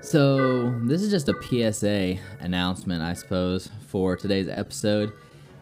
So, 0.00 0.70
this 0.80 1.02
is 1.02 1.10
just 1.10 1.28
a 1.28 1.34
PSA 1.42 2.18
announcement, 2.40 3.02
I 3.02 3.14
suppose, 3.14 3.70
for 3.88 4.16
today's 4.16 4.48
episode. 4.48 5.12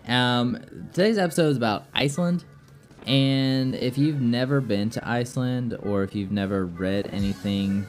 Um, 0.09 0.59
today's 0.93 1.19
episode 1.19 1.51
is 1.51 1.57
about 1.57 1.85
Iceland. 1.95 2.45
And 3.07 3.75
if 3.75 3.99
you've 3.99 4.21
never 4.21 4.61
been 4.61 4.91
to 4.91 5.09
Iceland 5.09 5.77
or 5.83 6.03
if 6.03 6.15
you've 6.15 6.33
never 6.33 6.67
read 6.67 7.09
anything 7.13 7.87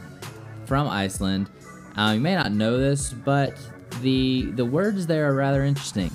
from 0.65 0.87
Iceland, 0.87 1.49
uh, 1.97 2.13
you 2.15 2.19
may 2.21 2.35
not 2.35 2.51
know 2.51 2.77
this, 2.77 3.13
but 3.13 3.55
the 4.01 4.51
the 4.51 4.65
words 4.65 5.05
there 5.05 5.29
are 5.29 5.35
rather 5.35 5.63
interesting. 5.63 6.11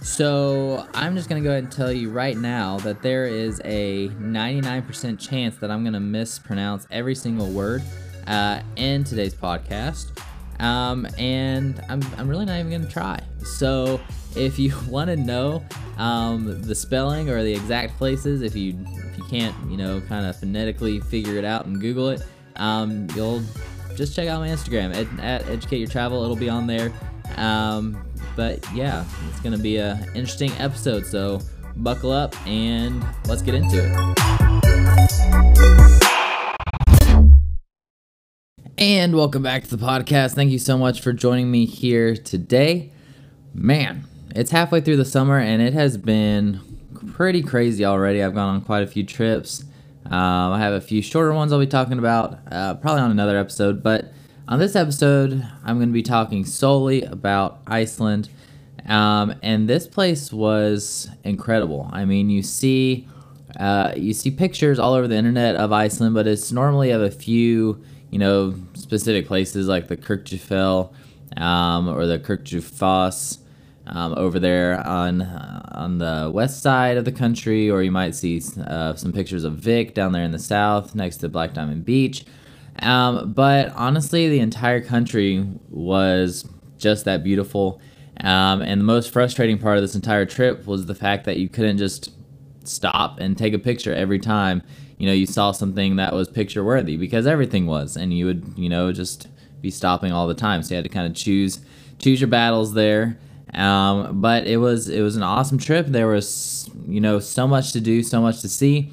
So 0.00 0.86
I'm 0.94 1.16
just 1.16 1.28
gonna 1.28 1.40
go 1.40 1.50
ahead 1.50 1.64
and 1.64 1.72
tell 1.72 1.90
you 1.90 2.10
right 2.10 2.36
now 2.36 2.78
that 2.78 3.02
there 3.02 3.26
is 3.26 3.60
a 3.64 4.08
99% 4.20 5.18
chance 5.18 5.56
that 5.56 5.70
I'm 5.70 5.82
gonna 5.82 5.98
mispronounce 5.98 6.86
every 6.90 7.16
single 7.16 7.48
word 7.48 7.82
uh, 8.26 8.60
in 8.76 9.04
today's 9.04 9.34
podcast. 9.34 10.18
Um, 10.60 11.06
and 11.18 11.82
I'm, 11.88 12.02
I'm 12.16 12.28
really 12.28 12.46
not 12.46 12.58
even 12.58 12.72
gonna 12.72 12.90
try. 12.90 13.20
So 13.44 14.00
if 14.34 14.58
you 14.58 14.72
want 14.88 15.08
to 15.08 15.16
know 15.16 15.62
um, 15.98 16.62
the 16.62 16.74
spelling 16.74 17.30
or 17.30 17.42
the 17.42 17.52
exact 17.52 17.96
places, 17.98 18.42
if 18.42 18.56
you 18.56 18.78
if 19.10 19.18
you 19.18 19.24
can't 19.24 19.54
you 19.70 19.76
know 19.76 20.00
kind 20.08 20.26
of 20.26 20.36
phonetically 20.36 21.00
figure 21.00 21.36
it 21.36 21.44
out 21.44 21.66
and 21.66 21.80
Google 21.80 22.10
it, 22.10 22.22
um, 22.56 23.06
you'll 23.14 23.42
just 23.96 24.14
check 24.14 24.28
out 24.28 24.40
my 24.40 24.48
Instagram 24.48 24.94
at, 24.94 25.20
at 25.20 25.48
Educate 25.48 25.78
Your 25.78 25.88
Travel. 25.88 26.22
It'll 26.22 26.36
be 26.36 26.48
on 26.48 26.66
there. 26.66 26.92
Um, 27.36 28.02
but 28.34 28.66
yeah, 28.74 29.04
it's 29.28 29.40
gonna 29.40 29.58
be 29.58 29.76
a 29.76 29.98
interesting 30.14 30.52
episode. 30.52 31.06
So 31.06 31.40
buckle 31.76 32.12
up 32.12 32.34
and 32.46 33.04
let's 33.26 33.42
get 33.42 33.54
into 33.54 33.82
it. 33.82 33.92
And 38.78 39.16
welcome 39.16 39.42
back 39.42 39.62
to 39.62 39.74
the 39.74 39.82
podcast. 39.82 40.34
Thank 40.34 40.50
you 40.50 40.58
so 40.58 40.76
much 40.76 41.00
for 41.00 41.14
joining 41.14 41.50
me 41.50 41.64
here 41.64 42.14
today. 42.14 42.92
Man, 43.54 44.04
it's 44.34 44.50
halfway 44.50 44.82
through 44.82 44.98
the 44.98 45.04
summer 45.06 45.38
and 45.38 45.62
it 45.62 45.72
has 45.72 45.96
been 45.96 46.60
pretty 47.14 47.42
crazy 47.42 47.86
already. 47.86 48.22
I've 48.22 48.34
gone 48.34 48.54
on 48.54 48.60
quite 48.60 48.82
a 48.82 48.86
few 48.86 49.02
trips. 49.02 49.64
Um, 50.04 50.52
I 50.52 50.58
have 50.58 50.74
a 50.74 50.82
few 50.82 51.00
shorter 51.00 51.32
ones 51.32 51.54
I'll 51.54 51.58
be 51.58 51.66
talking 51.66 51.98
about, 51.98 52.38
uh, 52.50 52.74
probably 52.74 53.00
on 53.00 53.10
another 53.10 53.38
episode. 53.38 53.82
But 53.82 54.12
on 54.46 54.58
this 54.58 54.76
episode, 54.76 55.42
I'm 55.64 55.78
going 55.78 55.88
to 55.88 55.94
be 55.94 56.02
talking 56.02 56.44
solely 56.44 57.00
about 57.00 57.62
Iceland. 57.66 58.28
Um, 58.86 59.36
and 59.42 59.66
this 59.66 59.86
place 59.86 60.34
was 60.34 61.08
incredible. 61.24 61.88
I 61.94 62.04
mean, 62.04 62.28
you 62.28 62.42
see, 62.42 63.08
uh, 63.58 63.94
you 63.96 64.12
see 64.12 64.30
pictures 64.30 64.78
all 64.78 64.92
over 64.92 65.08
the 65.08 65.16
internet 65.16 65.56
of 65.56 65.72
Iceland, 65.72 66.14
but 66.14 66.26
it's 66.26 66.52
normally 66.52 66.90
of 66.90 67.00
a 67.00 67.10
few 67.10 67.82
you 68.16 68.20
know, 68.20 68.54
specific 68.72 69.26
places 69.26 69.68
like 69.68 69.88
the 69.88 69.96
Kirkjufell 69.96 70.90
um, 71.36 71.86
or 71.86 72.06
the 72.06 72.18
Kirkjufoss 72.18 73.40
um, 73.86 74.14
over 74.16 74.38
there 74.38 74.80
on 74.86 75.20
uh, 75.20 75.68
on 75.72 75.98
the 75.98 76.30
west 76.32 76.62
side 76.62 76.96
of 76.96 77.04
the 77.04 77.12
country, 77.12 77.68
or 77.68 77.82
you 77.82 77.90
might 77.90 78.14
see 78.14 78.40
uh, 78.66 78.94
some 78.94 79.12
pictures 79.12 79.44
of 79.44 79.56
Vik 79.56 79.92
down 79.92 80.12
there 80.12 80.22
in 80.22 80.30
the 80.30 80.38
south 80.38 80.94
next 80.94 81.18
to 81.18 81.28
Black 81.28 81.52
Diamond 81.52 81.84
Beach. 81.84 82.24
Um, 82.78 83.34
but 83.34 83.70
honestly, 83.76 84.30
the 84.30 84.40
entire 84.40 84.80
country 84.80 85.46
was 85.68 86.48
just 86.78 87.04
that 87.04 87.22
beautiful. 87.22 87.82
Um, 88.22 88.62
and 88.62 88.80
the 88.80 88.84
most 88.86 89.12
frustrating 89.12 89.58
part 89.58 89.76
of 89.76 89.82
this 89.82 89.94
entire 89.94 90.24
trip 90.24 90.66
was 90.66 90.86
the 90.86 90.94
fact 90.94 91.26
that 91.26 91.36
you 91.36 91.50
couldn't 91.50 91.76
just 91.76 92.12
stop 92.64 93.20
and 93.20 93.36
take 93.36 93.52
a 93.52 93.58
picture 93.58 93.94
every 93.94 94.18
time 94.18 94.62
you 94.98 95.06
know 95.06 95.12
you 95.12 95.26
saw 95.26 95.52
something 95.52 95.96
that 95.96 96.12
was 96.12 96.28
picture 96.28 96.64
worthy 96.64 96.96
because 96.96 97.26
everything 97.26 97.66
was 97.66 97.96
and 97.96 98.12
you 98.12 98.26
would 98.26 98.54
you 98.56 98.68
know 98.68 98.92
just 98.92 99.28
be 99.60 99.70
stopping 99.70 100.12
all 100.12 100.26
the 100.26 100.34
time. 100.34 100.62
So 100.62 100.70
you 100.70 100.76
had 100.76 100.84
to 100.84 100.90
kind 100.90 101.06
of 101.06 101.14
choose 101.14 101.60
choose 101.98 102.20
your 102.20 102.28
battles 102.28 102.74
there. 102.74 103.18
Um, 103.54 104.20
but 104.20 104.46
it 104.46 104.58
was 104.58 104.88
it 104.88 105.02
was 105.02 105.16
an 105.16 105.22
awesome 105.22 105.58
trip. 105.58 105.86
There 105.86 106.08
was 106.08 106.70
you 106.86 107.00
know 107.00 107.18
so 107.18 107.46
much 107.46 107.72
to 107.72 107.80
do 107.80 108.02
so 108.02 108.20
much 108.20 108.40
to 108.42 108.48
see. 108.48 108.90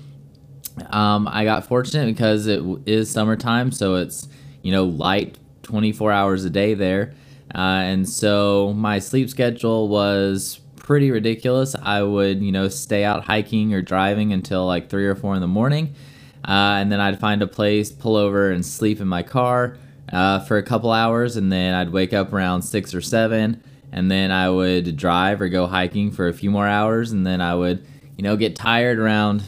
Um, 0.89 1.27
i 1.27 1.43
got 1.43 1.67
fortunate 1.67 2.07
because 2.07 2.47
it 2.47 2.63
is 2.87 3.07
summertime 3.07 3.71
so 3.71 3.93
it's 3.93 4.27
you 4.63 4.71
know 4.71 4.85
light 4.85 5.37
24 5.61 6.11
hours 6.11 6.45
a 6.45 6.49
day 6.49 6.73
there. 6.73 7.13
Uh, 7.53 7.81
and 7.85 8.09
so 8.09 8.73
my 8.73 8.97
sleep 8.97 9.29
schedule 9.29 9.87
was 9.87 10.59
pretty 10.83 11.09
ridiculous. 11.09 11.75
I 11.81 12.03
would, 12.03 12.43
you 12.43 12.51
know, 12.51 12.67
stay 12.67 13.03
out 13.03 13.23
hiking 13.23 13.73
or 13.73 13.81
driving 13.81 14.31
until 14.31 14.67
like 14.67 14.89
three 14.89 15.07
or 15.07 15.15
four 15.15 15.33
in 15.33 15.41
the 15.41 15.47
morning. 15.47 15.95
Uh, 16.47 16.77
and 16.77 16.91
then 16.91 16.99
I'd 16.99 17.19
find 17.19 17.41
a 17.41 17.47
place, 17.47 17.91
pull 17.91 18.15
over, 18.15 18.51
and 18.51 18.63
sleep 18.63 18.99
in 18.99 19.07
my 19.07 19.23
car 19.23 19.77
uh, 20.11 20.41
for 20.41 20.57
a 20.57 20.63
couple 20.63 20.91
hours. 20.91 21.37
And 21.37 21.51
then 21.51 21.73
I'd 21.73 21.91
wake 21.91 22.13
up 22.13 22.31
around 22.31 22.61
six 22.61 22.93
or 22.93 23.01
seven. 23.01 23.63
And 23.91 24.11
then 24.11 24.29
I 24.29 24.49
would 24.49 24.97
drive 24.97 25.41
or 25.41 25.47
go 25.47 25.65
hiking 25.67 26.11
for 26.11 26.27
a 26.27 26.33
few 26.33 26.51
more 26.51 26.67
hours. 26.67 27.11
And 27.11 27.25
then 27.25 27.39
I 27.39 27.55
would, 27.55 27.85
you 28.17 28.23
know, 28.23 28.35
get 28.35 28.55
tired 28.55 28.99
around 28.99 29.43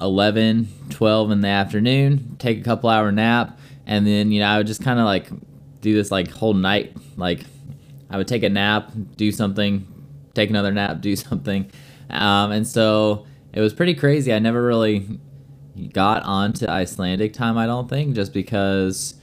11, 0.00 0.68
12 0.90 1.30
in 1.30 1.40
the 1.40 1.48
afternoon, 1.48 2.36
take 2.40 2.58
a 2.58 2.62
couple 2.64 2.90
hour 2.90 3.12
nap. 3.12 3.58
And 3.86 4.06
then, 4.06 4.32
you 4.32 4.40
know, 4.40 4.48
I 4.48 4.58
would 4.58 4.66
just 4.66 4.82
kind 4.82 4.98
of 4.98 5.04
like 5.04 5.28
do 5.82 5.94
this 5.94 6.10
like 6.10 6.30
whole 6.30 6.54
night. 6.54 6.96
Like 7.16 7.44
I 8.10 8.16
would 8.16 8.26
take 8.26 8.42
a 8.42 8.48
nap, 8.48 8.90
do 9.16 9.30
something, 9.30 9.86
take 10.34 10.50
another 10.50 10.72
nap, 10.72 11.00
do 11.00 11.16
something. 11.16 11.70
Um, 12.10 12.52
and 12.52 12.66
so 12.66 13.26
it 13.52 13.60
was 13.60 13.72
pretty 13.72 13.94
crazy. 13.94 14.32
I 14.32 14.38
never 14.38 14.62
really 14.62 15.20
got 15.92 16.22
onto 16.24 16.66
Icelandic 16.66 17.32
time, 17.32 17.58
I 17.58 17.66
don't 17.66 17.88
think, 17.88 18.14
just 18.14 18.32
because 18.32 19.14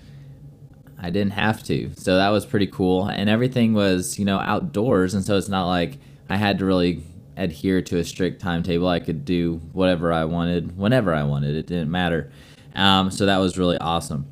I 0.99 1.09
didn't 1.09 1.33
have 1.33 1.63
to. 1.63 1.91
So 1.95 2.17
that 2.17 2.29
was 2.29 2.45
pretty 2.45 2.67
cool. 2.67 3.07
And 3.07 3.29
everything 3.29 3.73
was, 3.73 4.19
you 4.19 4.25
know, 4.25 4.39
outdoors. 4.39 5.13
And 5.13 5.23
so 5.23 5.38
it's 5.38 5.49
not 5.49 5.67
like 5.67 5.97
I 6.29 6.38
had 6.38 6.59
to 6.59 6.66
really 6.66 7.03
adhere 7.38 7.81
to 7.81 7.97
a 7.97 8.03
strict 8.03 8.41
timetable. 8.41 8.88
I 8.88 8.99
could 8.99 9.25
do 9.25 9.55
whatever 9.73 10.13
I 10.13 10.25
wanted, 10.25 10.78
whenever 10.78 11.13
I 11.13 11.23
wanted. 11.23 11.55
It 11.55 11.67
didn't 11.67 11.89
matter. 11.89 12.31
Um, 12.75 13.11
so 13.11 13.25
that 13.25 13.38
was 13.38 13.57
really 13.57 13.78
awesome. 13.79 14.25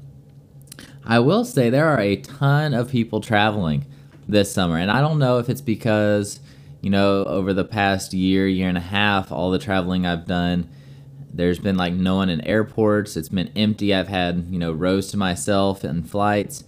I 1.05 1.19
will 1.19 1.43
say 1.43 1.69
there 1.69 1.87
are 1.87 1.99
a 1.99 2.17
ton 2.17 2.73
of 2.73 2.89
people 2.89 3.19
traveling 3.19 3.85
this 4.27 4.53
summer. 4.53 4.77
And 4.77 4.91
I 4.91 5.01
don't 5.01 5.17
know 5.17 5.39
if 5.39 5.49
it's 5.49 5.61
because 5.61 6.39
you 6.81 6.89
know, 6.89 7.23
over 7.25 7.53
the 7.53 7.65
past 7.65 8.13
year, 8.13 8.47
year 8.47 8.69
and 8.69 8.77
a 8.77 8.81
half, 8.81 9.31
all 9.31 9.51
the 9.51 9.59
traveling 9.59 10.05
I've 10.05 10.25
done, 10.25 10.69
there's 11.33 11.59
been 11.59 11.77
like 11.77 11.93
no 11.93 12.15
one 12.15 12.29
in 12.29 12.41
airports. 12.41 13.15
It's 13.17 13.29
been 13.29 13.51
empty. 13.55 13.93
I've 13.93 14.07
had, 14.07 14.47
you 14.49 14.59
know, 14.59 14.71
rows 14.71 15.11
to 15.11 15.17
myself 15.17 15.83
in 15.83 16.03
flights. 16.03 16.63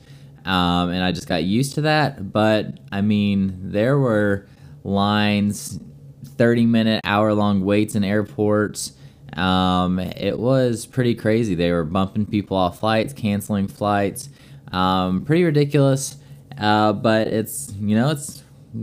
Um, 0.45 0.89
and 0.89 1.03
I 1.03 1.11
just 1.11 1.27
got 1.27 1.44
used 1.44 1.75
to 1.75 1.81
that. 1.81 2.31
But 2.31 2.79
I 2.91 3.01
mean, 3.01 3.72
there 3.72 3.97
were 3.97 4.47
lines, 4.83 5.79
30 6.25 6.66
minute, 6.66 7.01
hour 7.03 7.33
long 7.33 7.63
waits 7.63 7.95
in 7.95 8.03
airports. 8.03 8.93
Um, 9.33 9.99
it 9.99 10.38
was 10.38 10.85
pretty 10.85 11.16
crazy. 11.16 11.55
They 11.55 11.72
were 11.72 11.85
bumping 11.85 12.25
people 12.25 12.57
off 12.57 12.79
flights, 12.79 13.13
canceling 13.13 13.67
flights. 13.67 14.29
Um, 14.72 15.23
pretty 15.25 15.43
ridiculous. 15.43 16.17
Uh, 16.57 16.93
but 16.93 17.28
it's, 17.28 17.73
you 17.79 17.95
know, 17.95 18.09
it's 18.09 18.41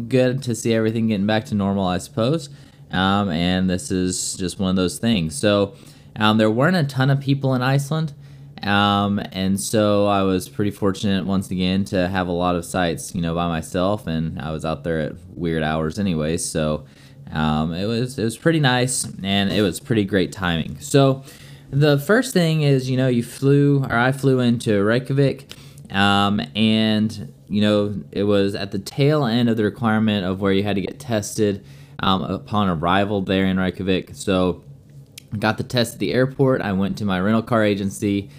good 0.08 0.42
to 0.44 0.54
see 0.54 0.74
everything 0.74 1.08
getting 1.08 1.26
back 1.26 1.46
to 1.46 1.54
normal, 1.54 1.86
I 1.86 1.98
suppose. 1.98 2.48
Um, 2.90 3.28
and 3.30 3.68
this 3.68 3.90
is 3.90 4.34
just 4.34 4.58
one 4.58 4.70
of 4.70 4.76
those 4.76 4.98
things. 4.98 5.34
So 5.34 5.74
um, 6.16 6.38
there 6.38 6.50
weren't 6.50 6.76
a 6.76 6.84
ton 6.84 7.10
of 7.10 7.20
people 7.20 7.54
in 7.54 7.62
Iceland. 7.62 8.14
Um, 8.62 9.20
and 9.32 9.60
so 9.60 10.06
I 10.06 10.22
was 10.22 10.48
pretty 10.48 10.70
fortunate 10.70 11.24
once 11.24 11.50
again 11.50 11.84
to 11.86 12.08
have 12.08 12.28
a 12.28 12.32
lot 12.32 12.56
of 12.56 12.64
sites, 12.64 13.14
you 13.14 13.20
know, 13.20 13.34
by 13.34 13.46
myself, 13.46 14.06
and 14.06 14.40
I 14.40 14.50
was 14.50 14.64
out 14.64 14.84
there 14.84 14.98
at 15.00 15.12
weird 15.36 15.62
hours 15.62 15.98
anyway. 15.98 16.36
So 16.38 16.84
um, 17.30 17.72
it 17.72 17.86
was 17.86 18.18
it 18.18 18.24
was 18.24 18.36
pretty 18.36 18.60
nice, 18.60 19.06
and 19.22 19.52
it 19.52 19.62
was 19.62 19.78
pretty 19.78 20.04
great 20.04 20.32
timing. 20.32 20.80
So 20.80 21.22
the 21.70 21.98
first 21.98 22.32
thing 22.32 22.62
is, 22.62 22.90
you 22.90 22.96
know, 22.96 23.08
you 23.08 23.22
flew 23.22 23.84
or 23.84 23.94
I 23.94 24.12
flew 24.12 24.40
into 24.40 24.82
Reykjavik, 24.82 25.52
um, 25.90 26.40
and 26.56 27.32
you 27.48 27.60
know, 27.60 28.02
it 28.12 28.24
was 28.24 28.54
at 28.54 28.70
the 28.70 28.78
tail 28.78 29.24
end 29.24 29.48
of 29.48 29.56
the 29.56 29.64
requirement 29.64 30.24
of 30.26 30.40
where 30.40 30.52
you 30.52 30.62
had 30.62 30.76
to 30.76 30.82
get 30.82 30.98
tested 30.98 31.64
um, 32.00 32.22
upon 32.22 32.68
arrival 32.68 33.22
there 33.22 33.46
in 33.46 33.58
Reykjavik. 33.58 34.10
So, 34.12 34.64
got 35.38 35.58
the 35.58 35.64
test 35.64 35.94
at 35.94 35.98
the 36.00 36.12
airport. 36.12 36.62
I 36.62 36.72
went 36.72 36.98
to 36.98 37.04
my 37.04 37.20
rental 37.20 37.42
car 37.42 37.62
agency. 37.64 38.30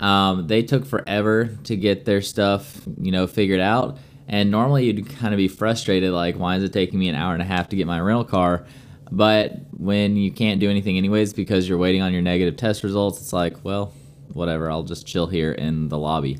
Um, 0.00 0.46
they 0.46 0.62
took 0.62 0.86
forever 0.86 1.46
to 1.64 1.76
get 1.76 2.04
their 2.04 2.22
stuff, 2.22 2.80
you 3.00 3.10
know, 3.10 3.26
figured 3.26 3.60
out. 3.60 3.98
And 4.28 4.50
normally 4.50 4.84
you'd 4.84 5.08
kind 5.08 5.34
of 5.34 5.38
be 5.38 5.48
frustrated, 5.48 6.12
like, 6.12 6.36
why 6.36 6.56
is 6.56 6.62
it 6.62 6.72
taking 6.72 6.98
me 6.98 7.08
an 7.08 7.14
hour 7.14 7.32
and 7.32 7.42
a 7.42 7.46
half 7.46 7.70
to 7.70 7.76
get 7.76 7.86
my 7.86 7.98
rental 7.98 8.24
car? 8.24 8.66
But 9.10 9.56
when 9.72 10.16
you 10.16 10.30
can't 10.30 10.60
do 10.60 10.68
anything 10.68 10.98
anyways 10.98 11.32
because 11.32 11.68
you're 11.68 11.78
waiting 11.78 12.02
on 12.02 12.12
your 12.12 12.22
negative 12.22 12.56
test 12.56 12.82
results, 12.82 13.20
it's 13.20 13.32
like, 13.32 13.64
well, 13.64 13.92
whatever, 14.32 14.70
I'll 14.70 14.82
just 14.82 15.06
chill 15.06 15.26
here 15.26 15.52
in 15.52 15.88
the 15.88 15.98
lobby. 15.98 16.38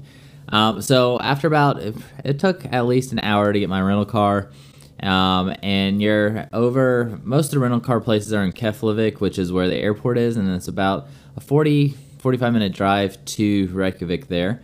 Um, 0.50 0.80
so 0.80 1.18
after 1.20 1.46
about, 1.46 1.80
it 2.24 2.38
took 2.38 2.64
at 2.72 2.86
least 2.86 3.12
an 3.12 3.20
hour 3.20 3.52
to 3.52 3.58
get 3.58 3.68
my 3.68 3.80
rental 3.80 4.06
car. 4.06 4.50
Um, 5.02 5.54
and 5.62 6.02
you're 6.02 6.48
over, 6.52 7.20
most 7.22 7.46
of 7.46 7.52
the 7.52 7.58
rental 7.60 7.80
car 7.80 8.00
places 8.00 8.32
are 8.32 8.42
in 8.42 8.52
Keflavik, 8.52 9.20
which 9.20 9.38
is 9.38 9.52
where 9.52 9.68
the 9.68 9.76
airport 9.76 10.18
is, 10.18 10.36
and 10.36 10.48
it's 10.50 10.68
about 10.68 11.08
a 11.36 11.40
40, 11.40 11.94
45 12.18 12.52
minute 12.52 12.72
drive 12.72 13.24
to 13.26 13.68
Reykjavik 13.68 14.28
there. 14.28 14.62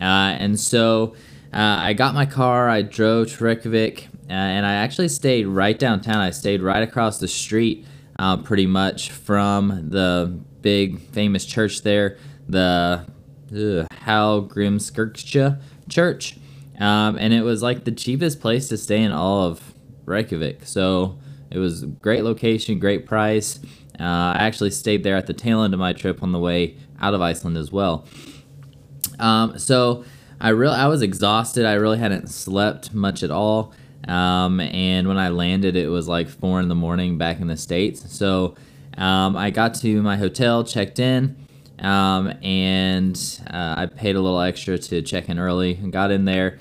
Uh, 0.00 0.36
and 0.38 0.58
so 0.58 1.14
uh, 1.52 1.78
I 1.80 1.92
got 1.92 2.14
my 2.14 2.26
car, 2.26 2.68
I 2.68 2.82
drove 2.82 3.32
to 3.36 3.44
Reykjavik, 3.44 4.08
uh, 4.28 4.32
and 4.32 4.64
I 4.64 4.74
actually 4.74 5.08
stayed 5.08 5.46
right 5.46 5.78
downtown. 5.78 6.16
I 6.16 6.30
stayed 6.30 6.62
right 6.62 6.82
across 6.82 7.18
the 7.18 7.28
street, 7.28 7.86
uh, 8.18 8.38
pretty 8.38 8.66
much 8.66 9.10
from 9.10 9.90
the 9.90 10.40
big 10.62 10.98
famous 11.10 11.44
church 11.44 11.82
there, 11.82 12.16
the 12.48 13.06
uh, 14.04 14.10
Hallgrímskirkja 14.10 15.60
Church. 15.88 16.36
Um, 16.78 17.16
and 17.18 17.32
it 17.32 17.42
was 17.42 17.62
like 17.62 17.84
the 17.84 17.92
cheapest 17.92 18.40
place 18.40 18.68
to 18.68 18.76
stay 18.76 19.02
in 19.02 19.12
all 19.12 19.44
of 19.44 19.74
Reykjavik. 20.06 20.64
So 20.64 21.18
it 21.50 21.58
was 21.58 21.84
great 21.84 22.24
location, 22.24 22.78
great 22.78 23.06
price. 23.06 23.60
Uh, 23.98 24.34
I 24.34 24.38
actually 24.40 24.70
stayed 24.70 25.04
there 25.04 25.16
at 25.16 25.26
the 25.26 25.34
tail 25.34 25.62
end 25.62 25.72
of 25.72 25.80
my 25.80 25.92
trip 25.92 26.22
on 26.22 26.32
the 26.32 26.40
way 26.40 26.76
out 27.00 27.14
of 27.14 27.20
Iceland 27.20 27.56
as 27.56 27.70
well. 27.70 28.06
Um, 29.20 29.58
so 29.58 30.04
I 30.40 30.48
really 30.48 30.74
I 30.76 30.88
was 30.88 31.02
exhausted. 31.02 31.64
I 31.64 31.74
really 31.74 31.98
hadn't 31.98 32.28
slept 32.28 32.92
much 32.92 33.22
at 33.22 33.30
all. 33.30 33.72
Um, 34.08 34.60
and 34.60 35.08
when 35.08 35.16
I 35.16 35.28
landed, 35.28 35.76
it 35.76 35.88
was 35.88 36.08
like 36.08 36.28
four 36.28 36.60
in 36.60 36.68
the 36.68 36.74
morning 36.74 37.16
back 37.16 37.40
in 37.40 37.46
the 37.46 37.56
states. 37.56 38.12
So 38.12 38.56
um, 38.98 39.36
I 39.36 39.50
got 39.50 39.74
to 39.76 40.02
my 40.02 40.16
hotel, 40.16 40.64
checked 40.64 40.98
in, 40.98 41.36
um, 41.84 42.32
and 42.42 43.40
uh, 43.48 43.74
I 43.78 43.86
paid 43.86 44.16
a 44.16 44.20
little 44.20 44.40
extra 44.40 44.78
to 44.78 45.02
check 45.02 45.28
in 45.28 45.38
early. 45.38 45.74
And 45.74 45.92
got 45.92 46.10
in 46.10 46.24
there, 46.24 46.58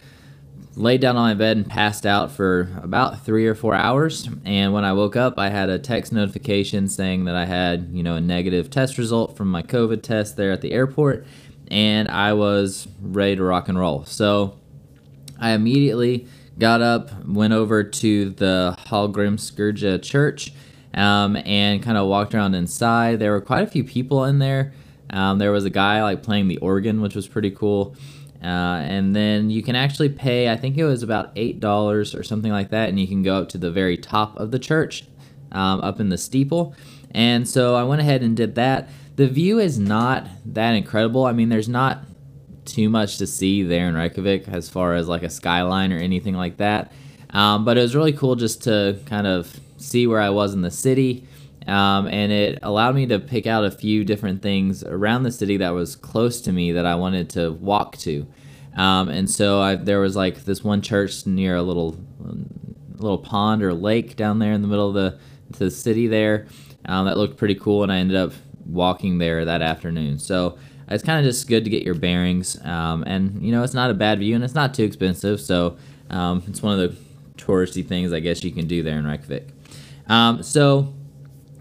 laid 0.75 1.01
down 1.01 1.15
on 1.15 1.23
my 1.23 1.33
bed, 1.33 1.57
and 1.57 1.67
passed 1.67 2.05
out 2.05 2.31
for 2.31 2.69
about 2.81 3.25
three 3.25 3.47
or 3.47 3.55
four 3.55 3.73
hours. 3.73 4.27
And 4.45 4.73
when 4.73 4.85
I 4.85 4.93
woke 4.93 5.15
up, 5.15 5.39
I 5.39 5.49
had 5.49 5.69
a 5.69 5.79
text 5.79 6.11
notification 6.13 6.87
saying 6.87 7.25
that 7.25 7.35
I 7.35 7.45
had 7.45 7.89
you 7.91 8.03
know 8.03 8.15
a 8.15 8.21
negative 8.21 8.69
test 8.69 8.97
result 8.97 9.35
from 9.35 9.49
my 9.49 9.63
COVID 9.63 10.03
test 10.03 10.37
there 10.37 10.51
at 10.51 10.61
the 10.61 10.73
airport 10.73 11.25
and 11.73 12.07
I 12.07 12.33
was 12.33 12.87
ready 13.01 13.35
to 13.35 13.43
rock 13.43 13.67
and 13.67 13.77
roll. 13.77 14.05
So 14.05 14.59
I 15.39 15.51
immediately 15.51 16.27
got 16.59 16.81
up, 16.81 17.25
went 17.25 17.53
over 17.53 17.83
to 17.83 18.29
the 18.29 18.77
Hallgrímskirkja 18.87 20.01
church, 20.03 20.53
um, 20.93 21.35
and 21.35 21.81
kind 21.81 21.97
of 21.97 22.07
walked 22.07 22.35
around 22.35 22.53
inside. 22.53 23.17
There 23.17 23.31
were 23.31 23.41
quite 23.41 23.63
a 23.63 23.67
few 23.67 23.83
people 23.83 24.23
in 24.25 24.37
there. 24.37 24.73
Um, 25.13 25.39
there 25.39 25.53
was 25.53 25.63
a 25.63 25.69
guy 25.69 26.03
like 26.03 26.23
playing 26.23 26.49
the 26.49 26.57
organ, 26.57 26.99
which 26.99 27.15
was 27.15 27.27
pretty 27.27 27.51
cool. 27.51 27.95
Uh, 28.43 28.83
and 28.83 29.15
then 29.15 29.49
you 29.49 29.63
can 29.63 29.77
actually 29.77 30.09
pay, 30.09 30.49
I 30.49 30.57
think 30.57 30.77
it 30.77 30.83
was 30.83 31.01
about 31.01 31.33
$8 31.35 32.19
or 32.19 32.23
something 32.23 32.51
like 32.51 32.71
that, 32.71 32.89
and 32.89 32.99
you 32.99 33.07
can 33.07 33.23
go 33.23 33.37
up 33.37 33.47
to 33.49 33.57
the 33.57 33.71
very 33.71 33.95
top 33.95 34.35
of 34.35 34.51
the 34.51 34.59
church, 34.59 35.05
um, 35.53 35.79
up 35.79 36.01
in 36.01 36.09
the 36.09 36.17
steeple. 36.17 36.75
And 37.11 37.47
so 37.47 37.75
I 37.75 37.83
went 37.83 38.01
ahead 38.01 38.21
and 38.21 38.35
did 38.35 38.55
that 38.55 38.89
the 39.15 39.27
view 39.27 39.59
is 39.59 39.79
not 39.79 40.27
that 40.45 40.71
incredible. 40.73 41.25
I 41.25 41.33
mean, 41.33 41.49
there's 41.49 41.69
not 41.69 42.03
too 42.65 42.89
much 42.89 43.17
to 43.17 43.27
see 43.27 43.63
there 43.63 43.87
in 43.87 43.95
Reykjavik 43.95 44.47
as 44.47 44.69
far 44.69 44.95
as 44.95 45.07
like 45.07 45.23
a 45.23 45.29
skyline 45.29 45.91
or 45.91 45.97
anything 45.97 46.35
like 46.35 46.57
that. 46.57 46.91
Um, 47.29 47.65
but 47.65 47.77
it 47.77 47.81
was 47.81 47.95
really 47.95 48.13
cool 48.13 48.35
just 48.35 48.63
to 48.63 48.99
kind 49.05 49.27
of 49.27 49.59
see 49.77 50.07
where 50.07 50.21
I 50.21 50.29
was 50.29 50.53
in 50.53 50.61
the 50.61 50.71
city. 50.71 51.27
Um, 51.67 52.07
and 52.07 52.31
it 52.31 52.59
allowed 52.61 52.95
me 52.95 53.05
to 53.07 53.19
pick 53.19 53.47
out 53.47 53.63
a 53.63 53.71
few 53.71 54.03
different 54.03 54.41
things 54.41 54.83
around 54.83 55.23
the 55.23 55.31
city 55.31 55.57
that 55.57 55.69
was 55.69 55.95
close 55.95 56.41
to 56.41 56.51
me 56.51 56.73
that 56.73 56.85
I 56.85 56.95
wanted 56.95 57.29
to 57.31 57.53
walk 57.53 57.97
to. 57.99 58.27
Um, 58.75 59.09
and 59.09 59.29
so 59.29 59.61
I, 59.61 59.75
there 59.75 59.99
was 59.99 60.15
like 60.15 60.45
this 60.45 60.63
one 60.63 60.81
church 60.81 61.25
near 61.25 61.55
a 61.55 61.61
little 61.61 61.97
little 62.97 63.17
pond 63.17 63.61
or 63.61 63.73
lake 63.73 64.15
down 64.15 64.39
there 64.39 64.53
in 64.53 64.61
the 64.61 64.67
middle 64.67 64.87
of 64.87 64.93
the, 64.93 65.19
the 65.57 65.69
city 65.69 66.07
there 66.07 66.47
um, 66.85 67.05
that 67.05 67.17
looked 67.17 67.37
pretty 67.37 67.55
cool. 67.55 67.83
And 67.83 67.91
I 67.91 67.97
ended 67.97 68.17
up 68.17 68.31
walking 68.65 69.17
there 69.17 69.43
that 69.45 69.61
afternoon. 69.61 70.19
So 70.19 70.57
it's 70.87 71.03
kind 71.03 71.19
of 71.19 71.25
just 71.25 71.47
good 71.47 71.63
to 71.65 71.69
get 71.69 71.83
your 71.83 71.95
bearings. 71.95 72.59
Um, 72.63 73.03
and, 73.05 73.43
you 73.43 73.51
know, 73.51 73.63
it's 73.63 73.73
not 73.73 73.89
a 73.91 73.93
bad 73.93 74.19
view 74.19 74.35
and 74.35 74.43
it's 74.43 74.55
not 74.55 74.73
too 74.73 74.83
expensive. 74.83 75.41
So 75.41 75.77
um, 76.09 76.43
it's 76.47 76.61
one 76.61 76.79
of 76.79 76.91
the 76.91 76.97
touristy 77.35 77.85
things 77.85 78.13
I 78.13 78.19
guess 78.19 78.43
you 78.43 78.51
can 78.51 78.67
do 78.67 78.83
there 78.83 78.97
in 78.97 79.05
Reykjavik. 79.05 79.49
Um, 80.07 80.43
so 80.43 80.93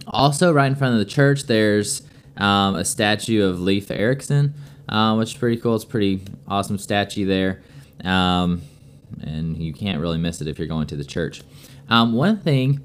also 0.07 0.53
right 0.53 0.67
in 0.67 0.75
front 0.75 0.95
of 0.95 0.99
the 0.99 1.05
church, 1.05 1.45
there's 1.45 2.03
um, 2.37 2.77
a 2.77 2.85
statue 2.85 3.45
of 3.45 3.61
Leif 3.61 3.91
Erikson, 3.91 4.55
uh, 4.89 5.15
which 5.15 5.33
is 5.33 5.39
pretty 5.39 5.61
cool. 5.61 5.75
It's 5.75 5.85
pretty 5.85 6.23
awesome 6.49 6.79
statue 6.79 7.27
there. 7.27 7.63
Um, 8.05 8.63
and 9.23 9.57
you 9.57 9.73
can't 9.73 10.01
really 10.01 10.19
miss 10.19 10.41
it 10.41 10.49
if 10.49 10.59
you're 10.59 10.69
going 10.69 10.87
to 10.89 10.97
the 10.97 11.05
church. 11.05 11.43
Um, 11.89 12.15
one 12.15 12.41
thing 12.41 12.81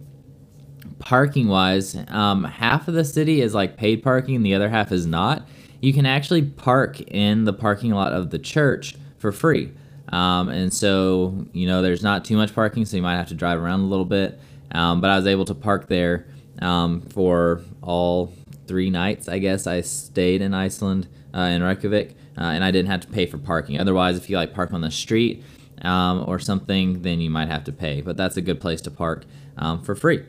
parking 0.99 1.47
wise, 1.47 1.95
um, 2.09 2.43
half 2.43 2.87
of 2.87 2.93
the 2.93 3.05
city 3.05 3.41
is 3.41 3.53
like 3.53 3.77
paid 3.77 4.03
parking, 4.03 4.35
and 4.35 4.45
the 4.45 4.53
other 4.53 4.69
half 4.69 4.91
is 4.91 5.05
not. 5.05 5.47
You 5.81 5.93
can 5.93 6.05
actually 6.05 6.41
park 6.41 6.99
in 7.01 7.45
the 7.45 7.53
parking 7.53 7.91
lot 7.91 8.13
of 8.13 8.31
the 8.31 8.39
church 8.39 8.95
for 9.17 9.31
free. 9.31 9.71
Um, 10.09 10.49
and 10.49 10.73
so, 10.73 11.45
you 11.51 11.67
know, 11.67 11.81
there's 11.81 12.03
not 12.03 12.25
too 12.25 12.35
much 12.37 12.53
parking, 12.53 12.85
so 12.85 12.97
you 12.97 13.03
might 13.03 13.17
have 13.17 13.27
to 13.27 13.35
drive 13.35 13.59
around 13.61 13.81
a 13.81 13.85
little 13.85 14.05
bit. 14.05 14.39
Um, 14.71 15.01
but 15.01 15.09
I 15.09 15.17
was 15.17 15.27
able 15.27 15.45
to 15.45 15.55
park 15.55 15.87
there 15.87 16.27
um, 16.61 17.01
for 17.01 17.61
all 17.81 18.33
three 18.67 18.89
nights, 18.89 19.27
I 19.27 19.39
guess. 19.39 19.67
I 19.67 19.81
stayed 19.81 20.41
in 20.41 20.53
Iceland, 20.53 21.07
uh, 21.33 21.41
in 21.41 21.63
Reykjavik, 21.63 22.11
uh, 22.37 22.41
and 22.41 22.63
I 22.63 22.71
didn't 22.71 22.89
have 22.89 23.01
to 23.01 23.07
pay 23.07 23.25
for 23.25 23.37
parking. 23.37 23.79
Otherwise, 23.79 24.17
if 24.17 24.29
you 24.29 24.37
like 24.37 24.53
park 24.53 24.73
on 24.73 24.81
the 24.81 24.91
street 24.91 25.43
um, 25.81 26.23
or 26.27 26.39
something, 26.39 27.01
then 27.01 27.19
you 27.19 27.29
might 27.29 27.47
have 27.47 27.63
to 27.65 27.71
pay. 27.71 28.01
But 28.01 28.17
that's 28.17 28.37
a 28.37 28.41
good 28.41 28.59
place 28.59 28.81
to 28.81 28.91
park 28.91 29.25
um, 29.57 29.81
for 29.81 29.95
free. 29.95 30.25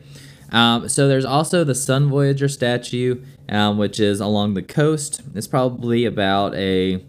Um, 0.51 0.89
so 0.89 1.07
there's 1.07 1.25
also 1.25 1.63
the 1.63 1.75
Sun 1.75 2.09
Voyager 2.09 2.47
statue, 2.47 3.23
um, 3.49 3.77
which 3.77 3.99
is 3.99 4.19
along 4.19 4.55
the 4.55 4.63
coast. 4.63 5.21
It's 5.35 5.47
probably 5.47 6.05
about 6.05 6.55
a 6.55 7.03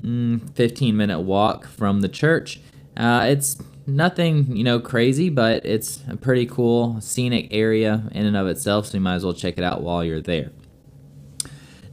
mm, 0.00 0.50
15 0.54 0.96
minute 0.96 1.20
walk 1.20 1.66
from 1.66 2.00
the 2.00 2.08
church. 2.08 2.60
Uh, 2.96 3.26
it's 3.28 3.56
nothing, 3.88 4.56
you 4.56 4.62
know, 4.62 4.78
crazy, 4.78 5.30
but 5.30 5.64
it's 5.66 6.02
a 6.08 6.16
pretty 6.16 6.46
cool 6.46 7.00
scenic 7.00 7.48
area 7.50 8.08
in 8.12 8.26
and 8.26 8.36
of 8.36 8.46
itself, 8.46 8.86
so 8.86 8.98
you 8.98 9.00
might 9.00 9.14
as 9.14 9.24
well 9.24 9.34
check 9.34 9.58
it 9.58 9.64
out 9.64 9.82
while 9.82 10.04
you're 10.04 10.20
there. 10.20 10.52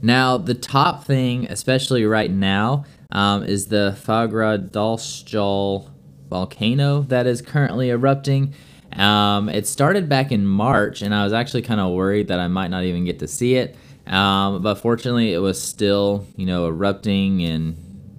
Now, 0.01 0.37
the 0.37 0.53
top 0.53 1.05
thing, 1.05 1.47
especially 1.49 2.05
right 2.05 2.29
now, 2.29 2.85
um, 3.11 3.43
is 3.43 3.67
the 3.67 3.97
Fagradalsfjall 4.05 5.89
volcano 6.29 7.01
that 7.03 7.25
is 7.25 7.41
currently 7.41 7.89
erupting. 7.89 8.53
Um, 8.93 9.49
it 9.49 9.65
started 9.65 10.07
back 10.09 10.31
in 10.31 10.45
March, 10.45 11.01
and 11.01 11.15
I 11.15 11.23
was 11.23 11.33
actually 11.33 11.63
kind 11.63 11.79
of 11.79 11.93
worried 11.93 12.27
that 12.27 12.39
I 12.39 12.47
might 12.47 12.69
not 12.69 12.83
even 12.83 13.05
get 13.05 13.19
to 13.19 13.27
see 13.27 13.55
it. 13.55 13.75
Um, 14.05 14.61
but 14.61 14.75
fortunately, 14.75 15.33
it 15.33 15.39
was 15.39 15.59
still, 15.61 16.27
you 16.35 16.45
know, 16.45 16.67
erupting 16.67 17.41
and, 17.43 17.77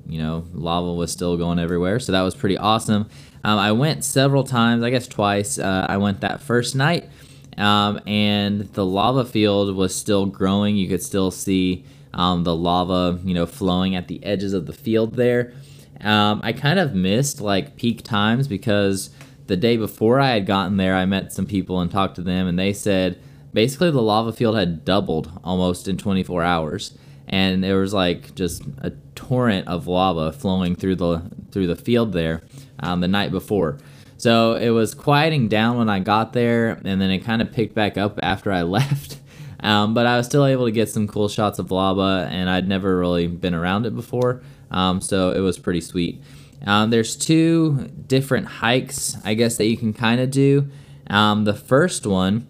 you 0.09 0.21
know, 0.21 0.45
lava 0.53 0.93
was 0.93 1.13
still 1.13 1.37
going 1.37 1.59
everywhere. 1.59 1.99
So 2.01 2.13
that 2.13 2.23
was 2.23 2.35
pretty 2.35 2.57
awesome. 2.57 3.09
Um, 3.45 3.59
I 3.59 3.73
went 3.73 4.05
several 4.05 4.45
times, 4.45 4.83
I 4.83 4.91
guess 4.91 5.07
twice. 5.07 5.59
Uh, 5.59 5.87
I 5.89 5.97
went 5.99 6.21
that 6.21 6.41
first 6.41 6.75
night, 6.75 7.09
um, 7.57 8.01
and 8.07 8.63
the 8.73 8.85
lava 8.85 9.25
field 9.25 9.75
was 9.75 9.95
still 9.95 10.27
growing. 10.27 10.77
You 10.77 10.89
could 10.89 11.03
still 11.03 11.31
see 11.31 11.85
um, 12.13 12.45
the 12.45 12.57
lava, 12.57 13.21
you 13.25 13.35
know, 13.35 13.47
flowing 13.47 13.95
at 13.95 14.09
the 14.09 14.23
edges 14.25 14.53
of 14.53 14.67
the 14.67 14.73
field 14.73 15.15
there. 15.15 15.53
Um, 16.01 16.41
I 16.43 16.53
kind 16.53 16.79
of 16.79 16.95
missed 16.95 17.41
like 17.41 17.77
peak 17.77 18.03
times 18.03 18.49
because 18.49 19.11
the 19.47 19.57
day 19.57 19.77
before 19.77 20.21
I 20.21 20.31
had 20.31 20.47
gotten 20.47 20.77
there, 20.77 20.95
I 20.95 21.05
met 21.05 21.33
some 21.33 21.47
people 21.47 21.81
and 21.81 21.91
talked 21.91 22.17
to 22.17 22.23
them, 22.23 22.47
and 22.47 22.59
they 22.59 22.73
said 22.73 23.19
basically 23.53 23.91
the 23.91 24.03
lava 24.03 24.33
field 24.33 24.57
had 24.57 24.85
doubled 24.85 25.31
almost 25.45 25.89
in 25.89 25.97
24 25.97 26.43
hours, 26.43 26.97
and 27.29 27.63
there 27.63 27.79
was 27.79 27.93
like 27.93 28.35
just 28.35 28.63
a 28.79 28.91
torrent 29.15 29.67
of 29.69 29.87
lava 29.87 30.33
flowing 30.33 30.77
through 30.77 30.97
the 30.97 31.23
through 31.51 31.67
the 31.67 31.77
field 31.77 32.13
there 32.13 32.43
um, 32.81 33.01
the 33.01 33.09
night 33.09 33.31
before. 33.31 33.79
So 34.19 34.55
it 34.55 34.71
was 34.71 34.95
quieting 34.95 35.49
down 35.49 35.77
when 35.77 35.91
I 35.91 36.01
got 36.01 36.33
there, 36.33 36.81
and 36.85 37.01
then 37.01 37.11
it 37.11 37.19
kind 37.19 37.43
of 37.43 37.53
picked 37.53 37.75
back 37.75 37.99
up 37.99 38.19
after 38.23 38.51
I 38.51 38.63
left. 38.63 39.19
Um, 39.61 39.95
but 39.95 40.07
I 40.07 40.17
was 40.17 40.27
still 40.27 40.45
able 40.45 40.67
to 40.67 40.71
get 40.71 40.89
some 40.89 41.09
cool 41.09 41.29
shots 41.29 41.59
of 41.59 41.71
lava, 41.71 42.29
and 42.31 42.49
I'd 42.49 42.69
never 42.69 42.99
really 42.99 43.27
been 43.27 43.55
around 43.55 43.87
it 43.87 43.95
before, 43.95 44.43
um, 44.71 45.01
so 45.01 45.31
it 45.31 45.41
was 45.41 45.59
pretty 45.59 45.81
sweet. 45.81 46.23
Um, 46.65 46.91
there's 46.91 47.17
two 47.17 47.91
different 48.07 48.47
hikes, 48.47 49.17
I 49.25 49.35
guess, 49.35 49.57
that 49.57 49.67
you 49.67 49.77
can 49.77 49.93
kind 49.93 50.21
of 50.21 50.31
do. 50.31 50.71
Um, 51.09 51.45
the 51.45 51.55
first 51.55 52.07
one, 52.07 52.47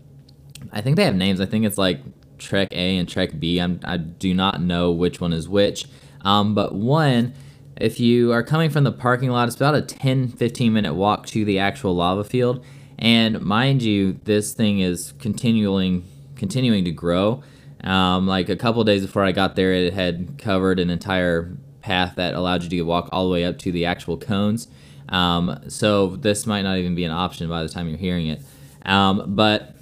I 0.72 0.80
think 0.80 0.96
they 0.96 1.04
have 1.04 1.14
names. 1.14 1.40
I 1.40 1.46
think 1.46 1.64
it's 1.64 1.78
like 1.78 2.00
Trek 2.38 2.68
A 2.72 2.96
and 2.98 3.08
Trek 3.08 3.38
B. 3.38 3.58
I'm, 3.58 3.80
I 3.84 3.96
do 3.96 4.34
not 4.34 4.60
know 4.60 4.90
which 4.90 5.20
one 5.20 5.32
is 5.32 5.48
which. 5.48 5.86
Um, 6.22 6.54
but 6.54 6.74
one, 6.74 7.34
if 7.76 8.00
you 8.00 8.32
are 8.32 8.42
coming 8.42 8.70
from 8.70 8.84
the 8.84 8.92
parking 8.92 9.30
lot, 9.30 9.48
it's 9.48 9.56
about 9.56 9.74
a 9.74 9.82
10 9.82 10.28
15 10.28 10.72
minute 10.72 10.94
walk 10.94 11.26
to 11.28 11.44
the 11.44 11.58
actual 11.58 11.94
lava 11.94 12.24
field. 12.24 12.64
And 12.98 13.40
mind 13.42 13.82
you, 13.82 14.18
this 14.24 14.52
thing 14.52 14.80
is 14.80 15.12
continuing 15.20 16.04
continuing 16.36 16.84
to 16.84 16.90
grow. 16.90 17.42
Um, 17.82 18.26
like 18.26 18.48
a 18.48 18.56
couple 18.56 18.82
days 18.84 19.02
before 19.02 19.24
I 19.24 19.32
got 19.32 19.56
there, 19.56 19.72
it 19.72 19.92
had 19.92 20.38
covered 20.38 20.80
an 20.80 20.90
entire 20.90 21.56
path 21.80 22.16
that 22.16 22.34
allowed 22.34 22.64
you 22.64 22.68
to 22.70 22.82
walk 22.82 23.08
all 23.12 23.26
the 23.26 23.32
way 23.32 23.44
up 23.44 23.58
to 23.58 23.72
the 23.72 23.84
actual 23.84 24.16
cones. 24.16 24.68
Um, 25.08 25.60
so 25.68 26.16
this 26.16 26.46
might 26.46 26.62
not 26.62 26.78
even 26.78 26.94
be 26.94 27.04
an 27.04 27.12
option 27.12 27.48
by 27.48 27.62
the 27.62 27.68
time 27.68 27.88
you're 27.88 27.98
hearing 27.98 28.26
it. 28.26 28.42
Um, 28.84 29.34
but 29.34 29.75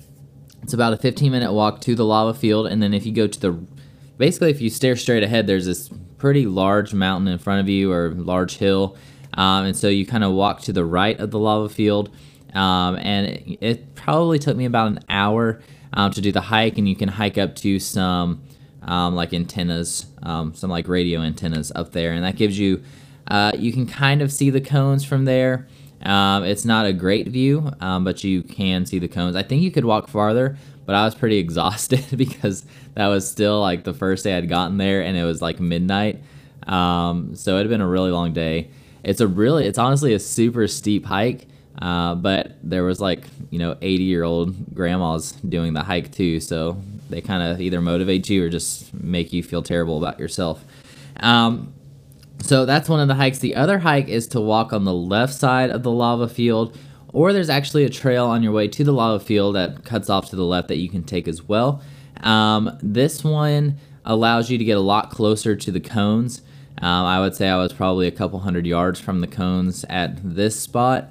it's 0.64 0.72
about 0.72 0.94
a 0.94 0.96
15 0.96 1.30
minute 1.30 1.52
walk 1.52 1.80
to 1.82 1.94
the 1.94 2.04
lava 2.04 2.32
field, 2.32 2.66
and 2.66 2.82
then 2.82 2.94
if 2.94 3.04
you 3.06 3.12
go 3.12 3.26
to 3.26 3.40
the 3.40 3.52
basically 4.16 4.50
if 4.50 4.60
you 4.60 4.70
stare 4.70 4.96
straight 4.96 5.22
ahead, 5.22 5.46
there's 5.46 5.66
this 5.66 5.90
pretty 6.18 6.46
large 6.46 6.94
mountain 6.94 7.28
in 7.28 7.38
front 7.38 7.60
of 7.60 7.68
you 7.68 7.92
or 7.92 8.10
large 8.10 8.56
hill. 8.56 8.96
Um, 9.34 9.66
and 9.66 9.76
so 9.76 9.88
you 9.88 10.06
kind 10.06 10.24
of 10.24 10.32
walk 10.32 10.62
to 10.62 10.72
the 10.72 10.84
right 10.84 11.18
of 11.20 11.30
the 11.30 11.38
lava 11.38 11.68
field. 11.68 12.10
Um, 12.54 12.96
and 12.96 13.26
it, 13.26 13.58
it, 13.60 13.94
probably 13.94 14.38
took 14.38 14.56
me 14.56 14.64
about 14.64 14.86
an 14.86 15.00
hour 15.08 15.60
um, 15.92 16.12
to 16.12 16.20
do 16.20 16.30
the 16.30 16.40
hike. 16.40 16.78
And 16.78 16.88
you 16.88 16.94
can 16.94 17.08
hike 17.08 17.36
up 17.36 17.56
to 17.56 17.80
some 17.80 18.42
um, 18.82 19.14
like 19.14 19.34
antennas, 19.34 20.06
um, 20.22 20.54
some 20.54 20.70
like 20.70 20.86
radio 20.88 21.20
antennas 21.20 21.72
up 21.74 21.92
there. 21.92 22.12
And 22.12 22.24
that 22.24 22.36
gives 22.36 22.58
you, 22.58 22.82
uh, 23.28 23.52
you 23.58 23.72
can 23.72 23.86
kind 23.86 24.22
of 24.22 24.32
see 24.32 24.50
the 24.50 24.60
cones 24.60 25.04
from 25.04 25.24
there. 25.24 25.66
Um, 26.04 26.44
it's 26.44 26.64
not 26.64 26.86
a 26.86 26.92
great 26.92 27.28
view, 27.28 27.72
but 27.80 28.22
you 28.24 28.42
can 28.42 28.86
see 28.86 28.98
the 28.98 29.08
cones. 29.08 29.36
I 29.36 29.42
think 29.42 29.62
you 29.62 29.70
could 29.70 29.84
walk 29.84 30.08
farther, 30.08 30.56
but 30.86 30.94
I 30.94 31.04
was 31.04 31.14
pretty 31.14 31.38
exhausted 31.44 32.04
because 32.16 32.64
that 32.94 33.08
was 33.08 33.28
still 33.28 33.60
like 33.60 33.84
the 33.84 33.94
first 33.94 34.24
day 34.24 34.36
I'd 34.36 34.48
gotten 34.48 34.78
there 34.78 35.02
and 35.02 35.16
it 35.16 35.24
was 35.24 35.42
like 35.42 35.60
midnight. 35.60 36.22
Um, 36.66 37.34
so 37.34 37.56
it 37.56 37.60
had 37.60 37.68
been 37.68 37.80
a 37.80 37.88
really 37.88 38.10
long 38.10 38.32
day. 38.32 38.70
It's 39.02 39.20
a 39.20 39.28
really, 39.28 39.66
it's 39.66 39.78
honestly 39.78 40.14
a 40.14 40.18
super 40.18 40.66
steep 40.66 41.04
hike. 41.04 41.46
Uh, 41.80 42.14
but 42.14 42.56
there 42.62 42.84
was 42.84 43.00
like, 43.00 43.24
you 43.50 43.58
know, 43.58 43.76
80 43.82 44.04
year 44.04 44.22
old 44.22 44.74
grandmas 44.74 45.32
doing 45.32 45.74
the 45.74 45.82
hike 45.82 46.12
too. 46.12 46.40
So 46.40 46.80
they 47.10 47.20
kind 47.20 47.42
of 47.42 47.60
either 47.60 47.80
motivate 47.80 48.28
you 48.28 48.44
or 48.44 48.48
just 48.48 48.94
make 48.94 49.32
you 49.32 49.42
feel 49.42 49.62
terrible 49.62 49.98
about 49.98 50.18
yourself. 50.20 50.64
Um, 51.20 51.74
so 52.44 52.66
that's 52.66 52.90
one 52.90 53.00
of 53.00 53.08
the 53.08 53.14
hikes. 53.14 53.38
The 53.38 53.54
other 53.54 53.78
hike 53.78 54.08
is 54.08 54.26
to 54.28 54.40
walk 54.40 54.74
on 54.74 54.84
the 54.84 54.92
left 54.92 55.32
side 55.32 55.70
of 55.70 55.82
the 55.82 55.90
lava 55.90 56.28
field, 56.28 56.76
or 57.08 57.32
there's 57.32 57.48
actually 57.48 57.84
a 57.84 57.88
trail 57.88 58.26
on 58.26 58.42
your 58.42 58.52
way 58.52 58.68
to 58.68 58.84
the 58.84 58.92
lava 58.92 59.18
field 59.18 59.54
that 59.54 59.82
cuts 59.82 60.10
off 60.10 60.28
to 60.28 60.36
the 60.36 60.44
left 60.44 60.68
that 60.68 60.76
you 60.76 60.90
can 60.90 61.04
take 61.04 61.26
as 61.26 61.42
well. 61.42 61.82
Um, 62.20 62.78
this 62.82 63.24
one 63.24 63.78
allows 64.04 64.50
you 64.50 64.58
to 64.58 64.64
get 64.64 64.76
a 64.76 64.80
lot 64.80 65.10
closer 65.10 65.56
to 65.56 65.70
the 65.70 65.80
cones. 65.80 66.42
Um, 66.82 67.06
I 67.06 67.18
would 67.18 67.34
say 67.34 67.48
I 67.48 67.56
was 67.56 67.72
probably 67.72 68.08
a 68.08 68.12
couple 68.12 68.40
hundred 68.40 68.66
yards 68.66 69.00
from 69.00 69.22
the 69.22 69.26
cones 69.26 69.86
at 69.88 70.18
this 70.22 70.60
spot. 70.60 71.10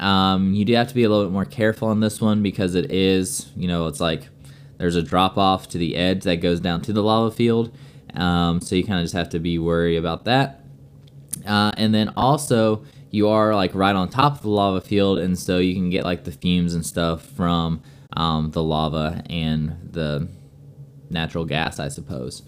Um, 0.00 0.52
you 0.52 0.64
do 0.64 0.74
have 0.74 0.88
to 0.88 0.94
be 0.94 1.04
a 1.04 1.08
little 1.08 1.26
bit 1.26 1.32
more 1.32 1.44
careful 1.44 1.86
on 1.86 2.00
this 2.00 2.20
one 2.20 2.42
because 2.42 2.74
it 2.74 2.90
is, 2.90 3.52
you 3.54 3.68
know, 3.68 3.86
it's 3.86 4.00
like 4.00 4.28
there's 4.78 4.96
a 4.96 5.02
drop 5.02 5.38
off 5.38 5.68
to 5.68 5.78
the 5.78 5.94
edge 5.94 6.24
that 6.24 6.38
goes 6.38 6.58
down 6.58 6.82
to 6.82 6.92
the 6.92 7.04
lava 7.04 7.30
field. 7.30 7.72
Um, 8.14 8.60
so 8.60 8.74
you 8.74 8.82
kind 8.82 8.98
of 8.98 9.04
just 9.04 9.14
have 9.14 9.28
to 9.30 9.38
be 9.38 9.60
worried 9.60 9.96
about 9.96 10.24
that. 10.24 10.61
Uh, 11.46 11.72
and 11.76 11.94
then 11.94 12.12
also, 12.16 12.84
you 13.10 13.28
are 13.28 13.54
like 13.54 13.74
right 13.74 13.94
on 13.94 14.08
top 14.08 14.36
of 14.36 14.42
the 14.42 14.48
lava 14.48 14.80
field, 14.80 15.18
and 15.18 15.38
so 15.38 15.58
you 15.58 15.74
can 15.74 15.90
get 15.90 16.04
like 16.04 16.24
the 16.24 16.32
fumes 16.32 16.74
and 16.74 16.84
stuff 16.84 17.22
from 17.22 17.82
um, 18.16 18.50
the 18.50 18.62
lava 18.62 19.22
and 19.28 19.90
the 19.90 20.28
natural 21.10 21.44
gas, 21.44 21.78
I 21.78 21.88
suppose. 21.88 22.42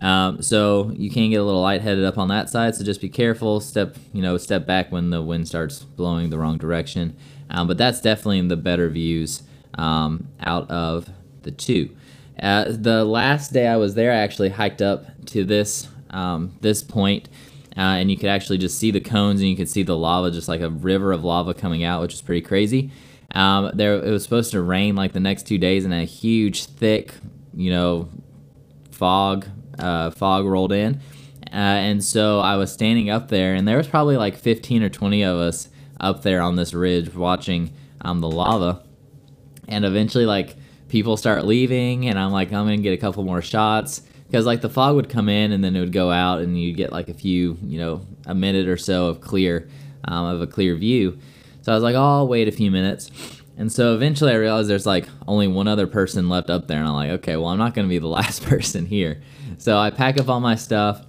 Um, 0.00 0.42
so 0.42 0.92
you 0.94 1.10
can 1.10 1.30
get 1.30 1.36
a 1.36 1.42
little 1.42 1.62
lightheaded 1.62 2.04
up 2.04 2.18
on 2.18 2.28
that 2.28 2.48
side. 2.48 2.74
So 2.74 2.84
just 2.84 3.00
be 3.00 3.08
careful. 3.08 3.60
Step, 3.60 3.96
you 4.12 4.22
know, 4.22 4.36
step 4.36 4.66
back 4.66 4.92
when 4.92 5.10
the 5.10 5.22
wind 5.22 5.48
starts 5.48 5.82
blowing 5.82 6.30
the 6.30 6.38
wrong 6.38 6.58
direction. 6.58 7.16
Um, 7.50 7.66
but 7.66 7.78
that's 7.78 8.00
definitely 8.00 8.40
the 8.42 8.56
better 8.56 8.88
views 8.88 9.42
um, 9.74 10.28
out 10.40 10.70
of 10.70 11.10
the 11.42 11.50
two. 11.50 11.96
Uh, 12.40 12.66
the 12.68 13.04
last 13.04 13.52
day 13.52 13.66
I 13.66 13.76
was 13.76 13.94
there, 13.94 14.12
I 14.12 14.16
actually 14.16 14.50
hiked 14.50 14.82
up 14.82 15.06
to 15.26 15.44
this 15.44 15.88
um, 16.10 16.56
this 16.60 16.82
point 16.82 17.28
uh, 17.78 17.94
and 17.94 18.10
you 18.10 18.16
could 18.16 18.28
actually 18.28 18.58
just 18.58 18.76
see 18.76 18.90
the 18.90 19.00
cones 19.00 19.40
and 19.40 19.48
you 19.48 19.56
could 19.56 19.68
see 19.68 19.84
the 19.84 19.96
lava, 19.96 20.32
just 20.32 20.48
like 20.48 20.60
a 20.60 20.68
river 20.68 21.12
of 21.12 21.22
lava 21.22 21.54
coming 21.54 21.84
out, 21.84 22.02
which 22.02 22.12
is 22.12 22.20
pretty 22.20 22.42
crazy. 22.42 22.90
Um, 23.36 23.70
there, 23.72 23.94
it 23.94 24.10
was 24.10 24.24
supposed 24.24 24.50
to 24.50 24.60
rain 24.60 24.96
like 24.96 25.12
the 25.12 25.20
next 25.20 25.46
two 25.46 25.58
days, 25.58 25.84
and 25.84 25.94
a 25.94 26.02
huge, 26.02 26.64
thick, 26.64 27.14
you 27.54 27.70
know, 27.70 28.08
fog, 28.90 29.46
uh, 29.78 30.10
fog 30.10 30.44
rolled 30.44 30.72
in, 30.72 30.96
uh, 31.52 31.54
and 31.54 32.02
so 32.02 32.40
I 32.40 32.56
was 32.56 32.72
standing 32.72 33.10
up 33.10 33.28
there, 33.28 33.54
and 33.54 33.68
there 33.68 33.76
was 33.76 33.86
probably 33.86 34.16
like 34.16 34.36
15 34.36 34.82
or 34.82 34.88
20 34.88 35.22
of 35.22 35.36
us 35.36 35.68
up 36.00 36.22
there 36.22 36.40
on 36.40 36.56
this 36.56 36.74
ridge 36.74 37.14
watching 37.14 37.72
um, 38.00 38.20
the 38.20 38.30
lava, 38.30 38.82
and 39.68 39.84
eventually, 39.84 40.26
like 40.26 40.56
people 40.88 41.16
start 41.16 41.44
leaving, 41.44 42.08
and 42.08 42.18
I'm 42.18 42.32
like, 42.32 42.48
I'm 42.48 42.64
gonna 42.64 42.78
get 42.78 42.92
a 42.92 42.96
couple 42.96 43.22
more 43.22 43.42
shots 43.42 44.02
because 44.28 44.46
like 44.46 44.60
the 44.60 44.68
fog 44.68 44.94
would 44.94 45.08
come 45.08 45.28
in 45.28 45.52
and 45.52 45.64
then 45.64 45.74
it 45.74 45.80
would 45.80 45.92
go 45.92 46.10
out 46.10 46.40
and 46.40 46.60
you'd 46.60 46.76
get 46.76 46.92
like 46.92 47.08
a 47.08 47.14
few 47.14 47.56
you 47.62 47.78
know 47.78 48.06
a 48.26 48.34
minute 48.34 48.68
or 48.68 48.76
so 48.76 49.06
of 49.06 49.20
clear 49.20 49.68
um, 50.04 50.26
of 50.26 50.42
a 50.42 50.46
clear 50.46 50.76
view. 50.76 51.18
So 51.62 51.72
i 51.72 51.74
was 51.74 51.82
like 51.82 51.94
oh 51.94 52.18
i'll 52.18 52.28
wait 52.28 52.48
a 52.48 52.52
few 52.52 52.70
minutes. 52.70 53.10
And 53.56 53.72
so 53.72 53.94
eventually 53.94 54.32
i 54.32 54.36
realized 54.36 54.68
there's 54.68 54.86
like 54.86 55.08
only 55.26 55.48
one 55.48 55.66
other 55.66 55.86
person 55.86 56.28
left 56.28 56.50
up 56.50 56.68
there 56.68 56.78
and 56.78 56.86
i'm 56.86 56.94
like 56.94 57.10
okay 57.10 57.36
well 57.36 57.48
i'm 57.48 57.58
not 57.58 57.74
going 57.74 57.86
to 57.86 57.90
be 57.90 57.98
the 57.98 58.06
last 58.18 58.44
person 58.44 58.86
here. 58.86 59.20
So 59.58 59.76
i 59.78 59.90
pack 59.90 60.20
up 60.20 60.28
all 60.28 60.40
my 60.40 60.54
stuff 60.54 61.04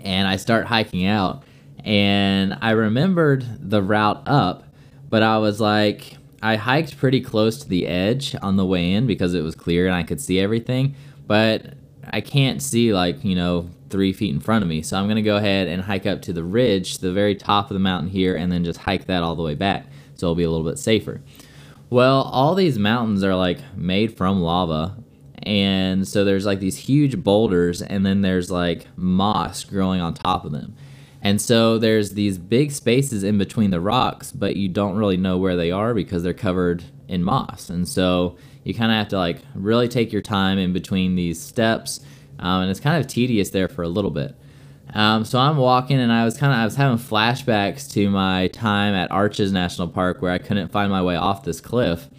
and 0.00 0.26
i 0.28 0.36
start 0.36 0.66
hiking 0.66 1.06
out. 1.06 1.42
And 1.84 2.56
i 2.60 2.70
remembered 2.70 3.44
the 3.70 3.82
route 3.82 4.22
up 4.26 4.64
but 5.10 5.22
i 5.22 5.38
was 5.38 5.60
like 5.60 6.16
i 6.42 6.56
hiked 6.56 6.98
pretty 6.98 7.20
close 7.20 7.58
to 7.58 7.68
the 7.68 7.86
edge 7.86 8.36
on 8.42 8.56
the 8.56 8.66
way 8.66 8.92
in 8.92 9.06
because 9.06 9.34
it 9.34 9.42
was 9.42 9.54
clear 9.54 9.86
and 9.86 9.94
i 9.94 10.02
could 10.02 10.20
see 10.20 10.38
everything. 10.38 10.94
But 11.26 11.74
I 12.12 12.20
can't 12.20 12.62
see 12.62 12.92
like, 12.92 13.24
you 13.24 13.34
know, 13.34 13.68
three 13.90 14.12
feet 14.12 14.34
in 14.34 14.40
front 14.40 14.62
of 14.62 14.68
me. 14.68 14.82
So 14.82 14.96
I'm 14.96 15.06
going 15.06 15.16
to 15.16 15.22
go 15.22 15.36
ahead 15.36 15.68
and 15.68 15.82
hike 15.82 16.06
up 16.06 16.22
to 16.22 16.32
the 16.32 16.44
ridge, 16.44 16.98
the 16.98 17.12
very 17.12 17.34
top 17.34 17.70
of 17.70 17.74
the 17.74 17.80
mountain 17.80 18.10
here, 18.10 18.36
and 18.36 18.50
then 18.52 18.64
just 18.64 18.80
hike 18.80 19.06
that 19.06 19.22
all 19.22 19.34
the 19.34 19.42
way 19.42 19.54
back. 19.54 19.86
So 20.14 20.26
it'll 20.26 20.34
be 20.34 20.44
a 20.44 20.50
little 20.50 20.68
bit 20.68 20.78
safer. 20.78 21.20
Well, 21.90 22.22
all 22.22 22.54
these 22.54 22.78
mountains 22.78 23.24
are 23.24 23.34
like 23.34 23.58
made 23.76 24.16
from 24.16 24.40
lava. 24.40 24.96
And 25.42 26.06
so 26.06 26.24
there's 26.24 26.44
like 26.44 26.60
these 26.60 26.76
huge 26.76 27.22
boulders, 27.22 27.80
and 27.80 28.04
then 28.04 28.22
there's 28.22 28.50
like 28.50 28.86
moss 28.96 29.64
growing 29.64 30.00
on 30.00 30.12
top 30.14 30.44
of 30.44 30.52
them. 30.52 30.76
And 31.22 31.40
so 31.40 31.78
there's 31.78 32.12
these 32.12 32.38
big 32.38 32.70
spaces 32.70 33.24
in 33.24 33.38
between 33.38 33.70
the 33.70 33.80
rocks, 33.80 34.30
but 34.30 34.56
you 34.56 34.68
don't 34.68 34.96
really 34.96 35.16
know 35.16 35.38
where 35.38 35.56
they 35.56 35.70
are 35.70 35.94
because 35.94 36.22
they're 36.22 36.34
covered 36.34 36.84
in 37.08 37.24
moss. 37.24 37.70
And 37.70 37.88
so 37.88 38.36
you 38.68 38.74
kind 38.74 38.92
of 38.92 38.98
have 38.98 39.08
to 39.08 39.16
like 39.16 39.38
really 39.54 39.88
take 39.88 40.12
your 40.12 40.20
time 40.20 40.58
in 40.58 40.74
between 40.74 41.16
these 41.16 41.40
steps, 41.40 42.00
um, 42.38 42.60
and 42.60 42.70
it's 42.70 42.80
kind 42.80 43.02
of 43.02 43.10
tedious 43.10 43.48
there 43.48 43.66
for 43.66 43.82
a 43.82 43.88
little 43.88 44.10
bit. 44.10 44.36
Um, 44.92 45.24
so 45.24 45.38
I'm 45.38 45.56
walking, 45.56 45.98
and 45.98 46.12
I 46.12 46.26
was 46.26 46.36
kind 46.36 46.52
of 46.52 46.58
I 46.58 46.66
was 46.66 46.76
having 46.76 46.98
flashbacks 46.98 47.90
to 47.92 48.10
my 48.10 48.48
time 48.48 48.94
at 48.94 49.10
Arches 49.10 49.52
National 49.52 49.88
Park 49.88 50.20
where 50.20 50.32
I 50.32 50.36
couldn't 50.36 50.68
find 50.68 50.92
my 50.92 51.00
way 51.02 51.16
off 51.16 51.44
this 51.44 51.62
cliff. 51.62 52.10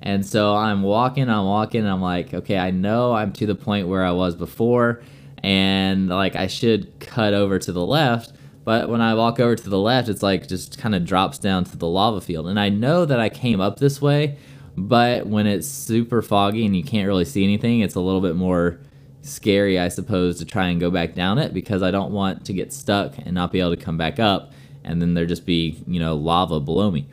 And 0.00 0.24
so 0.24 0.54
I'm 0.54 0.84
walking, 0.84 1.28
I'm 1.28 1.46
walking, 1.46 1.80
and 1.80 1.90
I'm 1.90 2.00
like, 2.00 2.32
okay, 2.32 2.58
I 2.58 2.70
know 2.70 3.12
I'm 3.12 3.32
to 3.32 3.46
the 3.46 3.56
point 3.56 3.88
where 3.88 4.04
I 4.04 4.12
was 4.12 4.36
before, 4.36 5.02
and 5.42 6.08
like 6.08 6.36
I 6.36 6.46
should 6.46 7.00
cut 7.00 7.34
over 7.34 7.58
to 7.58 7.72
the 7.72 7.84
left. 7.84 8.34
But 8.62 8.88
when 8.88 9.00
I 9.00 9.14
walk 9.14 9.40
over 9.40 9.56
to 9.56 9.70
the 9.70 9.78
left, 9.80 10.08
it's 10.08 10.22
like 10.22 10.46
just 10.46 10.78
kind 10.78 10.94
of 10.94 11.04
drops 11.04 11.38
down 11.38 11.64
to 11.64 11.76
the 11.76 11.88
lava 11.88 12.20
field. 12.20 12.46
And 12.46 12.60
I 12.60 12.68
know 12.68 13.04
that 13.04 13.18
I 13.18 13.30
came 13.30 13.60
up 13.60 13.80
this 13.80 14.00
way, 14.00 14.38
but 14.86 15.26
when 15.26 15.46
it's 15.46 15.66
super 15.66 16.22
foggy 16.22 16.64
and 16.64 16.76
you 16.76 16.84
can't 16.84 17.06
really 17.06 17.24
see 17.24 17.44
anything, 17.44 17.80
it's 17.80 17.94
a 17.94 18.00
little 18.00 18.20
bit 18.20 18.36
more 18.36 18.78
scary, 19.22 19.78
I 19.78 19.88
suppose, 19.88 20.38
to 20.38 20.44
try 20.44 20.68
and 20.68 20.80
go 20.80 20.90
back 20.90 21.14
down 21.14 21.38
it 21.38 21.52
because 21.52 21.82
I 21.82 21.90
don't 21.90 22.12
want 22.12 22.44
to 22.46 22.52
get 22.52 22.72
stuck 22.72 23.18
and 23.18 23.32
not 23.32 23.52
be 23.52 23.60
able 23.60 23.76
to 23.76 23.82
come 23.82 23.96
back 23.96 24.18
up 24.18 24.52
and 24.84 25.02
then 25.02 25.14
there 25.14 25.26
just 25.26 25.44
be, 25.44 25.82
you 25.86 26.00
know, 26.00 26.16
lava 26.16 26.60
below 26.60 26.90
me. 26.90 27.06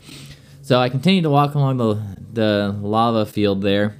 So 0.62 0.79
I 0.79 0.89
continue 0.89 1.22
to 1.22 1.29
walk 1.29 1.55
along 1.55 1.77
the, 1.77 2.01
the 2.34 2.75
lava 2.81 3.25
field 3.25 3.62
there, 3.62 3.98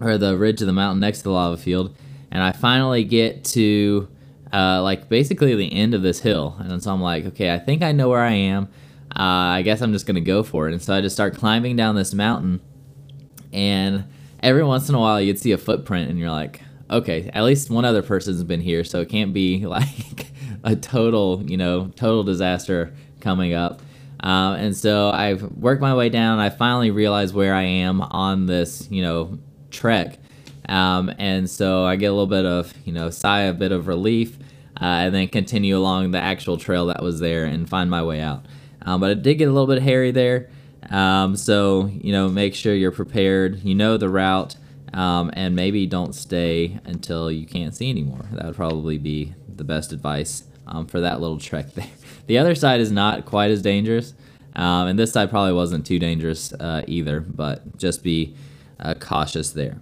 or 0.00 0.18
the 0.18 0.36
ridge 0.36 0.60
of 0.60 0.66
the 0.66 0.72
mountain 0.72 1.00
next 1.00 1.18
to 1.18 1.24
the 1.24 1.30
lava 1.30 1.56
field, 1.56 1.96
and 2.30 2.42
I 2.42 2.52
finally 2.52 3.04
get 3.04 3.44
to 3.46 4.08
uh, 4.52 4.82
like 4.82 5.08
basically 5.08 5.54
the 5.54 5.72
end 5.72 5.94
of 5.94 6.02
this 6.02 6.20
hill. 6.20 6.56
And 6.58 6.82
so 6.82 6.92
I'm 6.92 7.00
like, 7.00 7.24
okay, 7.26 7.54
I 7.54 7.58
think 7.58 7.82
I 7.82 7.92
know 7.92 8.08
where 8.08 8.20
I 8.20 8.32
am. 8.32 8.64
Uh, 9.16 9.56
I 9.56 9.62
guess 9.62 9.80
I'm 9.80 9.92
just 9.92 10.06
gonna 10.06 10.20
go 10.20 10.42
for 10.42 10.68
it. 10.68 10.72
And 10.72 10.82
so 10.82 10.94
I 10.94 11.00
just 11.00 11.14
start 11.14 11.36
climbing 11.36 11.76
down 11.76 11.94
this 11.94 12.12
mountain 12.12 12.60
and 13.54 14.04
every 14.42 14.64
once 14.64 14.88
in 14.88 14.94
a 14.94 14.98
while 14.98 15.20
you'd 15.20 15.38
see 15.38 15.52
a 15.52 15.58
footprint 15.58 16.10
and 16.10 16.18
you're 16.18 16.30
like 16.30 16.60
okay 16.90 17.30
at 17.32 17.44
least 17.44 17.70
one 17.70 17.84
other 17.84 18.02
person's 18.02 18.44
been 18.44 18.60
here 18.60 18.84
so 18.84 19.00
it 19.00 19.08
can't 19.08 19.32
be 19.32 19.64
like 19.66 20.26
a 20.64 20.74
total 20.74 21.42
you 21.46 21.56
know 21.56 21.90
total 21.94 22.24
disaster 22.24 22.92
coming 23.20 23.54
up. 23.54 23.80
Um, 24.20 24.54
and 24.54 24.76
so 24.76 25.10
i've 25.10 25.42
worked 25.42 25.82
my 25.82 25.94
way 25.94 26.08
down. 26.08 26.38
I 26.38 26.50
finally 26.50 26.90
realize 26.90 27.32
where 27.32 27.54
i 27.54 27.62
am 27.62 28.00
on 28.00 28.46
this 28.46 28.88
you 28.90 29.02
know 29.02 29.38
trek. 29.70 30.18
Um, 30.68 31.12
and 31.18 31.48
so 31.48 31.84
i 31.84 31.96
get 31.96 32.06
a 32.06 32.12
little 32.12 32.26
bit 32.26 32.46
of 32.46 32.72
you 32.84 32.92
know 32.92 33.10
sigh 33.10 33.42
a 33.42 33.52
bit 33.52 33.70
of 33.70 33.86
relief 33.86 34.38
uh, 34.80 34.84
and 34.84 35.14
then 35.14 35.28
continue 35.28 35.76
along 35.76 36.10
the 36.10 36.18
actual 36.18 36.56
trail 36.56 36.86
that 36.86 37.02
was 37.02 37.20
there 37.20 37.44
and 37.44 37.68
find 37.68 37.90
my 37.90 38.02
way 38.02 38.20
out. 38.20 38.46
Um, 38.82 39.00
but 39.00 39.10
it 39.10 39.22
did 39.22 39.36
get 39.36 39.48
a 39.48 39.52
little 39.52 39.66
bit 39.66 39.82
hairy 39.82 40.10
there 40.10 40.48
um, 40.90 41.36
so, 41.36 41.86
you 41.86 42.12
know, 42.12 42.28
make 42.28 42.54
sure 42.54 42.74
you're 42.74 42.92
prepared, 42.92 43.62
you 43.64 43.74
know 43.74 43.96
the 43.96 44.08
route, 44.08 44.56
um, 44.92 45.30
and 45.34 45.56
maybe 45.56 45.86
don't 45.86 46.14
stay 46.14 46.78
until 46.84 47.30
you 47.30 47.46
can't 47.46 47.74
see 47.74 47.90
anymore. 47.90 48.26
That 48.32 48.44
would 48.46 48.56
probably 48.56 48.98
be 48.98 49.34
the 49.48 49.64
best 49.64 49.92
advice 49.92 50.44
um, 50.66 50.86
for 50.86 51.00
that 51.00 51.20
little 51.20 51.38
trek 51.38 51.74
there. 51.74 51.88
The 52.26 52.38
other 52.38 52.54
side 52.54 52.80
is 52.80 52.90
not 52.90 53.26
quite 53.26 53.50
as 53.50 53.60
dangerous, 53.60 54.14
um, 54.56 54.86
and 54.86 54.98
this 54.98 55.12
side 55.12 55.28
probably 55.28 55.52
wasn't 55.52 55.84
too 55.84 55.98
dangerous 55.98 56.54
uh, 56.54 56.82
either, 56.86 57.20
but 57.20 57.76
just 57.76 58.02
be 58.02 58.34
uh, 58.80 58.94
cautious 58.94 59.50
there. 59.50 59.78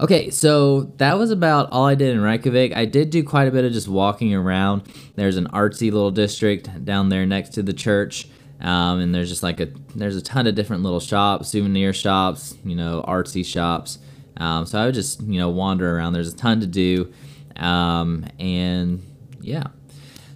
Okay, 0.00 0.30
so 0.30 0.92
that 0.96 1.18
was 1.18 1.30
about 1.30 1.70
all 1.70 1.84
I 1.84 1.94
did 1.94 2.14
in 2.14 2.22
Reykjavik. 2.22 2.74
I 2.74 2.86
did 2.86 3.10
do 3.10 3.22
quite 3.22 3.46
a 3.46 3.50
bit 3.50 3.66
of 3.66 3.72
just 3.72 3.86
walking 3.86 4.34
around. 4.34 4.82
There's 5.14 5.36
an 5.36 5.46
artsy 5.48 5.92
little 5.92 6.10
district 6.10 6.84
down 6.84 7.10
there 7.10 7.26
next 7.26 7.50
to 7.50 7.62
the 7.62 7.74
church. 7.74 8.26
Um, 8.60 9.00
and 9.00 9.14
there's 9.14 9.28
just 9.28 9.42
like 9.42 9.60
a 9.60 9.66
there's 9.94 10.16
a 10.16 10.22
ton 10.22 10.46
of 10.46 10.54
different 10.54 10.82
little 10.82 11.00
shops, 11.00 11.48
souvenir 11.48 11.92
shops, 11.92 12.56
you 12.64 12.74
know, 12.74 13.04
artsy 13.06 13.44
shops. 13.44 13.98
Um, 14.36 14.66
so 14.66 14.78
I 14.78 14.86
would 14.86 14.94
just 14.94 15.22
you 15.22 15.38
know 15.38 15.50
wander 15.50 15.96
around. 15.96 16.12
There's 16.12 16.32
a 16.32 16.36
ton 16.36 16.60
to 16.60 16.66
do, 16.66 17.12
um, 17.56 18.26
and 18.38 19.02
yeah. 19.40 19.68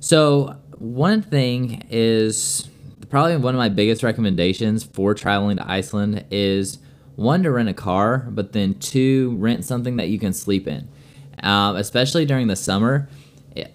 So 0.01 0.57
one 0.79 1.23
thing 1.23 1.87
is 1.91 2.69
probably 3.11 3.37
one 3.37 3.55
of 3.55 3.59
my 3.59 3.69
biggest 3.69 4.03
recommendations 4.03 4.85
for 4.85 5.15
traveling 5.15 5.57
to 5.57 5.71
Iceland 5.71 6.25
is 6.31 6.79
one 7.17 7.43
to 7.43 7.51
rent 7.51 7.69
a 7.69 7.75
car, 7.75 8.29
but 8.31 8.53
then 8.53 8.75
two 8.75 9.35
rent 9.39 9.65
something 9.65 9.97
that 9.97 10.09
you 10.09 10.19
can 10.19 10.33
sleep 10.33 10.69
in, 10.69 10.89
um, 11.43 11.77
especially 11.77 12.25
during 12.25 12.47
the 12.47 12.57
summer. 12.57 13.09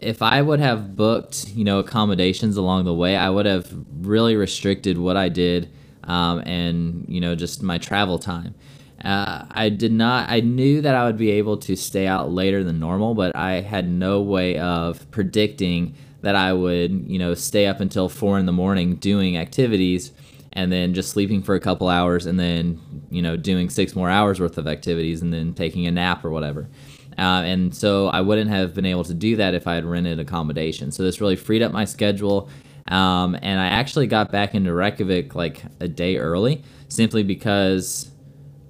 If 0.01 0.21
I 0.21 0.41
would 0.41 0.59
have 0.59 0.95
booked, 0.95 1.49
you 1.49 1.63
know, 1.63 1.79
accommodations 1.79 2.57
along 2.57 2.85
the 2.85 2.93
way, 2.93 3.15
I 3.15 3.29
would 3.29 3.45
have 3.45 3.73
really 4.01 4.35
restricted 4.35 4.97
what 4.97 5.17
I 5.17 5.29
did 5.29 5.69
um, 6.05 6.39
and 6.39 7.05
you 7.07 7.21
know 7.21 7.35
just 7.35 7.63
my 7.63 7.77
travel 7.77 8.19
time. 8.19 8.55
Uh, 9.03 9.45
I 9.51 9.69
did 9.69 9.91
not. 9.91 10.29
I 10.29 10.39
knew 10.39 10.81
that 10.81 10.95
I 10.95 11.05
would 11.05 11.17
be 11.17 11.31
able 11.31 11.57
to 11.57 11.75
stay 11.75 12.07
out 12.07 12.31
later 12.31 12.63
than 12.63 12.79
normal, 12.79 13.15
but 13.15 13.35
I 13.35 13.59
had 13.59 13.89
no 13.89 14.21
way 14.21 14.57
of 14.57 15.09
predicting 15.11 15.95
that 16.21 16.35
I 16.37 16.53
would, 16.53 17.05
you 17.09 17.19
know, 17.19 17.33
stay 17.33 17.65
up 17.65 17.81
until 17.81 18.07
four 18.07 18.39
in 18.39 18.45
the 18.45 18.53
morning 18.53 18.95
doing 18.95 19.35
activities 19.35 20.13
and 20.53 20.71
then 20.71 20.93
just 20.93 21.09
sleeping 21.09 21.41
for 21.41 21.53
a 21.53 21.59
couple 21.59 21.89
hours 21.89 22.25
and 22.25 22.39
then, 22.39 22.79
you 23.09 23.21
know, 23.21 23.35
doing 23.35 23.69
six 23.69 23.93
more 23.93 24.09
hours 24.09 24.39
worth 24.39 24.57
of 24.57 24.67
activities 24.67 25.21
and 25.21 25.33
then 25.33 25.53
taking 25.53 25.85
a 25.85 25.91
nap 25.91 26.23
or 26.23 26.29
whatever. 26.29 26.69
Uh, 27.17 27.43
and 27.45 27.75
so 27.75 28.07
I 28.07 28.21
wouldn't 28.21 28.49
have 28.49 28.73
been 28.73 28.85
able 28.85 29.03
to 29.05 29.13
do 29.13 29.35
that 29.37 29.53
if 29.53 29.67
I 29.67 29.75
had 29.75 29.85
rented 29.85 30.19
accommodation. 30.19 30.91
So 30.91 31.03
this 31.03 31.21
really 31.21 31.35
freed 31.35 31.61
up 31.61 31.71
my 31.71 31.85
schedule. 31.85 32.49
Um, 32.87 33.37
and 33.41 33.59
I 33.59 33.67
actually 33.67 34.07
got 34.07 34.31
back 34.31 34.55
into 34.55 34.73
Reykjavik 34.73 35.35
like 35.35 35.63
a 35.79 35.87
day 35.87 36.17
early 36.17 36.63
simply 36.89 37.23
because 37.23 38.11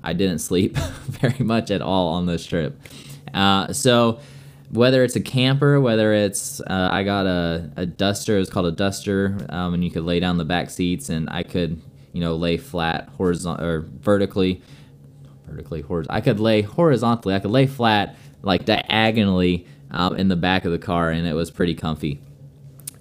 I 0.03 0.13
didn't 0.13 0.39
sleep 0.39 0.77
very 0.77 1.43
much 1.43 1.71
at 1.71 1.81
all 1.81 2.09
on 2.09 2.25
this 2.25 2.45
trip. 2.45 2.79
Uh, 3.33 3.73
so 3.73 4.19
whether 4.71 5.03
it's 5.03 5.15
a 5.15 5.21
camper, 5.21 5.79
whether 5.79 6.13
it's 6.13 6.59
uh, 6.61 6.89
I 6.91 7.03
got 7.03 7.25
a, 7.25 7.71
a 7.77 7.85
duster, 7.85 8.37
it's 8.37 8.49
called 8.49 8.65
a 8.65 8.71
duster, 8.71 9.37
um, 9.49 9.73
and 9.73 9.83
you 9.83 9.91
could 9.91 10.03
lay 10.03 10.19
down 10.19 10.37
the 10.37 10.45
back 10.45 10.69
seats, 10.69 11.09
and 11.09 11.29
I 11.29 11.43
could 11.43 11.81
you 12.11 12.21
know 12.21 12.35
lay 12.35 12.57
flat, 12.57 13.09
horizontal 13.17 13.65
or 13.65 13.81
vertically, 13.81 14.61
vertically 15.47 15.81
horizontal. 15.81 16.17
I 16.17 16.21
could 16.21 16.39
lay 16.39 16.61
horizontally. 16.61 17.35
I 17.35 17.39
could 17.39 17.51
lay 17.51 17.67
flat 17.67 18.15
like 18.43 18.65
diagonally 18.65 19.65
um, 19.89 20.15
in 20.15 20.27
the 20.27 20.35
back 20.35 20.65
of 20.65 20.71
the 20.71 20.77
car, 20.79 21.09
and 21.09 21.25
it 21.25 21.33
was 21.33 21.49
pretty 21.49 21.73
comfy. 21.73 22.21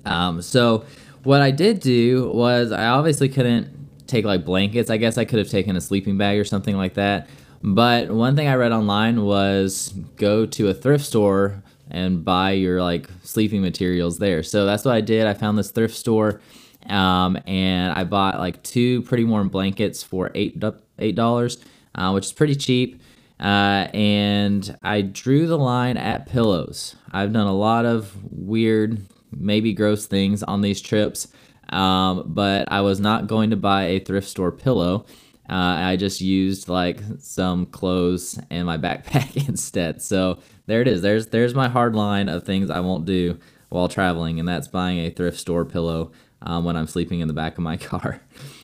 Um, 0.05 0.41
so 0.43 0.85
what 1.25 1.41
I 1.41 1.51
did 1.51 1.81
do 1.81 2.31
was 2.31 2.73
I 2.73 2.87
obviously 2.87 3.29
couldn't 3.29 4.07
take 4.07 4.25
like 4.25 4.45
blankets. 4.45 4.91
I 4.91 4.97
guess 4.97 5.19
I 5.19 5.25
could 5.25 5.39
have 5.39 5.49
taken 5.49 5.77
a 5.77 5.81
sleeping 5.81 6.17
bag 6.19 6.39
or 6.39 6.45
something 6.45 6.77
like 6.77 6.95
that. 6.95 7.29
But 7.63 8.11
one 8.11 8.35
thing 8.35 8.49
I 8.49 8.55
read 8.55 8.73
online 8.73 9.25
was 9.25 9.95
go 10.17 10.47
to 10.47 10.69
a 10.69 10.75
thrift 10.75 11.05
store 11.05 11.63
and 11.91 12.25
buy 12.25 12.53
your 12.53 12.83
like 12.83 13.09
sleeping 13.23 13.63
materials 13.63 14.19
there. 14.19 14.43
So 14.43 14.67
that's 14.67 14.85
what 14.85 14.95
I 14.95 15.01
did. 15.01 15.27
I 15.27 15.35
found 15.35 15.59
this 15.59 15.71
thrift 15.71 15.95
store 15.95 16.41
um, 16.87 17.39
and 17.47 17.93
I 17.93 18.05
bought 18.05 18.39
like 18.39 18.63
two 18.63 19.03
pretty 19.03 19.25
warm 19.25 19.49
blankets 19.49 20.03
for 20.03 20.31
eight 20.35 20.63
eight 20.99 21.15
dollars, 21.15 21.59
uh, 21.95 22.11
which 22.13 22.27
is 22.27 22.33
pretty 22.33 22.57
cheap. 22.57 23.01
Uh, 23.43 23.89
and 23.93 24.79
I 24.85 25.03
drew 25.03 25.49
the 25.49 25.59
line 25.59 25.97
at 25.97 26.27
pillows. 26.27 26.95
I've 27.11 27.33
done 27.33 27.49
a 27.49 27.55
lot 27.55 27.85
of 27.85 28.15
weird, 28.31 29.03
maybe 29.33 29.73
gross 29.73 30.07
things 30.07 30.45
on 30.45 30.61
these 30.61 30.81
trips. 30.81 31.27
Um, 31.71 32.25
but 32.27 32.71
I 32.71 32.83
was 32.83 33.01
not 33.01 33.27
going 33.27 33.51
to 33.51 33.57
buy 33.57 33.85
a 33.85 33.99
thrift 33.99 34.29
store 34.29 34.53
pillow. 34.53 35.07
Uh, 35.51 35.55
I 35.55 35.97
just 35.97 36.21
used 36.21 36.69
like 36.69 37.01
some 37.19 37.67
clothes 37.67 38.39
and 38.49 38.65
my 38.65 38.79
backpack 38.79 39.49
instead. 39.49 40.01
So 40.01 40.39
there 40.67 40.81
it 40.81 40.87
is. 40.87 41.03
There's 41.03 41.27
there's 41.29 41.55
my 41.55 41.69
hard 41.69 41.97
line 41.97 42.29
of 42.29 42.45
things 42.45 42.71
I 42.71 42.81
won't 42.81 43.07
do 43.07 43.39
while 43.71 43.89
traveling, 43.89 44.39
and 44.39 44.49
that's 44.49 44.69
buying 44.69 45.01
a 45.01 45.11
thrift 45.11 45.39
store 45.39 45.65
pillow 45.65 46.13
um, 46.43 46.65
when 46.65 46.77
I'm 46.77 46.87
sleeping 46.87 47.21
in 47.21 47.29
the 47.29 47.35
back 47.35 47.59
of 47.59 47.65
my 47.65 47.77
car. 47.79 48.21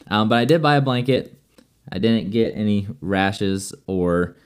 Um, 0.06 0.28
but 0.28 0.38
I 0.38 0.44
did 0.44 0.62
buy 0.62 0.76
a 0.76 0.80
blanket. 0.80 1.34
I 1.90 1.98
didn't 1.98 2.30
get 2.30 2.54
any 2.54 2.86
rashes 3.00 3.74
or 3.86 4.36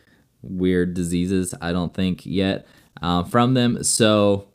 weird 0.43 0.95
diseases. 0.95 1.55
I 1.61 1.73
don't 1.73 1.95
think 1.95 2.27
yet 2.27 2.67
uh, 3.01 3.25
from 3.25 3.55
them. 3.55 3.83
So 3.85 4.49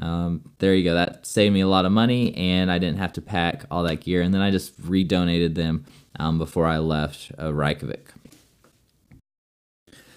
um, 0.00 0.52
there 0.58 0.74
you 0.74 0.84
go. 0.84 0.94
That 0.94 1.26
saved 1.26 1.52
me 1.52 1.60
a 1.60 1.68
lot 1.68 1.84
of 1.84 1.92
money, 1.92 2.34
and 2.34 2.70
I 2.70 2.78
didn't 2.78 2.98
have 2.98 3.12
to 3.14 3.22
pack 3.22 3.64
all 3.70 3.82
that 3.84 4.00
gear. 4.00 4.22
And 4.22 4.32
then 4.32 4.40
I 4.40 4.50
just 4.50 4.80
redonated 4.80 5.54
them 5.54 5.84
um, 6.18 6.38
before 6.38 6.66
I 6.66 6.78
left 6.78 7.32
uh, 7.38 7.52
Reykjavik. 7.52 8.08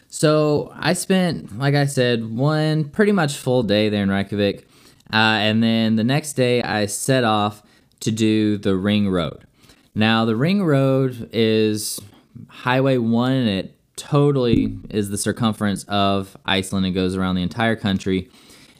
So 0.08 0.72
I 0.74 0.94
spent, 0.94 1.58
like 1.60 1.76
I 1.76 1.88
said, 1.88 2.30
one 2.30 2.86
pretty 2.86 3.12
much 3.12 3.36
full 3.36 3.64
day 3.64 3.90
there 3.90 4.04
in 4.04 4.10
Reykjavik. 4.10 4.66
Uh, 5.12 5.40
and 5.42 5.62
then 5.62 5.98
the 5.98 6.06
next 6.06 6.34
day, 6.34 6.64
I 6.64 6.86
set 6.86 7.24
off 7.26 7.62
to 8.00 8.12
do 8.12 8.58
the 8.58 8.76
Ring 8.76 9.10
Road. 9.10 9.46
Now, 9.94 10.26
the 10.26 10.36
Ring 10.36 10.64
Road 10.64 11.30
is 11.34 12.00
Highway 12.48 12.98
1, 12.98 13.32
and 13.32 13.50
it 13.50 13.75
totally 13.96 14.78
is 14.90 15.10
the 15.10 15.18
circumference 15.18 15.84
of 15.86 16.36
Iceland. 16.46 16.86
It 16.86 16.92
goes 16.92 17.16
around 17.16 17.36
the 17.36 17.44
entire 17.44 17.76
country. 17.76 18.30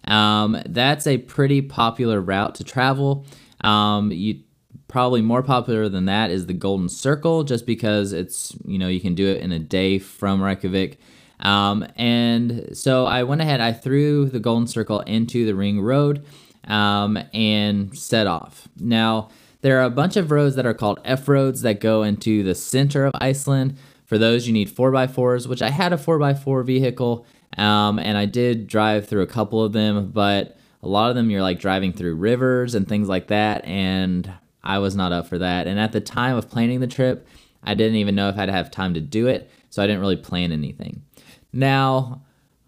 Um, 0.06 0.62
that's 0.68 1.08
a 1.08 1.18
pretty 1.18 1.62
popular 1.62 2.22
route 2.22 2.56
to 2.56 2.64
travel. 2.64 3.26
Um, 3.62 4.12
you 4.12 4.42
probably 4.88 5.22
more 5.22 5.44
popular 5.44 5.90
than 5.90 6.06
that 6.06 6.30
is 6.30 6.46
the 6.46 6.54
Golden 6.54 6.90
Circle, 6.90 7.44
just 7.44 7.66
because 7.66 8.14
it's 8.14 8.56
you 8.66 8.78
know 8.78 8.88
you 8.88 9.00
can 9.00 9.16
do 9.16 9.28
it 9.28 9.42
in 9.42 9.52
a 9.52 9.60
day 9.60 10.00
from 10.00 10.42
Reykjavik. 10.42 11.00
Um, 11.40 11.86
and 11.98 12.70
so 12.74 13.06
I 13.06 13.24
went 13.24 13.42
ahead, 13.42 13.60
I 13.60 13.74
threw 13.74 14.30
the 14.30 14.40
Golden 14.40 14.68
Circle 14.68 15.02
into 15.02 15.46
the 15.46 15.54
Ring 15.54 15.82
Road 15.82 16.26
um, 16.66 17.20
and 17.34 17.98
set 17.98 18.26
off. 18.26 18.68
Now 18.80 19.30
there 19.62 19.80
are 19.80 19.84
a 19.86 19.90
bunch 19.90 20.16
of 20.16 20.32
roads 20.32 20.56
that 20.56 20.66
are 20.66 20.74
called 20.74 21.00
F 21.04 21.28
roads 21.28 21.62
that 21.64 21.80
go 21.80 22.04
into 22.04 22.44
the 22.44 22.56
center 22.56 23.06
of 23.06 23.14
Iceland. 23.20 23.78
For 24.06 24.18
those, 24.18 24.48
you 24.48 24.54
need 24.54 24.70
4x4s, 24.70 25.48
which 25.48 25.62
I 25.62 25.70
had 25.70 25.92
a 25.92 25.98
4x4 25.98 26.66
vehicle 26.66 27.26
um, 27.58 28.00
and 28.00 28.18
I 28.18 28.26
did 28.26 28.68
drive 28.68 29.08
through 29.08 29.22
a 29.22 29.28
couple 29.28 29.64
of 29.64 29.74
them, 29.74 30.12
but 30.12 30.58
a 30.84 30.88
lot 30.88 31.10
of 31.10 31.16
them 31.16 31.30
you're 31.30 31.42
like 31.42 31.60
driving 31.60 31.94
through 31.94 32.16
rivers 32.16 32.76
and 32.76 32.88
things 32.88 33.08
like 33.08 33.28
that. 33.28 33.66
And 33.66 34.32
I 34.64 34.80
was 34.80 34.96
not 34.96 35.12
up 35.12 35.28
for 35.28 35.38
that. 35.38 35.68
And 35.68 35.80
at 35.80 35.92
the 35.92 36.02
time 36.02 36.36
of 36.36 36.50
planning 36.50 36.80
the 36.80 36.88
trip, 36.88 37.28
I 37.64 37.74
didn't 37.74 37.96
even 37.96 38.16
know 38.16 38.30
if 38.30 38.38
I'd 38.38 38.50
have 38.50 38.72
time 38.72 38.94
to 38.96 39.02
do 39.02 39.28
it. 39.28 39.50
So 39.70 39.82
I 39.82 39.88
didn't 39.88 40.02
really 40.02 40.18
plan 40.18 40.52
anything. 40.52 41.04
Now, 41.52 42.24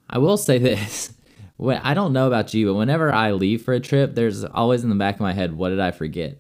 I 0.10 0.18
will 0.18 0.38
say 0.38 0.58
this. 0.58 1.14
I 1.60 1.94
don't 1.96 2.14
know 2.14 2.28
about 2.28 2.54
you, 2.54 2.68
but 2.68 2.76
whenever 2.76 3.12
I 3.12 3.32
leave 3.32 3.64
for 3.64 3.74
a 3.74 3.80
trip, 3.80 4.14
there's 4.14 4.44
always 4.44 4.84
in 4.84 4.90
the 4.90 4.96
back 4.96 5.16
of 5.16 5.22
my 5.22 5.34
head, 5.34 5.54
what 5.58 5.70
did 5.70 5.80
I 5.80 5.92
forget? 5.92 6.38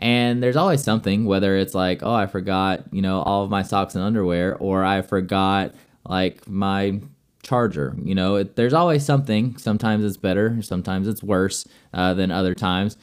And 0.00 0.42
there's 0.42 0.56
always 0.56 0.82
something, 0.82 1.24
whether 1.24 1.56
it's 1.56 1.74
like, 1.74 2.02
oh, 2.02 2.14
I 2.14 2.26
forgot, 2.26 2.84
you 2.92 3.02
know, 3.02 3.22
all 3.22 3.44
of 3.44 3.50
my 3.50 3.62
socks 3.62 3.94
and 3.94 4.04
underwear, 4.04 4.56
or 4.56 4.84
I 4.84 5.02
forgot 5.02 5.74
like 6.08 6.46
my 6.48 7.00
charger. 7.42 7.96
You 8.02 8.14
know, 8.14 8.36
it, 8.36 8.56
there's 8.56 8.74
always 8.74 9.04
something. 9.04 9.56
Sometimes 9.56 10.04
it's 10.04 10.16
better, 10.16 10.62
sometimes 10.62 11.08
it's 11.08 11.22
worse 11.22 11.66
uh, 11.92 12.14
than 12.14 12.30
other 12.30 12.54
times. 12.54 12.96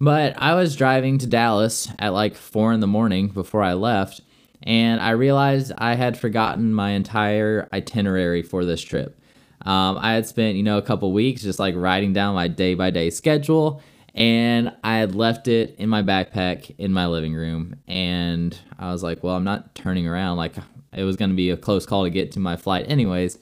But 0.00 0.34
I 0.38 0.54
was 0.54 0.76
driving 0.76 1.18
to 1.18 1.26
Dallas 1.26 1.88
at 1.98 2.14
like 2.14 2.34
four 2.34 2.72
in 2.72 2.80
the 2.80 2.86
morning 2.86 3.28
before 3.28 3.62
I 3.62 3.74
left, 3.74 4.22
and 4.62 5.00
I 5.00 5.10
realized 5.10 5.72
I 5.76 5.94
had 5.94 6.18
forgotten 6.18 6.72
my 6.72 6.90
entire 6.90 7.68
itinerary 7.72 8.42
for 8.42 8.64
this 8.64 8.80
trip. 8.80 9.20
Um, 9.62 9.98
I 10.00 10.14
had 10.14 10.26
spent, 10.26 10.56
you 10.56 10.62
know, 10.62 10.78
a 10.78 10.82
couple 10.82 11.12
weeks 11.12 11.42
just 11.42 11.58
like 11.58 11.74
writing 11.76 12.14
down 12.14 12.34
my 12.34 12.48
day 12.48 12.74
by 12.74 12.88
day 12.88 13.10
schedule, 13.10 13.82
and 14.14 14.72
I 14.82 14.96
had 14.98 15.14
left 15.14 15.48
it 15.48 15.76
in 15.78 15.88
my 15.88 16.02
backpack 16.02 16.74
in 16.78 16.92
my 16.92 17.06
living 17.06 17.34
room. 17.34 17.76
And 17.86 18.56
I 18.78 18.92
was 18.92 19.02
like, 19.02 19.22
well, 19.22 19.36
I'm 19.36 19.44
not 19.44 19.74
turning 19.74 20.06
around. 20.06 20.36
Like, 20.36 20.54
it 20.92 21.04
was 21.04 21.16
going 21.16 21.30
to 21.30 21.36
be 21.36 21.50
a 21.50 21.56
close 21.56 21.86
call 21.86 22.04
to 22.04 22.10
get 22.10 22.32
to 22.32 22.40
my 22.40 22.56
flight, 22.56 22.86
anyways. 22.88 23.38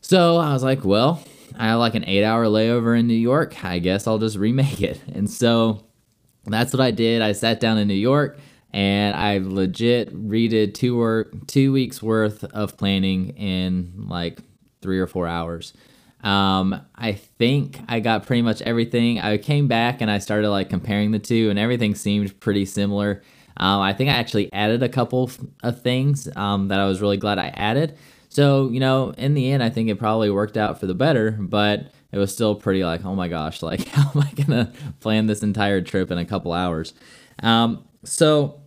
So 0.00 0.36
I 0.36 0.52
was 0.52 0.62
like, 0.62 0.84
well, 0.84 1.22
I 1.56 1.68
have 1.68 1.78
like 1.78 1.94
an 1.94 2.04
eight 2.06 2.24
hour 2.24 2.46
layover 2.46 2.98
in 2.98 3.06
New 3.06 3.14
York. 3.14 3.64
I 3.64 3.78
guess 3.78 4.06
I'll 4.06 4.18
just 4.18 4.36
remake 4.36 4.82
it. 4.82 5.00
And 5.14 5.30
so 5.30 5.84
that's 6.44 6.72
what 6.72 6.80
I 6.80 6.90
did. 6.90 7.22
I 7.22 7.32
sat 7.32 7.60
down 7.60 7.78
in 7.78 7.88
New 7.88 7.94
York 7.94 8.38
and 8.72 9.14
I 9.14 9.38
legit 9.38 10.14
redid 10.14 10.74
two 10.74 10.96
work 10.96 11.46
two 11.46 11.72
weeks 11.72 12.02
worth 12.02 12.44
of 12.44 12.76
planning 12.76 13.30
in 13.30 14.08
like 14.08 14.40
three 14.82 14.98
or 14.98 15.06
four 15.06 15.26
hours. 15.26 15.72
Um, 16.24 16.80
I 16.96 17.12
think 17.12 17.78
I 17.86 18.00
got 18.00 18.26
pretty 18.26 18.42
much 18.42 18.62
everything. 18.62 19.20
I 19.20 19.36
came 19.36 19.68
back 19.68 20.00
and 20.00 20.10
I 20.10 20.18
started 20.18 20.50
like 20.50 20.70
comparing 20.70 21.10
the 21.10 21.18
two, 21.18 21.50
and 21.50 21.58
everything 21.58 21.94
seemed 21.94 22.40
pretty 22.40 22.64
similar. 22.64 23.22
Um, 23.56 23.80
I 23.80 23.92
think 23.92 24.10
I 24.10 24.14
actually 24.14 24.52
added 24.52 24.82
a 24.82 24.88
couple 24.88 25.30
of 25.62 25.82
things 25.82 26.28
um, 26.34 26.68
that 26.68 26.80
I 26.80 26.86
was 26.86 27.00
really 27.00 27.18
glad 27.18 27.38
I 27.38 27.48
added. 27.48 27.96
So, 28.28 28.68
you 28.70 28.80
know, 28.80 29.10
in 29.10 29.34
the 29.34 29.52
end, 29.52 29.62
I 29.62 29.70
think 29.70 29.88
it 29.88 29.96
probably 29.96 30.28
worked 30.28 30.56
out 30.56 30.80
for 30.80 30.86
the 30.86 30.94
better, 30.94 31.30
but 31.30 31.92
it 32.10 32.18
was 32.18 32.32
still 32.32 32.56
pretty 32.56 32.82
like, 32.82 33.04
oh 33.04 33.14
my 33.14 33.28
gosh, 33.28 33.62
like, 33.62 33.86
how 33.88 34.10
am 34.12 34.22
I 34.22 34.32
going 34.32 34.66
to 34.66 34.72
plan 35.00 35.26
this 35.26 35.42
entire 35.42 35.82
trip 35.82 36.10
in 36.10 36.18
a 36.18 36.24
couple 36.24 36.52
hours? 36.52 36.94
Um, 37.42 37.84
so, 38.02 38.60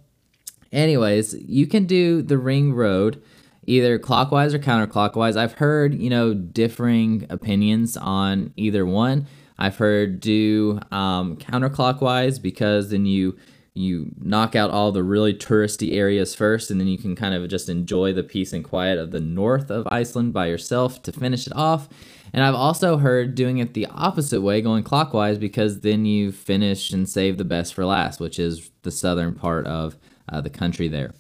anyways, 0.72 1.34
you 1.34 1.68
can 1.68 1.86
do 1.86 2.22
the 2.22 2.38
ring 2.38 2.74
road 2.74 3.22
either 3.68 4.00
clockwise 4.00 4.54
or 4.54 4.60
counterclockwise. 4.60 5.38
I've 5.38 5.54
heard, 5.54 5.94
you 5.94 6.10
know, 6.10 6.34
differing 6.34 7.28
opinions 7.30 7.96
on 7.98 8.54
either 8.56 8.86
one. 8.86 9.28
I've 9.60 9.78
heard 9.78 10.20
do 10.20 10.80
um, 10.92 11.38
counterclockwise 11.38 12.42
because 12.42 12.90
then 12.90 13.06
you 13.06 13.38
you 13.74 14.12
knock 14.20 14.56
out 14.56 14.72
all 14.72 14.92
the 14.92 15.04
really 15.04 15.36
touristy 15.36 15.94
areas 15.94 16.34
first 16.34 16.72
and 16.72 16.80
then 16.80 16.88
you 16.88 16.98
can 16.98 17.16
kind 17.16 17.36
of 17.36 17.48
just 17.48 17.70
enjoy 17.70 18.12
the 18.12 18.24
peace 18.24 18.52
and 18.52 18.64
quiet 18.64 18.98
of 18.98 19.12
the 19.12 19.20
north 19.20 19.70
of 19.70 19.88
Iceland 19.92 20.34
by 20.34 20.48
yourself 20.48 21.04
to 21.04 21.12
finish 21.12 21.46
it 21.46 21.56
off. 21.56 21.88
And 22.34 22.44
I've 22.44 22.56
also 22.56 22.98
heard 22.98 23.36
doing 23.36 23.60
it 23.60 23.76
the 23.76 23.86
opposite 23.86 24.42
way, 24.42 24.62
going 24.62 24.84
clockwise, 24.84 25.38
because 25.38 25.82
then 25.82 26.06
you 26.06 26.32
finish 26.32 26.92
and 26.92 27.08
save 27.08 27.38
the 27.38 27.46
best 27.46 27.76
for 27.76 27.86
last, 27.86 28.20
which 28.20 28.40
is 28.40 28.72
the 28.82 28.92
southern 28.92 29.36
part 29.36 29.68
of 29.68 29.96
uh, 30.28 30.42
the 30.42 30.50
country 30.50 30.88
there. 30.88 31.14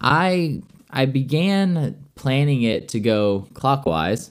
I 0.00 0.62
I 0.90 1.06
began 1.06 2.04
planning 2.14 2.62
it 2.62 2.88
to 2.88 3.00
go 3.00 3.46
clockwise 3.54 4.30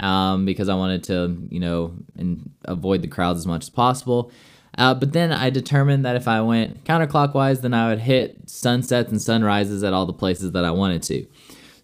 um, 0.00 0.44
because 0.44 0.68
I 0.68 0.74
wanted 0.74 1.04
to, 1.04 1.36
you 1.50 1.60
know, 1.60 1.94
and 2.16 2.50
avoid 2.64 3.02
the 3.02 3.08
crowds 3.08 3.38
as 3.38 3.46
much 3.46 3.64
as 3.64 3.70
possible. 3.70 4.30
Uh, 4.78 4.94
but 4.94 5.12
then 5.12 5.32
I 5.32 5.50
determined 5.50 6.04
that 6.04 6.16
if 6.16 6.28
I 6.28 6.42
went 6.42 6.84
counterclockwise, 6.84 7.62
then 7.62 7.72
I 7.72 7.88
would 7.88 7.98
hit 7.98 8.48
sunsets 8.48 9.10
and 9.10 9.20
sunrises 9.20 9.82
at 9.82 9.92
all 9.92 10.06
the 10.06 10.12
places 10.12 10.52
that 10.52 10.64
I 10.64 10.70
wanted 10.70 11.02
to. 11.04 11.26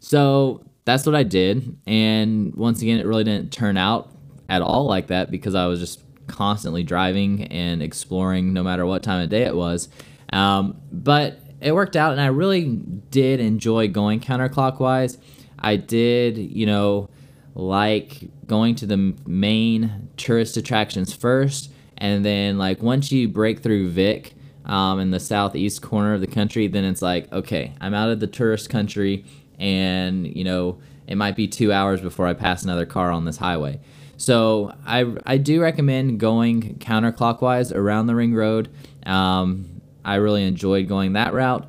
So 0.01 0.65
that's 0.85 1.07
what 1.07 1.15
I 1.15 1.23
did. 1.23 1.77
And 1.87 2.55
once 2.55 2.83
again, 2.83 2.99
it 2.99 3.07
really 3.07 3.25
didn't 3.25 3.53
turn 3.53 3.77
out 3.77 4.11
at 4.49 4.61
all 4.61 4.85
like 4.85 5.07
that 5.07 5.31
because 5.31 5.55
I 5.55 5.67
was 5.67 5.81
just 5.81 6.03
constantly 6.27 6.83
driving 6.83 7.45
and 7.45 7.83
exploring 7.83 8.53
no 8.53 8.63
matter 8.63 8.85
what 8.85 9.03
time 9.03 9.23
of 9.23 9.31
day 9.31 9.43
it 9.43 9.57
was. 9.57 9.89
Um, 10.33 10.81
but 10.91 11.41
it 11.63 11.73
worked 11.73 11.97
out, 11.97 12.13
and 12.13 12.21
I 12.21 12.27
really 12.27 12.65
did 13.11 13.41
enjoy 13.41 13.89
going 13.89 14.21
counterclockwise. 14.21 15.19
I 15.59 15.77
did, 15.77 16.37
you 16.37 16.67
know, 16.67 17.09
like 17.55 18.31
going 18.47 18.75
to 18.77 18.87
the 18.87 19.15
main 19.27 20.09
tourist 20.17 20.57
attractions 20.57 21.15
first 21.15 21.71
and 22.03 22.25
then 22.25 22.59
like 22.59 22.83
once 22.83 23.13
you 23.13 23.29
break 23.29 23.61
through 23.61 23.89
Vik 23.91 24.35
um, 24.65 24.99
in 24.99 25.13
the 25.13 25.21
southeast 25.21 25.83
corner 25.83 26.15
of 26.15 26.21
the 26.21 26.27
country, 26.27 26.67
then 26.67 26.85
it's 26.85 27.01
like 27.01 27.33
okay, 27.33 27.73
I'm 27.81 27.95
out 27.95 28.11
of 28.11 28.19
the 28.19 28.27
tourist 28.27 28.69
country, 28.69 29.25
and 29.59 30.27
you 30.27 30.43
know 30.43 30.81
it 31.07 31.15
might 31.15 31.37
be 31.37 31.47
two 31.47 31.73
hours 31.73 32.01
before 32.01 32.27
I 32.27 32.35
pass 32.35 32.65
another 32.65 32.87
car 32.87 33.13
on 33.13 33.25
this 33.25 33.37
highway. 33.37 33.79
So 34.17 34.75
I 34.85 35.15
I 35.25 35.37
do 35.39 35.63
recommend 35.63 36.19
going 36.19 36.75
counterclockwise 36.81 37.73
around 37.73 38.09
the 38.09 38.17
ring 38.17 38.35
road. 38.35 38.69
Um, 39.07 39.72
I 40.05 40.17
really 40.17 40.45
enjoyed 40.45 40.89
going 40.89 41.15
that 41.15 41.33
route, 41.33 41.69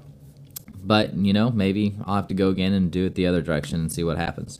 but 0.83 1.13
you 1.15 1.33
know 1.33 1.51
maybe 1.51 1.95
I'll 2.05 2.15
have 2.15 2.27
to 2.27 2.33
go 2.33 2.49
again 2.49 2.73
and 2.73 2.91
do 2.91 3.05
it 3.05 3.15
the 3.15 3.27
other 3.27 3.41
direction 3.41 3.79
and 3.79 3.91
see 3.91 4.03
what 4.03 4.17
happens. 4.17 4.59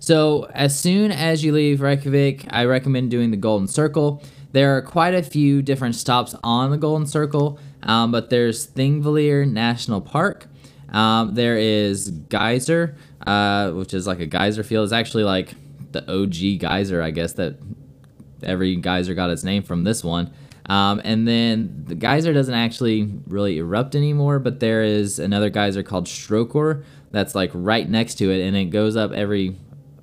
So 0.00 0.44
as 0.54 0.78
soon 0.78 1.12
as 1.12 1.44
you 1.44 1.52
leave 1.52 1.82
Reykjavik, 1.82 2.46
I 2.50 2.64
recommend 2.64 3.10
doing 3.10 3.30
the 3.30 3.36
Golden 3.36 3.68
Circle. 3.68 4.22
There 4.52 4.76
are 4.76 4.82
quite 4.82 5.14
a 5.14 5.22
few 5.22 5.62
different 5.62 5.94
stops 5.94 6.34
on 6.42 6.70
the 6.70 6.78
Golden 6.78 7.06
Circle, 7.06 7.58
um, 7.82 8.10
but 8.10 8.30
there's 8.30 8.66
Thingvellir 8.66 9.46
National 9.50 10.00
Park. 10.00 10.46
Um, 10.88 11.34
there 11.34 11.56
is 11.56 12.10
Geysir, 12.10 12.96
uh, 13.26 13.70
which 13.72 13.94
is 13.94 14.06
like 14.06 14.20
a 14.20 14.26
geyser 14.26 14.62
field. 14.62 14.84
It's 14.84 14.92
actually 14.92 15.24
like 15.24 15.54
the 15.92 16.00
OG 16.10 16.60
geyser, 16.60 17.02
I 17.02 17.10
guess, 17.10 17.34
that 17.34 17.58
every 18.42 18.76
geyser 18.76 19.14
got 19.14 19.30
its 19.30 19.44
name 19.44 19.62
from 19.62 19.84
this 19.84 20.02
one. 20.02 20.32
Um, 20.70 21.00
and 21.02 21.26
then 21.26 21.82
the 21.88 21.96
geyser 21.96 22.32
doesn't 22.32 22.54
actually 22.54 23.12
really 23.26 23.58
erupt 23.58 23.96
anymore, 23.96 24.38
but 24.38 24.60
there 24.60 24.84
is 24.84 25.18
another 25.18 25.50
geyser 25.50 25.82
called 25.82 26.06
Strokkur 26.06 26.84
that's 27.10 27.34
like 27.34 27.50
right 27.54 27.90
next 27.90 28.14
to 28.18 28.30
it, 28.30 28.40
and 28.46 28.56
it 28.56 28.66
goes 28.66 28.94
up 28.94 29.10
every, 29.10 29.56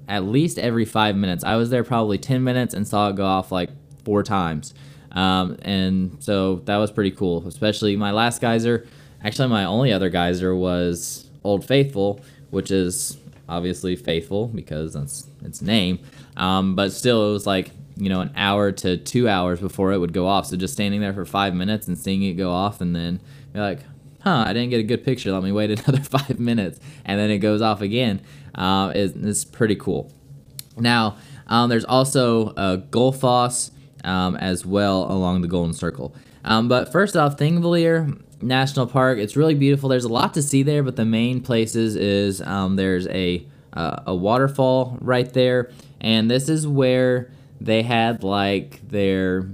at 0.10 0.26
least 0.26 0.60
every 0.60 0.84
five 0.84 1.16
minutes. 1.16 1.46
I 1.46 1.56
was 1.56 1.70
there 1.70 1.86
probably 1.86 2.18
10 2.18 2.44
minutes 2.44 2.74
and 2.74 2.86
saw 2.86 3.08
it 3.08 3.16
go 3.16 3.26
off 3.26 3.50
like 3.50 3.70
four 4.04 4.24
times. 4.24 4.74
Um, 5.14 5.58
and 5.62 6.18
so 6.20 6.58
that 6.66 6.76
was 6.76 6.92
pretty 6.92 7.12
cool, 7.12 7.48
especially 7.48 7.96
my 7.96 8.12
last 8.12 8.42
geyser. 8.42 8.86
Actually, 9.24 9.48
my 9.48 9.64
only 9.64 9.94
other 9.94 10.10
geyser 10.10 10.54
was 10.54 11.30
Old 11.46 11.64
Faithful, 11.64 12.20
which 12.50 12.72
is 12.72 13.16
obviously 13.48 13.96
faithful 13.96 14.50
because 14.50 14.96
that's 14.96 15.28
its 15.46 15.62
name. 15.62 16.00
Um, 16.36 16.76
but 16.76 16.92
still, 16.92 17.30
it 17.30 17.32
was 17.32 17.48
like, 17.48 17.72
you 17.98 18.10
know, 18.10 18.22
an 18.22 18.32
hour 18.36 18.72
to 18.72 18.98
two 18.98 19.28
hours 19.28 19.60
before 19.60 19.92
it 19.92 19.98
would 19.98 20.14
go 20.14 20.28
off. 20.28 20.48
So 20.48 20.58
just 20.58 20.74
standing 20.74 21.02
there 21.02 21.14
for 21.14 21.26
five 21.26 21.54
minutes 21.54 21.88
and 21.88 21.98
seeing 21.98 22.24
it 22.24 22.34
go 22.34 22.52
off, 22.52 22.82
and 22.82 22.96
then 22.96 23.22
you're 23.54 23.64
like, 23.64 23.80
huh, 24.22 24.44
I 24.48 24.54
didn't 24.54 24.70
get 24.70 24.80
a 24.80 24.84
good 24.84 25.04
picture. 25.04 25.32
Let 25.32 25.44
me 25.44 25.52
wait 25.52 25.72
another 25.88 26.04
five 26.04 26.40
minutes. 26.40 26.80
And 27.06 27.20
then 27.20 27.30
it 27.30 27.40
goes 27.40 27.62
off 27.62 27.82
again. 27.82 28.22
Uh, 28.56 28.92
is, 28.96 29.16
is 29.16 29.46
pretty 29.46 29.76
cool. 29.76 30.12
Now, 30.78 31.18
um, 31.48 31.70
there's 31.70 31.86
also 31.86 32.50
uh, 32.50 32.78
Gullfoss 32.78 33.72
um, 34.04 34.36
as 34.36 34.66
well 34.66 35.12
along 35.12 35.42
the 35.42 35.48
Golden 35.48 35.74
Circle. 35.74 36.16
Um, 36.44 36.68
but 36.68 36.92
first 36.92 37.16
off, 37.16 37.38
Thingvellir 37.38 38.22
National 38.42 38.88
Park, 38.88 39.18
it's 39.20 39.36
really 39.36 39.56
beautiful. 39.56 39.90
There's 39.90 40.06
a 40.06 40.10
lot 40.10 40.34
to 40.36 40.42
see 40.42 40.64
there, 40.64 40.84
but 40.84 40.96
the 40.96 41.06
main 41.06 41.42
places 41.42 41.96
is 41.96 42.42
um, 42.42 42.76
there's 42.76 43.08
a 43.08 43.46
uh, 43.74 44.02
a 44.08 44.16
waterfall 44.16 44.98
right 45.02 45.32
there, 45.34 45.72
and 46.02 46.32
this 46.32 46.50
is 46.50 46.66
where 46.66 47.32
they 47.60 47.84
had 47.84 48.24
like 48.24 48.88
their 48.88 49.50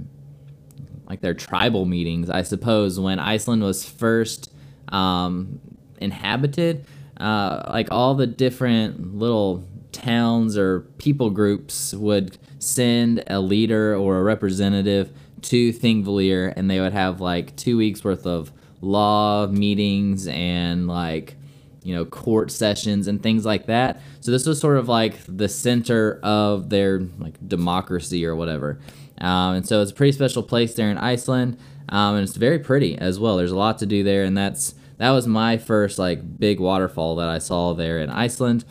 like 1.06 1.20
their 1.20 1.34
tribal 1.34 1.84
meetings, 1.84 2.30
I 2.30 2.42
suppose, 2.42 2.98
when 2.98 3.18
Iceland 3.18 3.62
was 3.62 3.88
first 3.88 4.52
um, 4.88 5.60
inhabited. 6.00 6.86
Uh, 7.18 7.62
like 7.68 7.88
all 7.92 8.14
the 8.14 8.26
different 8.26 9.16
little 9.16 9.64
towns 9.92 10.56
or 10.56 10.80
people 10.98 11.30
groups 11.30 11.94
would 11.94 12.36
send 12.58 13.22
a 13.28 13.40
leader 13.40 13.94
or 13.94 14.18
a 14.18 14.22
representative 14.22 15.12
to 15.42 15.72
Thingvellir, 15.72 16.52
and 16.56 16.70
they 16.70 16.80
would 16.80 16.94
have 16.94 17.20
like 17.20 17.54
two 17.56 17.76
weeks 17.76 18.02
worth 18.02 18.26
of 18.26 18.50
law 18.80 19.46
meetings 19.46 20.26
and 20.26 20.88
like 20.88 21.36
you 21.84 21.94
know 21.94 22.04
court 22.04 22.50
sessions 22.50 23.06
and 23.06 23.22
things 23.22 23.46
like 23.46 23.66
that. 23.66 24.00
So 24.20 24.32
this 24.32 24.46
was 24.46 24.58
sort 24.58 24.78
of 24.78 24.88
like 24.88 25.18
the 25.28 25.48
center 25.48 26.18
of 26.22 26.70
their 26.70 27.00
like 27.18 27.34
democracy 27.46 28.26
or 28.26 28.34
whatever. 28.34 28.80
Um, 29.18 29.56
and 29.56 29.68
so 29.68 29.80
it's 29.80 29.92
a 29.92 29.94
pretty 29.94 30.12
special 30.12 30.42
place 30.42 30.74
there 30.74 30.90
in 30.90 30.98
Iceland, 30.98 31.58
um, 31.88 32.16
and 32.16 32.24
it's 32.24 32.36
very 32.36 32.58
pretty 32.58 32.98
as 32.98 33.20
well. 33.20 33.36
There's 33.36 33.52
a 33.52 33.56
lot 33.56 33.78
to 33.78 33.86
do 33.86 34.02
there, 34.02 34.24
and 34.24 34.36
that's 34.36 34.74
that 34.98 35.10
was 35.10 35.28
my 35.28 35.58
first 35.58 35.98
like 35.98 36.40
big 36.40 36.58
waterfall 36.58 37.16
that 37.16 37.28
I 37.28 37.38
saw 37.38 37.74
there 37.74 38.00
in 38.00 38.10
Iceland. 38.10 38.64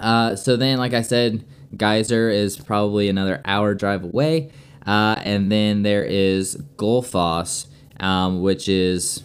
Uh, 0.00 0.36
so 0.36 0.56
then, 0.56 0.78
like 0.78 0.94
I 0.94 1.02
said, 1.02 1.44
Geysir 1.76 2.32
is 2.32 2.56
probably 2.56 3.08
another 3.08 3.40
hour 3.44 3.74
drive 3.74 4.04
away. 4.04 4.50
Uh, 4.86 5.16
and 5.24 5.50
then 5.50 5.82
there 5.82 6.04
is 6.04 6.56
Gullfoss, 6.76 7.66
um, 8.00 8.42
which 8.42 8.68
is 8.68 9.22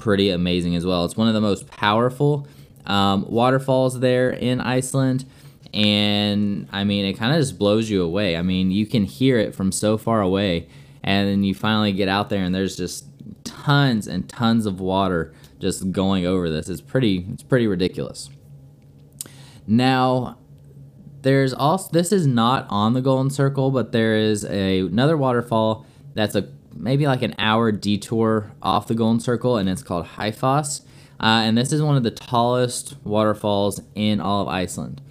pretty 0.00 0.30
amazing 0.30 0.74
as 0.74 0.84
well. 0.84 1.04
It's 1.04 1.16
one 1.16 1.28
of 1.28 1.34
the 1.34 1.40
most 1.40 1.68
powerful 1.68 2.48
um, 2.86 3.24
waterfalls 3.28 4.00
there 4.00 4.30
in 4.30 4.60
Iceland. 4.60 5.24
And 5.72 6.68
I 6.72 6.82
mean, 6.82 7.04
it 7.04 7.12
kind 7.14 7.32
of 7.32 7.38
just 7.40 7.58
blows 7.58 7.88
you 7.88 8.02
away. 8.02 8.36
I 8.36 8.42
mean, 8.42 8.72
you 8.72 8.86
can 8.86 9.04
hear 9.04 9.38
it 9.38 9.54
from 9.54 9.70
so 9.70 9.96
far 9.96 10.20
away. 10.20 10.68
And 11.04 11.28
then 11.28 11.44
you 11.44 11.54
finally 11.54 11.92
get 11.92 12.08
out 12.08 12.28
there, 12.28 12.42
and 12.42 12.54
there's 12.54 12.76
just 12.76 13.06
tons 13.44 14.06
and 14.06 14.28
tons 14.28 14.66
of 14.66 14.80
water 14.80 15.32
just 15.58 15.92
going 15.92 16.26
over 16.26 16.50
this. 16.50 16.68
It's 16.68 16.82
pretty, 16.82 17.26
it's 17.32 17.42
pretty 17.42 17.66
ridiculous. 17.66 18.28
Now, 19.66 20.36
there's 21.22 21.54
also 21.54 21.90
this 21.92 22.12
is 22.12 22.26
not 22.26 22.66
on 22.70 22.94
the 22.94 23.00
Golden 23.00 23.30
Circle, 23.30 23.70
but 23.70 23.92
there 23.92 24.16
is 24.16 24.44
a 24.44 24.80
another 24.80 25.16
waterfall 25.16 25.86
that's 26.14 26.34
a 26.34 26.48
maybe 26.80 27.06
like 27.06 27.22
an 27.22 27.34
hour 27.38 27.70
detour 27.72 28.52
off 28.62 28.88
the 28.88 28.94
Golden 28.94 29.20
Circle, 29.20 29.56
and 29.56 29.68
it's 29.68 29.82
called 29.82 30.06
Haifoss. 30.06 30.82
Uh, 31.20 31.44
and 31.44 31.56
this 31.56 31.72
is 31.72 31.82
one 31.82 31.96
of 31.96 32.02
the 32.02 32.10
tallest 32.10 32.96
waterfalls 33.04 33.80
in 33.94 34.20
all 34.20 34.42
of 34.42 34.48
Iceland. 34.48 35.02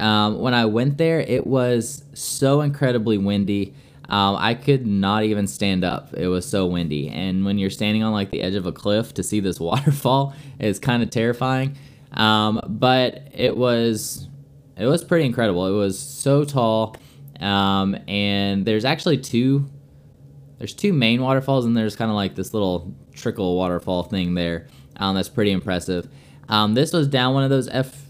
Um, 0.00 0.40
when 0.40 0.52
I 0.52 0.64
went 0.64 0.98
there, 0.98 1.20
it 1.20 1.46
was 1.46 2.02
so 2.12 2.60
incredibly 2.60 3.18
windy. 3.18 3.74
Um, 4.08 4.36
I 4.36 4.54
could 4.54 4.86
not 4.86 5.22
even 5.22 5.46
stand 5.46 5.84
up. 5.84 6.12
It 6.14 6.26
was 6.26 6.44
so 6.44 6.66
windy. 6.66 7.08
And 7.08 7.44
when 7.44 7.58
you're 7.58 7.70
standing 7.70 8.02
on 8.02 8.12
like 8.12 8.30
the 8.30 8.42
edge 8.42 8.54
of 8.54 8.66
a 8.66 8.72
cliff 8.72 9.14
to 9.14 9.22
see 9.22 9.40
this 9.40 9.60
waterfall, 9.60 10.34
it's 10.58 10.78
kind 10.78 11.02
of 11.02 11.10
terrifying. 11.10 11.76
Um, 12.12 12.60
but 12.66 13.28
it 13.32 13.56
was 13.56 14.28
it 14.76 14.86
was 14.86 15.04
pretty 15.04 15.24
incredible. 15.24 15.66
It 15.66 15.78
was 15.78 15.98
so 15.98 16.44
tall, 16.44 16.96
um, 17.40 17.96
and 18.08 18.64
there's 18.64 18.84
actually 18.84 19.18
two. 19.18 19.66
There's 20.58 20.74
two 20.74 20.92
main 20.92 21.20
waterfalls, 21.20 21.64
and 21.64 21.76
there's 21.76 21.96
kind 21.96 22.10
of 22.10 22.14
like 22.14 22.34
this 22.34 22.54
little 22.54 22.94
trickle 23.14 23.56
waterfall 23.56 24.04
thing 24.04 24.34
there. 24.34 24.68
Um, 24.96 25.16
that's 25.16 25.28
pretty 25.28 25.50
impressive. 25.50 26.08
Um, 26.48 26.74
this 26.74 26.92
was 26.92 27.08
down 27.08 27.34
one 27.34 27.42
of 27.42 27.50
those 27.50 27.68
F 27.68 28.04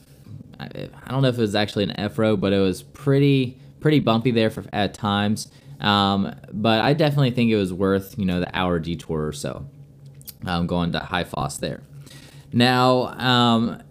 I, 0.58 0.88
don't 1.10 1.22
know 1.22 1.28
if 1.28 1.38
it 1.38 1.40
was 1.40 1.54
actually 1.54 1.84
an 1.84 1.98
F 1.98 2.18
road, 2.18 2.40
but 2.40 2.52
it 2.52 2.60
was 2.60 2.82
pretty 2.82 3.58
pretty 3.80 4.00
bumpy 4.00 4.30
there 4.30 4.50
for, 4.50 4.64
at 4.72 4.94
times. 4.94 5.50
Um, 5.80 6.34
but 6.52 6.80
I 6.80 6.94
definitely 6.94 7.32
think 7.32 7.50
it 7.50 7.56
was 7.56 7.72
worth 7.72 8.18
you 8.18 8.24
know 8.24 8.40
the 8.40 8.56
hour 8.56 8.78
detour 8.78 9.26
or 9.26 9.32
so 9.32 9.66
um, 10.46 10.66
going 10.66 10.92
to 10.92 11.00
Haifoss 11.00 11.58
there. 11.58 11.82
Now, 12.52 13.08
um, 13.18 13.82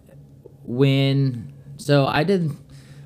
when 0.64 1.52
so 1.76 2.06
I 2.06 2.24
did 2.24 2.50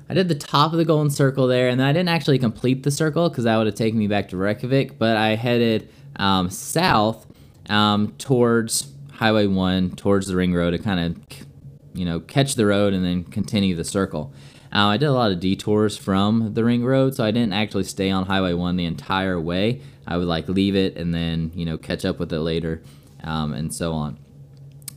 I 0.09 0.15
did 0.15 0.27
the 0.27 0.35
top 0.35 0.71
of 0.71 0.79
the 0.79 0.85
golden 0.85 1.11
circle 1.11 1.45
there, 1.47 1.69
and 1.69 1.79
then 1.79 1.87
I 1.87 1.93
didn't 1.93 2.09
actually 2.09 2.39
complete 2.39 2.81
the 2.81 2.89
circle 2.89 3.29
because 3.29 3.43
that 3.43 3.55
would 3.57 3.67
have 3.67 3.75
taken 3.75 3.99
me 3.99 4.07
back 4.07 4.29
to 4.29 4.37
Reykjavik. 4.37 4.97
But 4.97 5.17
I 5.17 5.35
headed 5.35 5.89
um, 6.15 6.49
south 6.49 7.27
um, 7.69 8.13
towards 8.17 8.91
Highway 9.13 9.45
One, 9.45 9.91
towards 9.91 10.27
the 10.27 10.35
ring 10.35 10.53
road 10.53 10.71
to 10.71 10.79
kind 10.79 10.99
of 10.99 11.45
you 11.93 12.05
know 12.05 12.19
catch 12.19 12.55
the 12.55 12.65
road 12.65 12.93
and 12.93 13.05
then 13.05 13.23
continue 13.23 13.75
the 13.75 13.83
circle. 13.83 14.33
Uh, 14.73 14.87
I 14.87 14.97
did 14.97 15.07
a 15.07 15.13
lot 15.13 15.31
of 15.31 15.39
detours 15.39 15.97
from 15.97 16.53
the 16.53 16.63
ring 16.63 16.83
road, 16.83 17.15
so 17.15 17.23
I 17.23 17.31
didn't 17.31 17.53
actually 17.53 17.83
stay 17.83 18.09
on 18.09 18.25
Highway 18.25 18.53
One 18.53 18.77
the 18.77 18.85
entire 18.85 19.39
way. 19.39 19.81
I 20.07 20.17
would 20.17 20.27
like 20.27 20.47
leave 20.47 20.75
it 20.75 20.97
and 20.97 21.13
then 21.13 21.51
you 21.53 21.65
know 21.65 21.77
catch 21.77 22.03
up 22.03 22.17
with 22.17 22.33
it 22.33 22.39
later, 22.39 22.81
um, 23.23 23.53
and 23.53 23.71
so 23.71 23.93
on. 23.93 24.17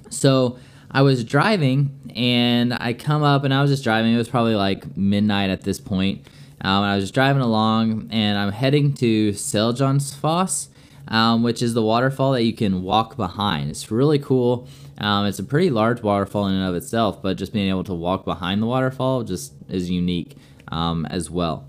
So 0.08 0.58
I 0.92 1.02
was 1.02 1.24
driving 1.24 2.12
and 2.14 2.74
I 2.74 2.92
come 2.92 3.22
up 3.22 3.44
and 3.44 3.54
I 3.54 3.62
was 3.62 3.70
just 3.70 3.84
driving. 3.84 4.12
It 4.12 4.18
was 4.18 4.28
probably 4.28 4.54
like 4.54 4.96
midnight 4.96 5.50
at 5.50 5.62
this 5.62 5.80
point. 5.80 6.26
Um, 6.60 6.82
and 6.82 6.92
I 6.92 6.96
was 6.96 7.04
just 7.04 7.14
driving 7.14 7.42
along 7.42 8.08
and 8.12 8.38
I'm 8.38 8.52
heading 8.52 8.92
to 8.94 9.30
Seljalandsfoss, 9.30 10.68
um, 11.08 11.42
which 11.42 11.62
is 11.62 11.74
the 11.74 11.82
waterfall 11.82 12.32
that 12.32 12.42
you 12.44 12.52
can 12.52 12.82
walk 12.82 13.16
behind. 13.16 13.70
It's 13.70 13.90
really 13.90 14.18
cool. 14.18 14.68
Um, 14.98 15.26
it's 15.26 15.38
a 15.38 15.44
pretty 15.44 15.70
large 15.70 16.02
waterfall 16.02 16.46
in 16.46 16.54
and 16.54 16.68
of 16.68 16.74
itself, 16.74 17.22
but 17.22 17.36
just 17.36 17.52
being 17.52 17.70
able 17.70 17.84
to 17.84 17.94
walk 17.94 18.24
behind 18.24 18.62
the 18.62 18.66
waterfall 18.66 19.24
just 19.24 19.54
is 19.68 19.90
unique 19.90 20.36
um, 20.68 21.06
as 21.06 21.30
well. 21.30 21.66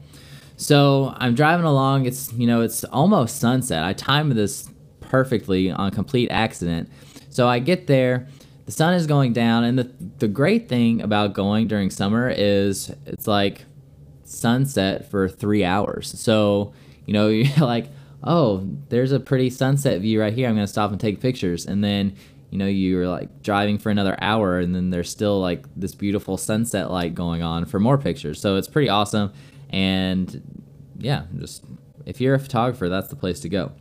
So 0.58 1.14
I'm 1.18 1.34
driving 1.34 1.66
along. 1.66 2.06
It's 2.06 2.32
you 2.34 2.46
know 2.46 2.62
it's 2.62 2.84
almost 2.86 3.40
sunset. 3.40 3.84
I 3.84 3.94
timed 3.94 4.34
this 4.34 4.70
perfectly 5.00 5.72
on 5.72 5.92
complete 5.92 6.30
accident. 6.30 6.90
So 7.30 7.48
I 7.48 7.60
get 7.60 7.88
there 7.88 8.28
the 8.66 8.72
sun 8.72 8.94
is 8.94 9.08
going 9.08 9.34
down 9.34 9.64
and 9.64 9.78
the 9.78 9.92
the 10.20 10.28
great 10.28 10.70
thing 10.70 11.02
about 11.02 11.34
going 11.34 11.68
during 11.68 11.90
summer 11.90 12.30
is 12.30 12.92
it's 13.06 13.28
like 13.28 13.66
sunset 14.24 15.10
for 15.12 15.28
3 15.28 15.64
hours. 15.64 16.18
So, 16.20 16.74
you 17.06 17.14
know, 17.14 17.28
you're 17.30 17.66
like, 17.66 17.88
"Oh, 18.24 18.68
there's 18.90 19.12
a 19.12 19.20
pretty 19.20 19.50
sunset 19.50 20.02
view 20.02 20.20
right 20.22 20.34
here. 20.34 20.48
I'm 20.48 20.56
going 20.56 20.66
to 20.66 20.72
stop 20.72 20.92
and 20.92 21.00
take 21.00 21.20
pictures." 21.20 21.66
And 21.66 21.84
then, 21.84 22.16
you 22.50 22.58
know, 22.58 22.68
you're 22.68 23.08
like 23.08 23.44
driving 23.44 23.78
for 23.78 23.90
another 23.90 24.16
hour 24.22 24.60
and 24.60 24.74
then 24.74 24.90
there's 24.92 25.10
still 25.10 25.40
like 25.40 25.66
this 25.76 25.94
beautiful 25.96 26.38
sunset 26.38 26.90
light 26.92 27.16
going 27.16 27.42
on 27.44 27.66
for 27.66 27.80
more 27.80 27.98
pictures. 27.98 28.40
So, 28.40 28.56
it's 28.56 28.68
pretty 28.68 28.90
awesome 28.90 29.34
and 29.70 30.42
yeah, 31.00 31.24
just 31.38 31.66
if 32.06 32.22
you're 32.22 32.36
a 32.36 32.40
photographer, 32.40 32.88
that's 32.90 33.10
the 33.10 33.16
place 33.16 33.40
to 33.42 33.50
go. 33.50 33.72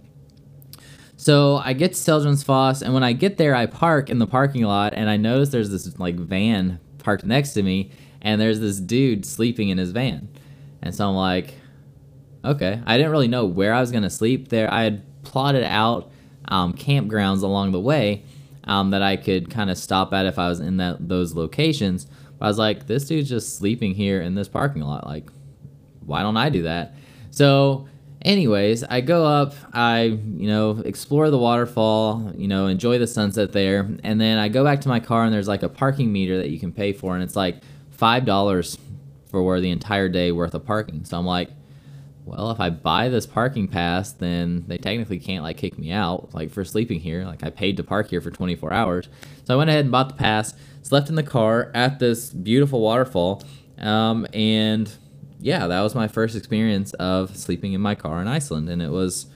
So 1.23 1.59
I 1.59 1.73
get 1.73 1.93
to 1.93 1.99
Seljalandsfoss, 2.01 2.83
and 2.83 2.93
when 2.93 3.05
I 3.05 3.13
get 3.13 3.37
there, 3.37 3.55
I 3.55 3.67
park 3.67 4.11
in 4.11 4.19
the 4.19 4.27
parking 4.27 4.65
lot, 4.65 4.93
and 4.93 5.09
I 5.09 5.17
notice 5.17 5.51
there's 5.51 5.71
this 5.71 5.97
like 5.97 6.17
van 6.17 6.81
parked 6.99 7.25
next 7.25 7.53
to 7.53 7.63
me, 7.63 7.93
and 8.21 8.41
there's 8.41 8.59
this 8.59 8.81
dude 8.81 9.25
sleeping 9.25 9.69
in 9.69 9.79
his 9.79 9.93
van, 9.93 10.29
and 10.83 10.93
so 10.93 11.09
I'm 11.09 11.15
like, 11.15 11.55
okay. 12.45 12.83
I 12.85 12.97
didn't 12.97 13.13
really 13.13 13.29
know 13.29 13.47
where 13.47 13.73
I 13.73 13.81
was 13.81 13.93
gonna 13.93 14.11
sleep 14.11 14.49
there. 14.49 14.69
I 14.75 14.83
had 14.83 15.23
plotted 15.23 15.63
out 15.63 16.11
um, 16.49 16.73
campgrounds 16.73 17.45
along 17.45 17.71
the 17.71 17.79
way 17.79 18.25
um, 18.65 18.91
that 18.91 19.03
I 19.03 19.15
could 19.15 19.49
kind 19.49 19.71
of 19.71 19.79
stop 19.79 20.13
at 20.13 20.27
if 20.27 20.41
I 20.41 20.49
was 20.49 20.59
in 20.59 20.79
that 20.79 21.09
those 21.09 21.37
locations. 21.37 22.09
But 22.41 22.47
I 22.47 22.49
was 22.49 22.59
like, 22.59 22.89
this 22.89 23.05
dude's 23.05 23.29
just 23.29 23.57
sleeping 23.57 23.95
here 23.95 24.21
in 24.21 24.35
this 24.35 24.49
parking 24.49 24.83
lot. 24.83 25.07
Like, 25.07 25.31
why 26.05 26.23
don't 26.23 26.37
I 26.37 26.49
do 26.49 26.63
that? 26.63 26.97
So 27.31 27.87
anyways, 28.25 28.85
I 28.85 29.01
go 29.01 29.27
up, 29.27 29.55
I, 29.73 30.03
you 30.03 30.49
know, 30.49 30.83
explore 30.85 31.31
the 31.31 31.39
waterfall, 31.39 32.33
you 32.37 32.49
know, 32.49 32.67
enjoy 32.67 32.99
the 32.99 33.07
sunset 33.07 33.53
there, 33.53 33.89
and 34.03 34.21
then 34.21 34.39
I 34.39 34.49
go 34.49 34.65
back 34.65 34.81
to 34.83 34.89
my 34.89 35.01
car 35.01 35.25
and 35.25 35.33
there's 35.33 35.49
like 35.49 35.63
a 35.63 35.69
parking 35.69 36.13
meter 36.13 36.39
that 36.39 36.51
you 36.51 36.59
can 36.59 36.73
pay 36.73 36.93
for 36.93 37.15
and 37.15 37.23
it's 37.23 37.37
like 37.37 37.63
$5 37.97 38.79
for 39.31 39.61
the 39.61 39.71
entire 39.71 40.09
day 40.09 40.33
worth 40.33 40.55
of 40.55 40.65
parking. 40.65 41.05
So 41.05 41.19
I'm 41.19 41.27
like, 41.27 41.51
well, 42.25 42.51
if 42.53 42.61
I 42.61 42.71
buy 42.71 43.09
this 43.09 43.27
parking 43.27 43.67
pass, 43.67 44.13
then 44.13 44.65
they 44.69 44.79
technically 44.79 45.19
can't 45.19 45.43
like 45.43 45.57
kick 45.57 45.79
me 45.79 45.91
out 45.91 46.33
like 46.35 46.51
for 46.51 46.65
sleeping 46.65 47.01
here. 47.01 47.25
Like 47.25 47.43
I 47.43 47.51
paid 47.51 47.77
to 47.79 47.85
park 47.85 48.11
here 48.11 48.21
for 48.21 48.31
24 48.31 48.73
hours. 48.73 49.09
So 49.45 49.55
I 49.55 49.57
went 49.57 49.71
ahead 49.71 49.85
and 49.85 49.91
bought 49.93 50.09
the 50.09 50.15
pass, 50.15 50.55
slept 50.83 51.09
in 51.09 51.17
the 51.17 51.23
car 51.23 51.71
at 51.75 51.99
this 51.99 52.31
beautiful 52.31 52.81
waterfall, 52.81 53.43
um, 53.79 54.27
and 54.33 54.93
yeah, 55.43 55.67
that 55.67 55.81
was 55.81 55.95
my 55.95 56.09
first 56.09 56.37
experience 56.37 56.93
of 56.95 57.37
sleeping 57.37 57.73
in 57.73 57.81
my 57.81 57.95
car 57.95 58.21
in 58.21 58.29
Iceland, 58.29 58.69
and 58.69 58.81
it 58.81 58.91
was 58.91 59.27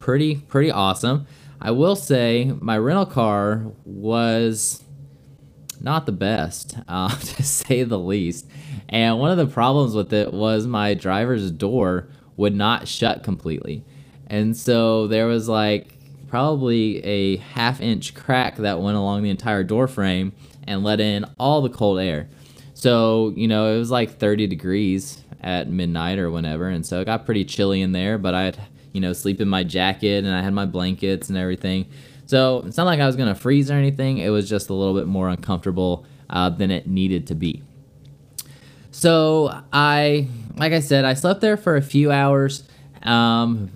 pretty 0.00 0.36
pretty 0.36 0.70
awesome. 0.70 1.26
I 1.60 1.70
will 1.70 1.96
say 1.96 2.52
my 2.60 2.76
rental 2.76 3.06
car 3.06 3.72
was 3.84 4.82
not 5.80 6.04
the 6.04 6.12
best, 6.12 6.76
uh, 6.88 7.08
to 7.18 7.42
say 7.42 7.84
the 7.84 7.98
least. 7.98 8.48
And 8.88 9.18
one 9.18 9.30
of 9.30 9.36
the 9.36 9.46
problems 9.46 9.94
with 9.94 10.12
it 10.12 10.32
was 10.32 10.66
my 10.66 10.94
driver's 10.94 11.50
door 11.50 12.08
would 12.36 12.54
not 12.54 12.88
shut 12.88 13.22
completely. 13.22 13.84
And 14.26 14.56
so 14.56 15.06
there 15.06 15.26
was 15.26 15.48
like 15.48 15.96
probably 16.28 17.02
a 17.04 17.36
half 17.36 17.80
inch 17.80 18.14
crack 18.14 18.56
that 18.56 18.80
went 18.80 18.96
along 18.96 19.22
the 19.22 19.30
entire 19.30 19.62
door 19.62 19.86
frame 19.86 20.32
and 20.64 20.82
let 20.82 21.00
in 21.00 21.24
all 21.38 21.62
the 21.62 21.70
cold 21.70 22.00
air. 22.00 22.28
So, 22.74 23.32
you 23.36 23.48
know, 23.48 23.74
it 23.74 23.78
was 23.78 23.90
like 23.90 24.18
30 24.18 24.48
degrees 24.48 25.22
at 25.40 25.68
midnight 25.68 26.18
or 26.18 26.30
whenever, 26.30 26.68
and 26.68 26.84
so 26.84 27.00
it 27.00 27.04
got 27.04 27.24
pretty 27.24 27.44
chilly 27.44 27.80
in 27.82 27.92
there. 27.92 28.18
But 28.18 28.34
I 28.34 28.44
had 28.44 28.58
you 28.92 29.00
know 29.00 29.12
sleep 29.12 29.40
in 29.40 29.48
my 29.48 29.64
jacket 29.64 30.24
and 30.24 30.34
I 30.34 30.42
had 30.42 30.52
my 30.52 30.66
blankets 30.66 31.28
and 31.28 31.38
everything. 31.38 31.86
So 32.26 32.64
it's 32.66 32.76
not 32.76 32.86
like 32.86 33.00
I 33.00 33.06
was 33.06 33.16
gonna 33.16 33.34
freeze 33.34 33.70
or 33.70 33.74
anything. 33.74 34.18
It 34.18 34.30
was 34.30 34.48
just 34.48 34.70
a 34.70 34.74
little 34.74 34.94
bit 34.94 35.06
more 35.06 35.28
uncomfortable 35.28 36.06
uh, 36.30 36.50
than 36.50 36.70
it 36.70 36.86
needed 36.86 37.28
to 37.28 37.34
be. 37.34 37.62
So 38.90 39.52
I, 39.72 40.26
like 40.56 40.72
I 40.72 40.80
said, 40.80 41.04
I 41.04 41.12
slept 41.12 41.42
there 41.42 41.58
for 41.58 41.76
a 41.76 41.82
few 41.82 42.10
hours. 42.10 42.64
Um, 43.02 43.70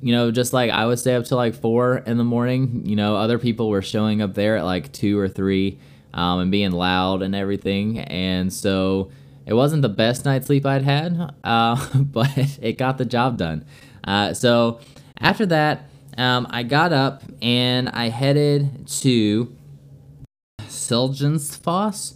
you 0.00 0.12
know, 0.12 0.30
just 0.30 0.52
like 0.54 0.70
I 0.70 0.86
would 0.86 0.98
stay 0.98 1.14
up 1.14 1.26
till 1.26 1.36
like 1.36 1.54
four 1.54 1.98
in 1.98 2.16
the 2.16 2.24
morning. 2.24 2.82
You 2.86 2.96
know, 2.96 3.14
other 3.14 3.38
people 3.38 3.68
were 3.68 3.82
showing 3.82 4.22
up 4.22 4.32
there 4.32 4.56
at 4.56 4.64
like 4.64 4.90
two 4.90 5.18
or 5.18 5.28
three 5.28 5.78
um, 6.14 6.40
and 6.40 6.50
being 6.50 6.72
loud 6.72 7.22
and 7.22 7.34
everything. 7.34 7.98
And 7.98 8.52
so 8.52 9.10
it 9.46 9.54
wasn't 9.54 9.82
the 9.82 9.88
best 9.88 10.24
night's 10.24 10.46
sleep 10.46 10.64
I'd 10.66 10.82
had, 10.82 11.34
uh, 11.44 11.88
but 11.94 12.58
it 12.60 12.78
got 12.78 12.98
the 12.98 13.04
job 13.04 13.38
done. 13.38 13.64
Uh, 14.04 14.34
so 14.34 14.80
after 15.18 15.46
that, 15.46 15.88
um, 16.18 16.46
I 16.50 16.62
got 16.62 16.92
up 16.92 17.22
and 17.40 17.88
I 17.88 18.08
headed 18.08 18.86
to 18.86 19.56
Seljalandsfoss, 20.60 22.14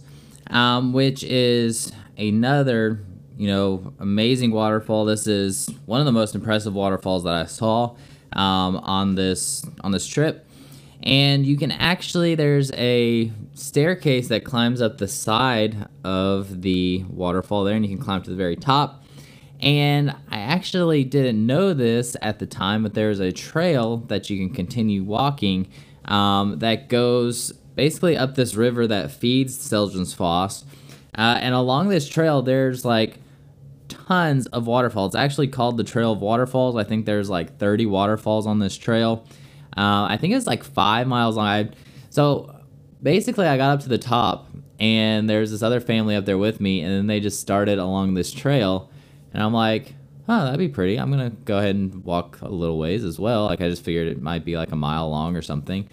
um, 0.49 0.93
which 0.93 1.23
is 1.23 1.91
another, 2.17 3.03
you 3.37 3.47
know, 3.47 3.93
amazing 3.99 4.51
waterfall. 4.51 5.05
This 5.05 5.27
is 5.27 5.69
one 5.85 5.99
of 5.99 6.05
the 6.05 6.11
most 6.11 6.35
impressive 6.35 6.73
waterfalls 6.73 7.23
that 7.23 7.33
I 7.33 7.45
saw 7.45 7.95
um, 8.33 8.77
on 8.77 9.15
this 9.15 9.65
on 9.81 9.91
this 9.91 10.05
trip 10.05 10.46
and 11.03 11.45
you 11.45 11.57
can 11.57 11.71
actually 11.71 12.35
there's 12.35 12.71
a 12.73 13.31
staircase 13.53 14.27
that 14.27 14.43
climbs 14.43 14.81
up 14.81 14.97
the 14.97 15.07
side 15.07 15.87
of 16.03 16.61
the 16.61 17.03
waterfall 17.09 17.63
there 17.63 17.75
and 17.75 17.85
you 17.85 17.95
can 17.95 18.03
climb 18.03 18.21
to 18.21 18.29
the 18.29 18.35
very 18.35 18.55
top. 18.55 19.03
And 19.59 20.11
i 20.29 20.37
actually 20.37 21.03
didn't 21.03 21.43
know 21.43 21.73
this 21.73 22.15
at 22.21 22.37
the 22.37 22.45
time 22.45 22.83
but 22.83 22.93
there's 22.93 23.19
a 23.19 23.31
trail 23.31 23.97
that 24.07 24.29
you 24.29 24.37
can 24.37 24.53
continue 24.53 25.03
walking 25.03 25.67
um, 26.05 26.59
that 26.59 26.89
goes 26.89 27.51
basically 27.73 28.15
up 28.17 28.35
this 28.35 28.55
river 28.55 28.87
that 28.87 29.11
feeds 29.11 29.57
Seljalandsfoss. 29.57 30.63
Uh, 31.17 31.39
and 31.41 31.55
along 31.55 31.89
this 31.89 32.07
trail 32.07 32.41
there's 32.41 32.85
like 32.85 33.17
tons 33.87 34.45
of 34.47 34.67
waterfalls. 34.67 35.15
It's 35.15 35.19
actually 35.19 35.47
called 35.47 35.77
the 35.77 35.83
trail 35.83 36.11
of 36.13 36.21
waterfalls. 36.21 36.75
I 36.75 36.83
think 36.83 37.05
there's 37.05 37.29
like 37.29 37.57
30 37.57 37.85
waterfalls 37.87 38.45
on 38.45 38.59
this 38.59 38.77
trail 38.77 39.25
uh, 39.77 40.07
I 40.09 40.17
think 40.17 40.31
it 40.31 40.35
was 40.35 40.47
like 40.47 40.63
five 40.63 41.07
miles 41.07 41.37
long. 41.37 41.69
So 42.09 42.55
basically, 43.01 43.45
I 43.45 43.57
got 43.57 43.71
up 43.71 43.79
to 43.81 43.89
the 43.89 43.97
top, 43.97 44.47
and 44.79 45.29
there's 45.29 45.51
this 45.51 45.61
other 45.61 45.79
family 45.79 46.15
up 46.15 46.25
there 46.25 46.37
with 46.37 46.59
me, 46.59 46.81
and 46.81 46.91
then 46.91 47.07
they 47.07 47.19
just 47.19 47.39
started 47.39 47.77
along 47.77 48.15
this 48.15 48.31
trail, 48.31 48.89
and 49.33 49.43
I'm 49.43 49.53
like, 49.53 49.93
oh, 50.27 50.45
that'd 50.45 50.59
be 50.59 50.67
pretty. 50.67 50.97
I'm 50.97 51.11
gonna 51.11 51.29
go 51.29 51.59
ahead 51.59 51.75
and 51.75 52.03
walk 52.03 52.41
a 52.41 52.49
little 52.49 52.79
ways 52.79 53.03
as 53.03 53.19
well. 53.19 53.45
Like 53.45 53.61
I 53.61 53.69
just 53.69 53.83
figured 53.83 54.07
it 54.07 54.21
might 54.21 54.43
be 54.43 54.57
like 54.57 54.71
a 54.71 54.75
mile 54.75 55.09
long 55.09 55.35
or 55.35 55.41
something. 55.41 55.87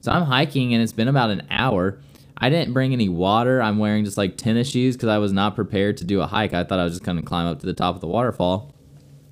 So 0.00 0.12
I'm 0.12 0.22
hiking, 0.24 0.74
and 0.74 0.82
it's 0.82 0.92
been 0.92 1.08
about 1.08 1.30
an 1.30 1.46
hour. 1.50 2.00
I 2.36 2.50
didn't 2.50 2.72
bring 2.72 2.92
any 2.92 3.08
water. 3.08 3.60
I'm 3.60 3.78
wearing 3.78 4.04
just 4.04 4.16
like 4.16 4.36
tennis 4.36 4.70
shoes 4.70 4.96
because 4.96 5.08
I 5.08 5.18
was 5.18 5.32
not 5.32 5.54
prepared 5.54 5.96
to 5.98 6.04
do 6.04 6.20
a 6.20 6.26
hike. 6.26 6.54
I 6.54 6.64
thought 6.64 6.78
I 6.78 6.84
was 6.84 6.94
just 6.94 7.04
gonna 7.04 7.22
climb 7.22 7.46
up 7.46 7.60
to 7.60 7.66
the 7.66 7.72
top 7.74 7.94
of 7.94 8.00
the 8.00 8.06
waterfall. 8.06 8.74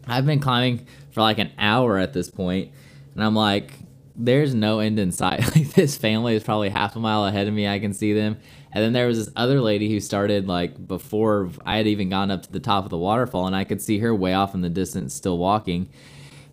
I've 0.07 0.27
been 0.27 0.40
climbing 0.40 0.87
for 1.11 1.23
like 1.23 1.38
an 1.38 1.51
hour 1.59 1.99
at 1.99 2.12
this 2.12 2.31
point, 2.31 2.71
and 3.14 3.25
I'm 3.25 3.35
like, 3.35 3.73
there's 4.16 4.55
no 4.55 4.79
end 4.81 4.98
in 4.98 5.12
sight. 5.12 5.44
Like 5.57 5.72
this 5.74 5.96
family 5.96 6.35
is 6.35 6.42
probably 6.42 6.68
half 6.68 6.96
a 6.96 6.98
mile 6.98 7.24
ahead 7.26 7.48
of 7.48 7.55
me. 7.55 7.68
I 7.68 7.79
can 7.79 7.92
see 7.92 8.12
them, 8.12 8.38
And 8.72 8.83
then 8.83 8.92
there 8.92 9.07
was 9.07 9.18
this 9.18 9.33
other 9.37 9.61
lady 9.61 9.88
who 9.88 10.00
started 10.00 10.48
like 10.48 10.87
before 10.87 11.50
I 11.64 11.76
had 11.76 11.87
even 11.87 12.09
gone 12.09 12.31
up 12.31 12.42
to 12.42 12.52
the 12.52 12.61
top 12.61 12.85
of 12.85 12.90
the 12.90 12.98
waterfall, 12.98 13.46
and 13.46 13.57
I 13.57 13.64
could 13.64 13.81
see 13.81 13.98
her 13.98 14.14
way 14.14 14.35
off 14.35 14.55
in 14.55 14.61
the 14.61 14.70
distance 14.70 15.14
still 15.14 15.38
walking. 15.38 15.88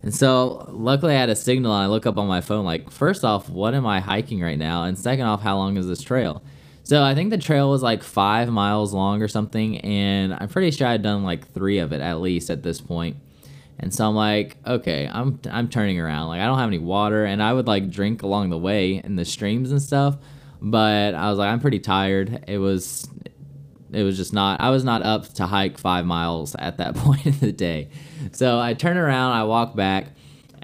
And 0.01 0.13
so 0.13 0.67
luckily 0.69 1.15
I 1.15 1.19
had 1.19 1.29
a 1.29 1.35
signal 1.35 1.73
and 1.73 1.83
I 1.83 1.87
look 1.87 2.05
up 2.05 2.17
on 2.17 2.27
my 2.27 2.41
phone 2.41 2.65
like 2.65 2.91
first 2.91 3.23
off, 3.23 3.49
what 3.49 3.73
am 3.73 3.85
I 3.85 4.01
hiking 4.01 4.41
right 4.41 4.57
now? 4.57 4.83
And 4.83 4.99
second 4.99 5.25
off, 5.25 5.41
how 5.41 5.55
long 5.55 5.77
is 5.77 5.87
this 5.87 6.01
trail? 6.01 6.43
So 6.83 7.01
I 7.01 7.15
think 7.15 7.29
the 7.29 7.37
trail 7.37 7.69
was 7.69 7.81
like 7.81 8.03
five 8.03 8.49
miles 8.49 8.93
long 8.93 9.21
or 9.21 9.29
something, 9.29 9.77
and 9.79 10.33
I'm 10.33 10.49
pretty 10.49 10.71
sure 10.71 10.87
I'd 10.87 11.01
done 11.01 11.23
like 11.23 11.47
three 11.53 11.77
of 11.79 11.93
it 11.93 12.01
at 12.01 12.19
least 12.19 12.49
at 12.49 12.61
this 12.61 12.81
point. 12.81 13.15
And 13.79 13.93
so 13.93 14.07
I'm 14.07 14.15
like, 14.15 14.57
okay, 14.65 15.09
I'm 15.11 15.39
I'm 15.49 15.67
turning 15.67 15.99
around. 15.99 16.29
Like 16.29 16.41
I 16.41 16.45
don't 16.45 16.57
have 16.57 16.69
any 16.69 16.79
water, 16.79 17.25
and 17.25 17.41
I 17.41 17.53
would 17.53 17.67
like 17.67 17.89
drink 17.89 18.23
along 18.23 18.49
the 18.49 18.57
way 18.57 19.01
in 19.03 19.15
the 19.15 19.25
streams 19.25 19.71
and 19.71 19.81
stuff. 19.81 20.17
But 20.61 21.15
I 21.15 21.29
was 21.29 21.39
like, 21.39 21.49
I'm 21.49 21.59
pretty 21.59 21.79
tired. 21.79 22.45
It 22.47 22.59
was 22.59 23.07
it 23.91 24.03
was 24.03 24.17
just 24.17 24.33
not 24.33 24.61
I 24.61 24.69
was 24.69 24.83
not 24.83 25.03
up 25.03 25.27
to 25.33 25.45
hike 25.45 25.77
five 25.77 26.05
miles 26.05 26.55
at 26.55 26.77
that 26.77 26.95
point 26.95 27.25
in 27.25 27.39
the 27.39 27.51
day. 27.51 27.89
So 28.31 28.59
I 28.59 28.73
turn 28.73 28.97
around, 28.97 29.33
I 29.33 29.43
walk 29.43 29.75
back, 29.75 30.07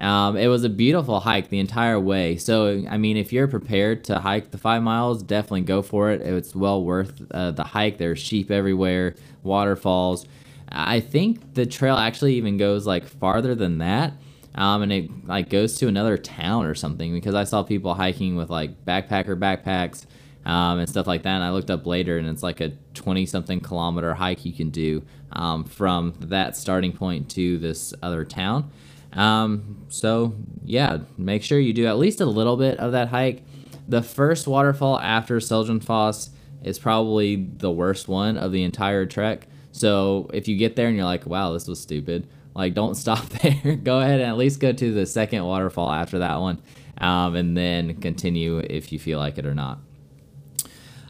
um, 0.00 0.38
it 0.38 0.46
was 0.46 0.64
a 0.64 0.70
beautiful 0.70 1.20
hike 1.20 1.50
the 1.50 1.58
entire 1.58 2.00
way. 2.00 2.38
So, 2.38 2.84
I 2.88 2.96
mean, 2.96 3.18
if 3.18 3.34
you're 3.34 3.48
prepared 3.48 4.04
to 4.04 4.18
hike 4.18 4.50
the 4.50 4.56
five 4.56 4.82
miles, 4.82 5.22
definitely 5.22 5.62
go 5.62 5.82
for 5.82 6.10
it. 6.10 6.22
It's 6.22 6.54
well 6.56 6.82
worth 6.82 7.20
uh, 7.30 7.50
the 7.50 7.64
hike. 7.64 7.98
There's 7.98 8.18
sheep 8.18 8.50
everywhere, 8.50 9.14
waterfalls. 9.42 10.26
I 10.70 11.00
think 11.00 11.54
the 11.54 11.66
trail 11.66 11.96
actually 11.96 12.34
even 12.34 12.56
goes 12.56 12.86
like 12.86 13.04
farther 13.04 13.54
than 13.54 13.78
that. 13.78 14.14
Um, 14.54 14.82
and 14.82 14.92
it 14.92 15.26
like 15.26 15.48
goes 15.48 15.78
to 15.78 15.88
another 15.88 16.18
town 16.18 16.66
or 16.66 16.74
something 16.74 17.12
because 17.12 17.34
I 17.34 17.44
saw 17.44 17.62
people 17.62 17.94
hiking 17.94 18.36
with 18.36 18.50
like 18.50 18.84
backpacker 18.84 19.38
backpacks 19.38 20.06
um, 20.44 20.78
and 20.78 20.88
stuff 20.88 21.06
like 21.06 21.22
that. 21.22 21.36
And 21.36 21.44
I 21.44 21.50
looked 21.50 21.70
up 21.70 21.86
later, 21.86 22.18
and 22.18 22.28
it's 22.28 22.42
like 22.42 22.60
a 22.60 22.72
20 22.94 23.26
something 23.26 23.60
kilometer 23.60 24.14
hike 24.14 24.44
you 24.44 24.52
can 24.52 24.70
do 24.70 25.04
um, 25.32 25.64
from 25.64 26.14
that 26.20 26.56
starting 26.56 26.92
point 26.92 27.30
to 27.30 27.58
this 27.58 27.94
other 28.02 28.24
town. 28.24 28.70
Um, 29.12 29.86
so 29.88 30.34
yeah, 30.64 30.98
make 31.18 31.42
sure 31.42 31.58
you 31.58 31.72
do 31.72 31.86
at 31.86 31.98
least 31.98 32.20
a 32.20 32.26
little 32.26 32.56
bit 32.56 32.78
of 32.78 32.92
that 32.92 33.08
hike. 33.08 33.42
The 33.88 34.02
first 34.02 34.46
waterfall 34.46 35.00
after 35.00 35.38
Seljenfoss 35.38 36.30
is 36.62 36.78
probably 36.78 37.36
the 37.36 37.70
worst 37.70 38.06
one 38.08 38.36
of 38.36 38.52
the 38.52 38.62
entire 38.62 39.06
trek. 39.06 39.48
So 39.72 40.30
if 40.32 40.48
you 40.48 40.56
get 40.56 40.76
there 40.76 40.88
and 40.88 40.96
you're 40.96 41.04
like, 41.04 41.26
wow, 41.26 41.52
this 41.52 41.66
was 41.66 41.80
stupid, 41.80 42.28
like 42.54 42.74
don't 42.74 42.94
stop 42.96 43.24
there. 43.28 43.76
go 43.76 44.00
ahead 44.00 44.20
and 44.20 44.28
at 44.28 44.36
least 44.36 44.60
go 44.60 44.72
to 44.72 44.92
the 44.92 45.06
second 45.06 45.44
waterfall 45.44 45.90
after 45.90 46.20
that 46.20 46.40
one, 46.40 46.60
um, 46.98 47.34
and 47.34 47.56
then 47.56 48.00
continue 48.00 48.58
if 48.58 48.92
you 48.92 48.98
feel 48.98 49.18
like 49.18 49.38
it 49.38 49.46
or 49.46 49.54
not. 49.54 49.80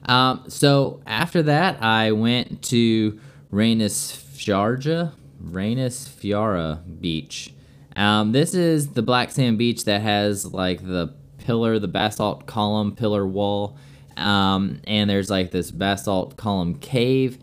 Um, 0.06 0.44
so 0.48 1.00
after 1.06 1.42
that, 1.44 1.82
I 1.82 2.12
went 2.12 2.62
to 2.64 3.20
Reynis 3.52 4.16
Fjarja, 4.16 5.12
Reynis 5.42 6.08
Fjara 6.08 7.00
Beach. 7.00 7.52
Um, 7.96 8.32
this 8.32 8.54
is 8.54 8.88
the 8.88 9.02
black 9.02 9.30
sand 9.30 9.58
beach 9.58 9.84
that 9.84 10.00
has 10.00 10.46
like 10.46 10.86
the 10.86 11.12
pillar, 11.38 11.78
the 11.78 11.88
basalt 11.88 12.46
column 12.46 12.94
pillar 12.94 13.26
wall, 13.26 13.76
um, 14.16 14.80
and 14.84 15.08
there's 15.08 15.30
like 15.30 15.50
this 15.50 15.70
basalt 15.70 16.36
column 16.36 16.76
cave. 16.76 17.38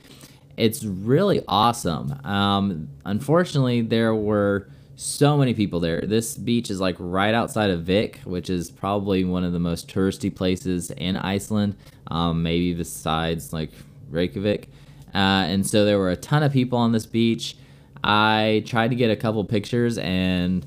It's 0.58 0.84
really 0.84 1.44
awesome. 1.48 2.20
Um, 2.26 2.90
unfortunately, 3.06 3.82
there 3.82 4.14
were 4.16 4.68
so 4.96 5.38
many 5.38 5.54
people 5.54 5.80
there. 5.80 6.02
This 6.02 6.36
beach 6.36 6.72
is 6.72 6.82
like 6.82 6.96
right 6.98 7.34
outside 7.34 7.70
of 7.70 7.84
Vik, 7.84 8.18
which 8.26 8.50
is 8.50 8.72
probably 8.72 9.24
one 9.24 9.44
of 9.44 9.54
the 9.54 9.60
most 9.60 9.88
touristy 9.88 10.34
places 10.34 10.90
in 10.92 11.16
Iceland, 11.16 11.76
um, 12.08 12.42
maybe 12.42 12.74
besides 12.74 13.54
like 13.54 13.70
Reykjavik. 14.10 14.70
Uh, 15.14 15.46
and 15.48 15.66
so 15.66 15.86
there 15.86 16.00
were 16.00 16.10
a 16.10 16.16
ton 16.16 16.42
of 16.42 16.52
people 16.52 16.80
on 16.80 16.92
this 16.92 17.06
beach. 17.06 17.56
I 18.04 18.64
tried 18.66 18.90
to 18.90 18.96
get 18.96 19.12
a 19.12 19.16
couple 19.16 19.44
pictures 19.46 19.98
and 20.00 20.66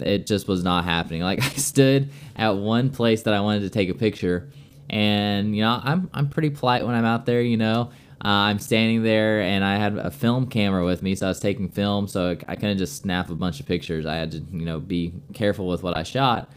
it 0.00 0.26
just 0.26 0.48
was 0.48 0.64
not 0.64 0.84
happening. 0.84 1.22
Like 1.26 1.42
I 1.42 1.48
stood 1.48 2.10
at 2.36 2.50
one 2.56 2.90
place 2.90 3.22
that 3.22 3.34
I 3.34 3.40
wanted 3.40 3.60
to 3.60 3.70
take 3.70 3.88
a 3.88 3.94
picture, 3.94 4.48
and 4.88 5.56
you 5.56 5.62
know 5.62 5.80
I'm 5.82 6.08
I'm 6.14 6.28
pretty 6.28 6.50
polite 6.50 6.86
when 6.86 6.94
I'm 6.94 7.04
out 7.04 7.26
there. 7.26 7.42
You 7.42 7.56
know, 7.56 7.90
uh, 8.24 8.28
I'm 8.28 8.58
standing 8.58 9.02
there 9.02 9.42
and 9.42 9.64
I 9.64 9.76
had 9.76 9.98
a 9.98 10.10
film 10.10 10.46
camera 10.46 10.84
with 10.84 11.02
me, 11.02 11.14
so 11.14 11.26
I 11.26 11.28
was 11.28 11.40
taking 11.40 11.68
film, 11.68 12.08
so 12.08 12.36
I 12.48 12.56
couldn't 12.56 12.78
just 12.78 13.02
snap 13.02 13.30
a 13.30 13.34
bunch 13.34 13.60
of 13.60 13.66
pictures. 13.66 14.06
I 14.06 14.14
had 14.14 14.30
to 14.32 14.38
you 14.38 14.64
know 14.64 14.80
be 14.80 15.12
careful 15.34 15.68
with 15.68 15.82
what 15.82 15.96
I 15.96 16.02
shot. 16.02 16.50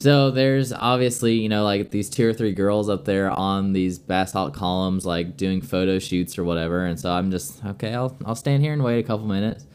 So 0.00 0.30
there's 0.30 0.72
obviously, 0.72 1.34
you 1.34 1.48
know, 1.48 1.64
like 1.64 1.90
these 1.90 2.08
two 2.08 2.28
or 2.28 2.32
three 2.32 2.52
girls 2.52 2.88
up 2.88 3.04
there 3.04 3.30
on 3.30 3.72
these 3.72 3.98
basalt 3.98 4.54
columns, 4.54 5.04
like 5.04 5.36
doing 5.36 5.60
photo 5.60 5.98
shoots 5.98 6.38
or 6.38 6.44
whatever. 6.44 6.86
And 6.86 6.98
so 6.98 7.10
I'm 7.10 7.32
just, 7.32 7.64
okay, 7.64 7.94
I'll, 7.94 8.16
I'll 8.24 8.36
stand 8.36 8.62
here 8.62 8.72
and 8.72 8.84
wait 8.84 9.00
a 9.00 9.02
couple 9.02 9.26
minutes. 9.26 9.66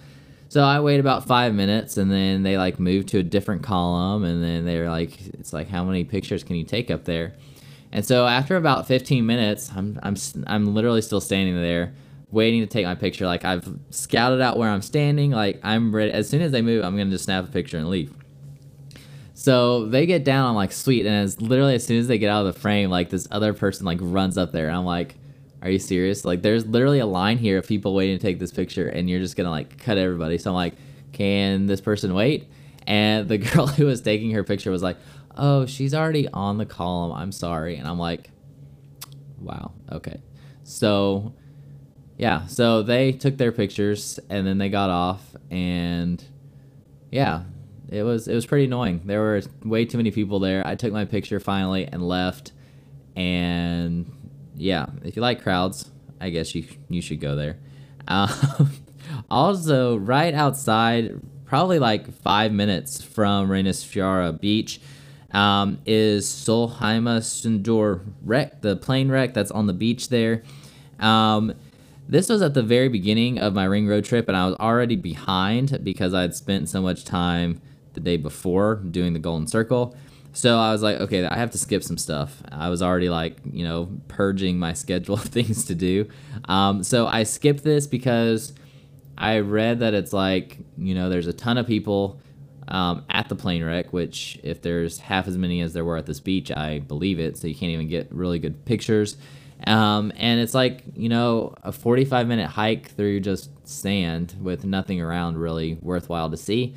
So 0.47 0.63
I 0.63 0.79
wait 0.79 1.01
about 1.01 1.27
five 1.27 1.53
minutes 1.53 1.97
and 1.97 2.09
then 2.09 2.43
they 2.43 2.57
like 2.57 2.79
move 2.79 3.05
to 3.07 3.17
a 3.17 3.23
different 3.23 3.63
column. 3.63 4.23
And 4.23 4.41
then 4.41 4.63
they're 4.63 4.89
like, 4.89 5.19
it's 5.33 5.51
like, 5.51 5.67
how 5.67 5.83
many 5.83 6.05
pictures 6.05 6.41
can 6.41 6.55
you 6.55 6.63
take 6.63 6.89
up 6.89 7.03
there? 7.03 7.33
And 7.93 8.03
so 8.03 8.27
after 8.27 8.58
about 8.58 8.88
15 8.88 9.25
minutes, 9.25 9.71
I'm, 9.73 9.99
I'm, 10.03 10.15
I'm 10.47 10.73
literally 10.73 11.01
still 11.01 11.21
standing 11.21 11.56
there 11.56 11.93
waiting 12.32 12.62
to 12.62 12.67
take 12.67 12.86
my 12.86 12.95
picture. 12.95 13.27
Like 13.27 13.45
I've 13.45 13.67
scouted 13.91 14.41
out 14.41 14.58
where 14.58 14.69
I'm 14.69 14.82
standing. 14.82 15.32
Like 15.32 15.60
I'm 15.63 15.95
ready. 15.95 16.12
As 16.12 16.27
soon 16.27 16.41
as 16.41 16.51
they 16.51 16.63
move, 16.63 16.84
I'm 16.84 16.95
going 16.95 17.08
to 17.08 17.13
just 17.13 17.25
snap 17.25 17.45
a 17.47 17.51
picture 17.51 17.77
and 17.77 17.89
leave. 17.89 18.12
So 19.36 19.86
they 19.86 20.08
get 20.08 20.23
down. 20.23 20.49
I'm 20.49 20.56
like, 20.56 20.71
sweet. 20.71 21.06
And 21.06 21.15
as 21.15 21.39
literally 21.39 21.75
as 21.75 21.86
soon 21.86 21.99
as 21.99 22.08
they 22.08 22.17
get 22.17 22.29
out 22.29 22.45
of 22.45 22.53
the 22.53 22.60
frame, 22.60 22.89
like 22.89 23.12
this 23.12 23.27
other 23.29 23.53
person 23.53 23.86
like 23.86 23.99
runs 24.01 24.38
up 24.38 24.51
there. 24.51 24.71
I'm 24.71 24.86
like, 24.86 25.15
are 25.62 25.69
you 25.69 25.79
serious? 25.79 26.25
Like, 26.25 26.41
there's 26.41 26.65
literally 26.65 26.99
a 26.99 27.06
line 27.06 27.38
here 27.38 27.60
of 27.60 27.67
people 27.67 27.93
waiting 27.93 28.17
to 28.17 28.21
take 28.21 28.38
this 28.38 28.51
picture, 28.51 28.89
and 28.89 29.10
you're 29.10 29.21
just 29.21 29.38
gonna 29.38 29.49
like 29.49 29.77
cut 29.77 29.97
everybody. 29.97 30.38
So 30.38 30.49
I'm 30.51 30.56
like, 30.56 30.73
can 31.13 31.67
this 31.67 31.79
person 31.79 32.13
wait? 32.13 32.49
And 32.86 33.29
the 33.29 33.38
girl 33.53 33.67
who 33.67 33.86
was 33.86 34.01
taking 34.01 34.32
her 34.32 34.43
picture 34.43 34.71
was 34.71 34.84
like, 34.84 34.97
oh, 35.35 35.65
she's 35.65 35.93
already 35.93 36.27
on 36.29 36.57
the 36.57 36.65
column. 36.65 37.11
I'm 37.11 37.31
sorry. 37.31 37.77
And 37.77 37.87
I'm 37.87 37.99
like, 37.99 38.29
wow, 39.39 39.71
okay. 39.91 40.21
So 40.63 41.33
yeah, 42.17 42.47
so 42.47 42.83
they 42.83 43.11
took 43.11 43.37
their 43.37 43.51
pictures 43.51 44.19
and 44.29 44.45
then 44.45 44.57
they 44.57 44.69
got 44.69 44.89
off 44.89 45.35
and 45.49 46.23
yeah, 47.11 47.43
it 47.89 48.03
was 48.03 48.27
it 48.27 48.33
was 48.33 48.45
pretty 48.45 48.65
annoying. 48.65 49.01
There 49.05 49.19
were 49.19 49.41
way 49.63 49.85
too 49.85 49.97
many 49.97 50.11
people 50.11 50.39
there. 50.39 50.65
I 50.65 50.75
took 50.75 50.91
my 50.91 51.05
picture 51.05 51.39
finally 51.39 51.85
and 51.85 52.07
left. 52.07 52.51
And 53.15 54.11
yeah, 54.55 54.87
if 55.03 55.15
you 55.15 55.21
like 55.21 55.43
crowds, 55.43 55.91
I 56.19 56.29
guess 56.29 56.55
you 56.55 56.65
you 56.89 57.01
should 57.01 57.19
go 57.19 57.35
there. 57.35 57.59
Um, 58.07 58.71
also, 59.29 59.97
right 59.97 60.33
outside, 60.33 61.19
probably 61.45 61.77
like 61.79 62.11
five 62.21 62.51
minutes 62.51 63.01
from 63.01 63.49
Reynisfjara 63.49 64.39
Beach, 64.39 64.79
um, 65.33 65.79
is 65.85 66.27
Solheimasandur 66.27 68.01
wreck, 68.23 68.61
the 68.61 68.75
plane 68.75 69.09
wreck 69.09 69.33
that's 69.33 69.51
on 69.51 69.67
the 69.67 69.73
beach 69.73 70.09
there. 70.09 70.43
Um, 70.99 71.53
this 72.07 72.29
was 72.29 72.41
at 72.41 72.53
the 72.53 72.63
very 72.63 72.89
beginning 72.89 73.39
of 73.39 73.53
my 73.53 73.63
ring 73.63 73.87
road 73.87 74.05
trip, 74.05 74.27
and 74.27 74.37
I 74.37 74.45
was 74.45 74.55
already 74.55 74.95
behind 74.95 75.79
because 75.83 76.13
I 76.13 76.21
had 76.21 76.35
spent 76.35 76.69
so 76.69 76.81
much 76.81 77.05
time 77.05 77.61
the 77.93 77.99
day 77.99 78.17
before 78.17 78.75
doing 78.75 79.13
the 79.13 79.19
Golden 79.19 79.47
Circle. 79.47 79.95
So 80.33 80.57
I 80.57 80.71
was 80.71 80.81
like, 80.81 80.99
okay, 80.99 81.25
I 81.25 81.37
have 81.37 81.51
to 81.51 81.59
skip 81.59 81.83
some 81.83 81.97
stuff. 81.97 82.41
I 82.51 82.69
was 82.69 82.81
already 82.81 83.09
like, 83.09 83.37
you 83.51 83.63
know, 83.63 83.89
purging 84.07 84.57
my 84.57 84.73
schedule 84.73 85.15
of 85.15 85.25
things 85.25 85.65
to 85.65 85.75
do. 85.75 86.09
Um, 86.45 86.83
so 86.83 87.07
I 87.07 87.23
skipped 87.23 87.63
this 87.63 87.87
because 87.87 88.53
I 89.17 89.39
read 89.39 89.79
that 89.79 89.93
it's 89.93 90.11
like, 90.11 90.57
you 90.77 90.95
know, 90.95 91.09
there's 91.09 91.27
a 91.27 91.33
ton 91.33 91.57
of 91.57 91.67
people 91.67 92.19
um, 92.67 93.06
at 93.10 93.30
the 93.30 93.36
plane 93.36 93.63
wreck, 93.63 93.91
which 93.91 94.39
if 94.43 94.62
there's 94.62 94.99
half 94.99 95.28
as 95.28 95.38
many 95.38 95.62
as 95.62 95.73
there 95.73 95.86
were 95.86 95.97
at 95.97 96.06
this 96.06 96.19
beach, 96.19 96.52
I 96.52 96.80
believe 96.80 97.19
it. 97.19 97.38
So 97.38 97.47
you 97.47 97.56
can't 97.56 97.71
even 97.71 97.88
get 97.88 98.12
really 98.12 98.39
good 98.39 98.65
pictures. 98.65 99.17
Um, 99.65 100.12
and 100.17 100.39
it's 100.39 100.54
like, 100.54 100.84
you 100.95 101.10
know, 101.10 101.56
a 101.63 101.71
45 101.71 102.28
minute 102.28 102.47
hike 102.47 102.91
through 102.91 103.21
just 103.21 103.49
sand 103.68 104.36
with 104.41 104.66
nothing 104.66 105.01
around 105.01 105.38
really 105.38 105.78
worthwhile 105.82 106.30
to 106.30 106.38
see. 106.38 106.76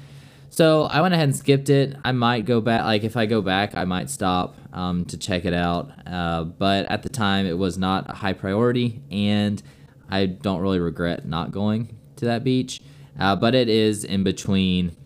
So 0.51 0.85
I 0.85 1.01
went 1.01 1.13
ahead 1.13 1.25
and 1.25 1.37
skipped 1.37 1.69
it. 1.69 1.97
I 2.05 2.13
might 2.13 2.47
go 2.47 2.61
back, 2.61 2.85
like 2.85 3.05
if 3.05 3.17
I 3.17 3.27
go 3.27 3.43
back, 3.43 3.77
I 3.77 3.85
might 3.85 4.09
stop 4.09 4.57
um, 4.73 5.05
to 5.07 5.19
check 5.19 5.45
it 5.45 5.53
out. 5.53 5.91
Uh, 6.07 6.45
but 6.45 6.87
at 6.87 7.03
the 7.03 7.09
time, 7.09 7.47
it 7.47 7.59
was 7.59 7.77
not 7.77 8.09
a 8.09 8.15
high 8.15 8.33
priority, 8.33 9.03
and 9.11 9.63
I 10.09 10.27
don't 10.27 10.61
really 10.61 10.79
regret 10.79 11.27
not 11.27 11.51
going 11.51 11.99
to 12.17 12.27
that 12.27 12.45
beach. 12.45 12.81
Uh, 13.19 13.35
but 13.35 13.55
it 13.55 13.69
is 13.69 14.05
in 14.05 14.23
between 14.23 14.97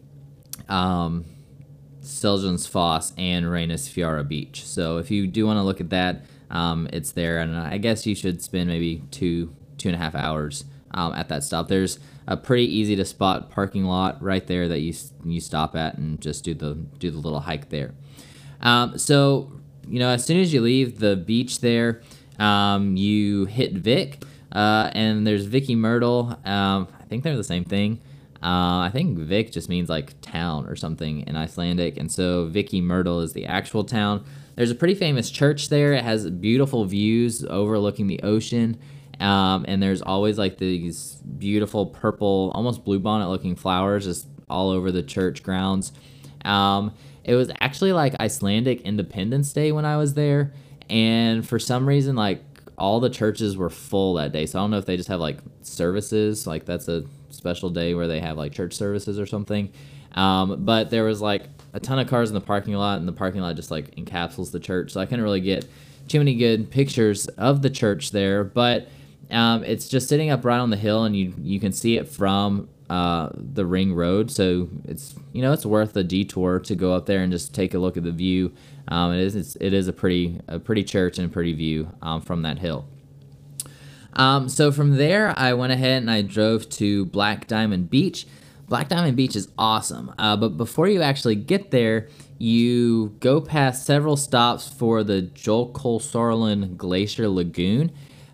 um, 0.71 1.25
Foss 2.03 3.13
and 3.19 3.47
Reynisfjara 3.47 4.27
Beach. 4.27 4.65
So 4.65 4.99
if 4.99 5.11
you 5.11 5.27
do 5.27 5.47
want 5.47 5.59
to 5.59 5.63
look 5.63 5.81
at 5.81 5.91
that, 5.91 6.25
um, 6.51 6.89
it's 6.93 7.13
there, 7.13 7.39
and 7.39 7.57
I 7.57 7.79
guess 7.79 8.07
you 8.07 8.15
should 8.15 8.43
spend 8.43 8.69
maybe 8.69 9.03
two 9.11 9.55
two 9.79 9.89
and 9.89 9.97
a 9.97 9.99
half 9.99 10.15
hours 10.15 10.65
um, 10.93 11.13
at 11.15 11.29
that 11.29 11.45
stop. 11.45 11.69
There's 11.69 11.99
a 12.27 12.37
pretty 12.37 12.65
easy 12.65 12.97
to 12.97 13.05
spot 13.05 13.51
parking 13.51 13.85
lot 13.85 14.23
right 14.23 14.47
there 14.47 14.69
that 14.69 14.81
you 14.81 14.95
you 15.25 15.41
stop 15.41 15.77
at 15.77 15.97
and 15.97 16.21
just 16.21 16.45
do 16.45 16.55
the 16.55 16.75
do 16.99 17.11
the 17.11 17.19
little 17.19 17.41
hike 17.41 17.69
there. 17.69 17.95
Um, 18.61 18.99
so 18.99 19.53
you 19.89 19.99
know, 19.99 20.09
as 20.09 20.25
soon 20.25 20.41
as 20.41 20.53
you 20.53 20.61
leave 20.61 20.99
the 20.99 21.17
beach 21.17 21.61
there, 21.61 22.03
um, 22.39 22.97
you 22.97 23.45
hit 23.47 23.75
Vik, 23.75 24.25
uh, 24.53 24.91
and 24.93 25.27
there's 25.27 25.45
Vik 25.45 25.65
i 25.65 25.75
Myrdal. 25.75 26.47
Um, 26.47 26.89
I 26.99 27.05
think 27.05 27.23
they're 27.23 27.37
the 27.37 27.45
same 27.45 27.65
thing. 27.65 28.01
Uh, 28.43 28.81
I 28.81 28.91
think 28.91 29.19
Vik 29.19 29.53
just 29.53 29.69
means 29.69 29.91
like 29.91 30.19
town 30.23 30.67
or 30.67 30.75
something 30.75 31.21
in 31.27 31.37
Icelandic, 31.37 31.99
and 31.99 32.11
so 32.11 32.47
Vik 32.47 32.69
i 32.73 32.79
Myrdal 32.79 33.23
is 33.23 33.35
the 33.35 33.45
actual 33.45 33.85
town. 33.85 34.25
There's 34.57 34.71
a 34.71 34.75
pretty 34.75 34.95
famous 34.95 35.31
church 35.31 35.69
there. 35.69 35.93
It 35.93 36.05
has 36.05 36.29
beautiful 36.31 36.87
views 36.87 37.45
overlooking 37.45 38.07
the 38.07 38.21
ocean, 38.23 38.79
um, 39.21 39.67
and 39.69 39.83
there's 39.83 40.01
always 40.01 40.39
like 40.39 40.57
these 40.57 41.17
beautiful 41.39 41.87
purple, 41.87 42.51
almost 42.55 42.83
bluebonnet 42.83 43.29
looking 43.29 43.57
flowers 43.57 44.07
just 44.07 44.27
all 44.49 44.71
over 44.71 44.91
the 44.91 45.03
church 45.03 45.43
grounds. 45.43 45.93
Um, 46.47 46.95
it 47.25 47.35
was 47.35 47.51
actually 47.61 47.93
like 47.93 48.15
Icelandic 48.19 48.81
Independence 48.83 49.53
Day 49.53 49.71
when 49.71 49.85
I 49.85 49.99
was 49.99 50.15
there, 50.15 50.55
and 50.89 51.47
for 51.47 51.59
some 51.59 51.87
reason, 51.87 52.17
like 52.17 52.43
all 52.79 53.01
the 53.01 53.11
churches 53.11 53.59
were 53.59 53.69
full 53.69 54.15
that 54.15 54.33
day. 54.33 54.47
So 54.47 54.59
I 54.59 54.63
don't 54.63 54.71
know 54.71 54.79
if 54.79 54.87
they 54.87 54.97
just 54.97 55.11
have 55.11 55.21
like 55.21 55.41
services, 55.61 56.47
like 56.47 56.65
that's 56.65 56.89
a 56.89 57.05
special 57.33 57.71
day 57.71 57.95
where 57.95 58.07
they 58.07 58.21
have 58.21 58.37
like 58.37 58.53
church 58.53 58.75
services 58.75 59.19
or 59.19 59.27
something. 59.27 59.73
Um, 60.13 60.65
but 60.65 60.91
there 60.91 61.05
was 61.05 61.21
like 61.21 61.45
a 61.73 61.81
ton 61.81 61.99
of 61.99 62.09
cars 62.09 62.31
in 62.31 62.35
the 62.35 62.41
parking 62.41 62.75
lot, 62.75 62.99
and 62.99 63.07
the 63.07 63.13
parking 63.13 63.41
lot 63.41 63.57
just 63.57 63.71
like 63.71 63.95
encapsulates 63.95 64.51
the 64.51 64.61
church. 64.61 64.93
So 64.93 65.01
I 65.01 65.07
couldn't 65.07 65.23
really 65.25 65.41
get 65.41 65.67
too 66.09 66.19
many 66.19 66.35
good 66.35 66.71
pictures 66.71 67.29
of 67.29 67.63
the 67.63 67.71
church 67.71 68.11
there, 68.11 68.43
but 68.43 68.89
um, 69.31 69.63
it's 69.63 69.89
just 69.89 70.09
sitting 70.09 70.31
up 70.31 70.45
right 70.45 70.59
on 70.59 70.71
the 70.71 70.77
hill, 70.77 71.05
and 71.05 71.17
you 71.17 71.35
you 71.41 71.61
can 71.61 71.73
see 71.73 71.97
it 71.97 72.09
from 72.09 72.69
uh, 72.89 73.31
the 73.35 73.65
ring 73.65 73.95
road. 73.95 74.31
So 74.31 74.69
it's 74.85 75.15
you 75.33 75.43
know 75.43 75.53
it's 75.53 75.65
worth 75.65 75.97
a 75.97 76.03
detour 76.03 76.59
to 76.61 76.75
go 76.75 76.95
up 76.95 77.07
there 77.07 77.23
and 77.23 77.31
just 77.31 77.55
take 77.55 77.75
a 77.75 77.79
look 77.79 77.97
at 77.97 78.03
the 78.03 78.11
view. 78.11 78.53
Um, 78.89 79.13
it 79.13 79.21
is 79.21 79.37
it's, 79.37 79.57
it 79.61 79.73
is 79.73 79.87
a 79.87 79.93
pretty 79.93 80.41
a 80.49 80.59
pretty 80.59 80.83
church 80.83 81.19
and 81.19 81.31
a 81.31 81.33
pretty 81.33 81.53
view 81.53 81.89
um, 82.03 82.21
from 82.21 82.43
that 82.43 82.59
hill. 82.59 82.87
Um, 84.15 84.49
so 84.49 84.73
from 84.73 84.97
there, 84.97 85.33
I 85.39 85.53
went 85.55 85.73
ahead 85.73 86.03
and 86.03 86.11
I 86.11 86.23
drove 86.23 86.69
to 86.71 87.07
Black 87.07 87.47
Diamond 87.47 87.91
Beach. 87.91 88.27
Black 88.69 88.89
Diamond 88.89 89.17
Beach 89.17 89.35
is 89.35 89.49
awesome, 89.59 90.15
uh, 90.19 90.37
but 90.37 90.51
before 90.57 90.87
you 90.87 91.03
actually 91.03 91.35
get 91.35 91.73
there, 91.73 92.09
you 92.39 93.17
go 93.21 93.41
past 93.41 93.85
several 93.85 94.17
stops 94.17 94.69
for 94.69 95.03
the 95.03 95.23
Joel 95.23 95.73
Jökulsárlón 95.73 96.77
Glacier 96.77 97.29
Lagoon. 97.29 97.91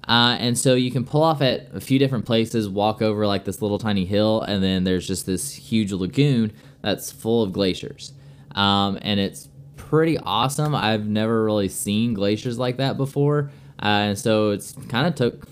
Uh, 0.07 0.37
and 0.39 0.57
so 0.57 0.75
you 0.75 0.91
can 0.91 1.05
pull 1.05 1.23
off 1.23 1.43
at 1.43 1.69
a 1.75 1.81
few 1.81 1.99
different 1.99 2.25
places, 2.27 2.69
walk 2.69 3.03
over 3.03 3.27
like 3.27 3.45
this 3.45 3.61
little 3.61 3.79
tiny 3.79 4.05
hill, 4.05 4.43
and 4.43 4.63
then 4.63 4.85
there's 4.85 5.07
just 5.07 5.27
this 5.27 5.53
huge 5.53 5.91
lagoon 5.91 6.53
that's 6.83 7.11
full 7.11 7.43
of 7.43 7.53
glaciers. 7.53 8.13
Um, 8.53 8.99
and 9.03 9.19
it's 9.19 9.49
pretty 9.77 10.19
awesome. 10.19 10.75
I've 10.75 11.07
never 11.07 11.45
really 11.45 11.69
seen 11.69 12.15
glaciers 12.15 12.59
like 12.59 12.77
that 12.77 12.97
before. 12.97 13.51
Uh, 13.83 14.11
and 14.15 14.19
so 14.19 14.51
it's 14.51 14.73
kind 14.89 15.07
of 15.07 15.15
took 15.17 15.47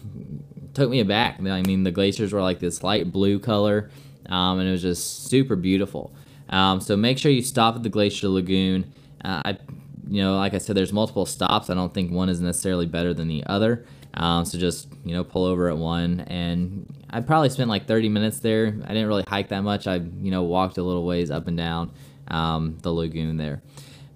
took 0.74 0.90
me 0.90 1.00
aback. 1.00 1.38
I 1.40 1.62
mean, 1.62 1.84
the 1.84 1.90
glaciers 1.90 2.32
were 2.32 2.42
like 2.42 2.58
this 2.58 2.82
light 2.82 3.10
blue 3.10 3.38
color, 3.38 3.90
um, 4.26 4.58
and 4.58 4.68
it 4.68 4.72
was 4.72 4.82
just 4.82 5.28
super 5.28 5.56
beautiful. 5.56 6.14
Um, 6.48 6.80
so 6.80 6.96
make 6.96 7.18
sure 7.18 7.32
you 7.32 7.42
stop 7.42 7.76
at 7.76 7.82
the 7.82 7.88
Glacier 7.88 8.28
Lagoon. 8.28 8.92
Uh, 9.24 9.42
I, 9.44 9.58
you 10.08 10.22
know, 10.22 10.36
like 10.36 10.54
I 10.54 10.58
said, 10.58 10.76
there's 10.76 10.92
multiple 10.92 11.26
stops. 11.26 11.70
I 11.70 11.74
don't 11.74 11.94
think 11.94 12.12
one 12.12 12.28
is 12.28 12.40
necessarily 12.40 12.86
better 12.86 13.14
than 13.14 13.28
the 13.28 13.44
other. 13.46 13.86
Um, 14.14 14.44
so 14.44 14.58
just 14.58 14.88
you 15.04 15.12
know 15.12 15.24
pull 15.24 15.44
over 15.44 15.68
at 15.68 15.76
one, 15.76 16.20
and 16.20 16.86
I 17.10 17.20
probably 17.20 17.48
spent 17.50 17.68
like 17.68 17.86
30 17.86 18.08
minutes 18.08 18.38
there. 18.40 18.66
I 18.66 18.88
didn't 18.88 19.08
really 19.08 19.24
hike 19.26 19.48
that 19.48 19.62
much. 19.62 19.86
I 19.86 19.96
you 19.96 20.30
know 20.30 20.42
walked 20.42 20.78
a 20.78 20.82
little 20.82 21.04
ways 21.04 21.30
up 21.30 21.48
and 21.48 21.56
down 21.56 21.90
um, 22.28 22.78
the 22.82 22.92
lagoon 22.92 23.36
there. 23.36 23.62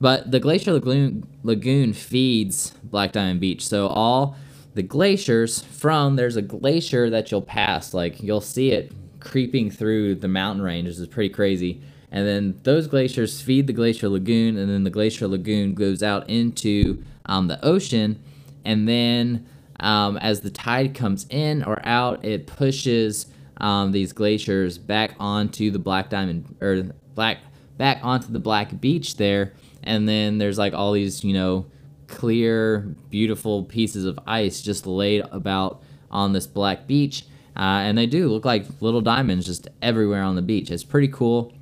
But 0.01 0.31
the 0.31 0.39
Glacier 0.39 0.73
Lagoon, 0.73 1.27
Lagoon 1.43 1.93
feeds 1.93 2.71
Black 2.85 3.11
Diamond 3.13 3.41
Beach, 3.41 3.67
so 3.67 3.89
all 3.89 4.37
the 4.75 4.83
glaciers 4.83 5.63
from 5.63 6.17
there's 6.17 6.37
a 6.37 6.43
glacier 6.43 7.11
that 7.11 7.31
you'll 7.31 7.43
pass, 7.43 7.95
like 7.95 8.23
you'll 8.23 8.41
see 8.41 8.73
it 8.73 8.93
creeping 9.21 9.71
through 9.71 10.15
the 10.17 10.29
mountain 10.29 10.63
ranges. 10.63 10.99
is 10.99 11.09
pretty 11.09 11.33
crazy. 11.33 11.81
And 12.11 12.27
then 12.27 12.61
those 12.63 12.87
glaciers 12.87 13.41
feed 13.41 13.67
the 13.67 13.73
Glacier 13.73 14.09
Lagoon, 14.09 14.57
and 14.57 14.71
then 14.71 14.85
the 14.85 14.91
Glacier 14.91 15.29
Lagoon 15.29 15.75
goes 15.75 16.03
out 16.03 16.29
into 16.31 17.03
um, 17.27 17.49
the 17.49 17.63
ocean, 17.63 18.23
and 18.65 18.89
then 18.89 19.47
um, 19.81 20.17
as 20.17 20.41
the 20.41 20.51
tide 20.51 20.95
comes 20.95 21.27
in 21.29 21.63
or 21.65 21.81
out, 21.87 22.25
it 22.25 22.47
pushes 22.47 23.27
um, 23.59 23.93
these 23.93 24.13
glaciers 24.13 24.79
back 24.79 25.15
onto 25.21 25.71
the 25.71 25.79
Black 25.79 26.09
Diamond 26.11 26.57
or 26.61 26.95
black 27.15 27.39
back 27.77 27.99
onto 28.03 28.33
the 28.33 28.39
Black 28.39 28.81
Beach 28.81 29.17
there, 29.17 29.53
and 29.83 30.09
then 30.09 30.39
there's 30.39 30.59
like 30.59 30.73
all 30.73 30.93
these 30.93 31.23
you 31.23 31.35
know 31.35 31.67
clear, 32.09 32.81
beautiful 33.11 33.65
pieces 33.65 34.05
of 34.05 34.19
ice 34.27 34.61
just 34.63 34.87
laid 34.87 35.25
about 35.31 35.83
on 36.11 36.33
this 36.33 36.47
black 36.47 36.87
beach. 36.87 37.25
Uh, 37.57 37.83
and 37.83 37.99
they 37.99 38.07
do 38.07 38.29
look 38.29 38.45
like 38.45 38.67
little 38.81 39.01
diamonds 39.01 39.47
just 39.47 39.69
everywhere 39.83 40.23
on 40.23 40.37
the 40.37 40.43
beach. 40.43 40.71
It's 40.71 40.85
pretty 40.85 41.09
cool. 41.09 41.53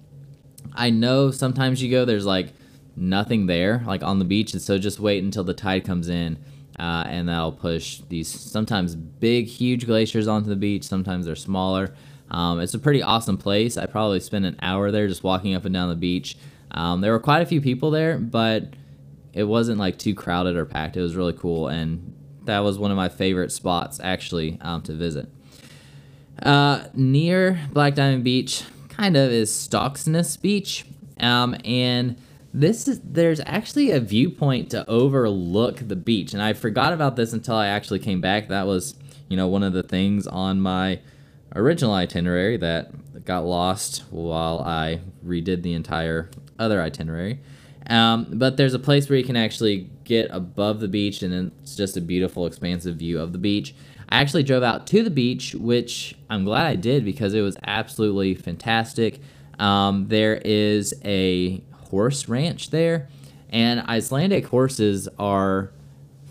I 0.75 0.91
know 0.91 1.31
sometimes 1.31 1.83
you 1.83 1.91
go, 1.91 2.05
there's 2.05 2.27
like 2.27 2.53
nothing 2.97 3.47
there, 3.47 3.83
like 3.87 4.03
on 4.03 4.19
the 4.19 4.25
beach, 4.25 4.53
and 4.53 4.61
so 4.61 4.79
just 4.79 5.01
wait 5.01 5.23
until 5.23 5.45
the 5.45 5.55
tide 5.55 5.85
comes 5.85 6.09
in 6.09 6.39
uh, 6.79 7.05
and 7.07 7.29
that'll 7.29 7.53
push 7.53 8.01
these 8.09 8.29
sometimes 8.29 8.95
big, 8.95 9.47
huge 9.47 9.87
glaciers 9.87 10.29
onto 10.29 10.49
the 10.49 10.57
beach. 10.57 10.85
Sometimes 10.85 11.27
they're 11.27 11.35
smaller. 11.35 11.95
Um, 12.31 12.61
it's 12.61 12.75
a 12.75 12.79
pretty 12.79 13.03
awesome 13.03 13.39
place. 13.39 13.77
I 13.77 13.87
probably 13.87 14.21
spent 14.21 14.45
an 14.45 14.57
hour 14.61 14.91
there 14.91 15.09
just 15.09 15.23
walking 15.23 15.55
up 15.55 15.65
and 15.65 15.73
down 15.73 15.89
the 15.89 15.97
beach. 15.97 16.37
Um, 16.73 17.01
there 17.01 17.13
were 17.13 17.21
quite 17.21 17.43
a 17.43 17.47
few 17.47 17.61
people 17.61 17.91
there, 17.91 18.19
but 18.19 18.75
it 19.37 19.45
wasn't 19.45 19.79
like 19.79 19.99
too 19.99 20.15
crowded 20.15 20.57
or 20.57 20.65
packed. 20.65 20.97
It 20.97 21.03
was 21.03 21.15
really 21.15 21.35
cool, 21.35 21.69
and 21.69 22.15
that 22.45 22.61
was 22.61 22.79
one 22.79 22.91
of 22.91 22.97
my 22.97 23.11
favorite 23.11 23.53
spots 23.53 24.01
actually 24.03 24.59
um, 24.63 24.81
to 24.83 24.95
visit. 24.95 25.29
Uh, 26.43 26.85
near 26.95 27.61
Black 27.71 27.95
Diamond 27.95 28.25
Beach, 28.25 28.65
kind 28.89 29.15
of 29.15 29.31
is 29.31 29.51
Stokksnes 29.51 30.41
Beach, 30.41 30.87
um, 31.21 31.55
and 31.67 32.17
this 32.55 32.89
is 32.89 32.99
there's 33.05 33.41
actually 33.45 33.91
a 33.91 34.01
viewpoint 34.01 34.71
to 34.71 34.89
overlook 34.89 35.87
the 35.89 35.97
beach 35.97 36.33
and 36.33 36.41
i 36.41 36.55
forgot 36.55 36.95
about 36.95 37.15
this 37.15 37.35
until 37.35 37.55
i 37.55 37.67
actually 37.67 37.99
came 37.99 38.19
back 38.19 38.49
that 38.49 38.67
was 38.67 38.95
you 39.29 39.37
know 39.37 39.47
one 39.47 39.63
of 39.63 39.75
the 39.75 39.83
things 39.83 40.27
on 40.27 40.59
my 40.59 40.99
original 41.55 41.93
itinerary 41.93 42.57
that 42.57 43.25
got 43.27 43.45
lost 43.45 44.05
while 44.09 44.61
i 44.61 44.99
redid 45.23 45.63
the 45.63 45.75
entire 45.75 46.31
other 46.59 46.81
itinerary 46.81 47.39
um, 47.89 48.27
but 48.33 48.57
there's 48.57 48.75
a 48.75 48.79
place 48.79 49.09
where 49.09 49.19
you 49.19 49.25
can 49.25 49.37
actually 49.37 49.91
get 50.05 50.29
above 50.31 50.81
the 50.81 50.89
beach 50.89 51.23
and 51.23 51.53
it's 51.63 51.77
just 51.77 51.97
a 51.97 52.01
beautiful 52.01 52.47
expansive 52.47 52.97
view 52.97 53.21
of 53.21 53.33
the 53.33 53.39
beach 53.39 53.75
i 54.09 54.21
actually 54.21 54.43
drove 54.43 54.63
out 54.63 54.87
to 54.87 55.03
the 55.03 55.11
beach 55.11 55.55
which 55.55 56.15
i'm 56.31 56.45
glad 56.45 56.67
i 56.67 56.75
did 56.75 57.05
because 57.05 57.35
it 57.35 57.43
was 57.43 57.57
absolutely 57.65 58.35
fantastic 58.35 59.21
um, 59.59 60.09
there 60.09 60.41
is 60.45 60.95
a 61.05 61.63
horse 61.91 62.29
ranch 62.29 62.71
there, 62.71 63.09
and 63.51 63.81
Icelandic 63.81 64.47
horses 64.47 65.09
are 65.19 65.71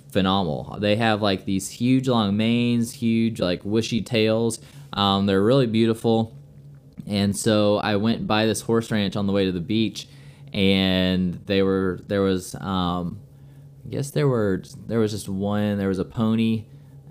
phenomenal. 0.09 0.77
They 0.79 0.95
have 0.95 1.21
like 1.21 1.45
these 1.45 1.69
huge 1.69 2.07
long 2.07 2.37
manes, 2.37 2.93
huge 2.93 3.39
like 3.39 3.61
wishy 3.63 4.01
tails. 4.01 4.59
Um, 4.93 5.25
they're 5.25 5.43
really 5.43 5.67
beautiful. 5.67 6.35
And 7.07 7.35
so 7.35 7.77
I 7.77 7.97
went 7.97 8.25
by 8.25 8.45
this 8.45 8.61
horse 8.61 8.91
ranch 8.91 9.15
on 9.15 9.27
the 9.27 9.33
way 9.33 9.45
to 9.45 9.51
the 9.51 9.59
beach, 9.59 10.07
and 10.55 11.33
they 11.47 11.61
were 11.61 11.99
there 12.07 12.21
was 12.21 12.55
um, 12.55 13.19
I 13.85 13.89
guess 13.89 14.11
there 14.11 14.27
were 14.27 14.63
there 14.87 14.99
was 14.99 15.11
just 15.11 15.27
one. 15.27 15.77
There 15.77 15.89
was 15.89 15.99
a 15.99 16.05
pony, 16.05 16.63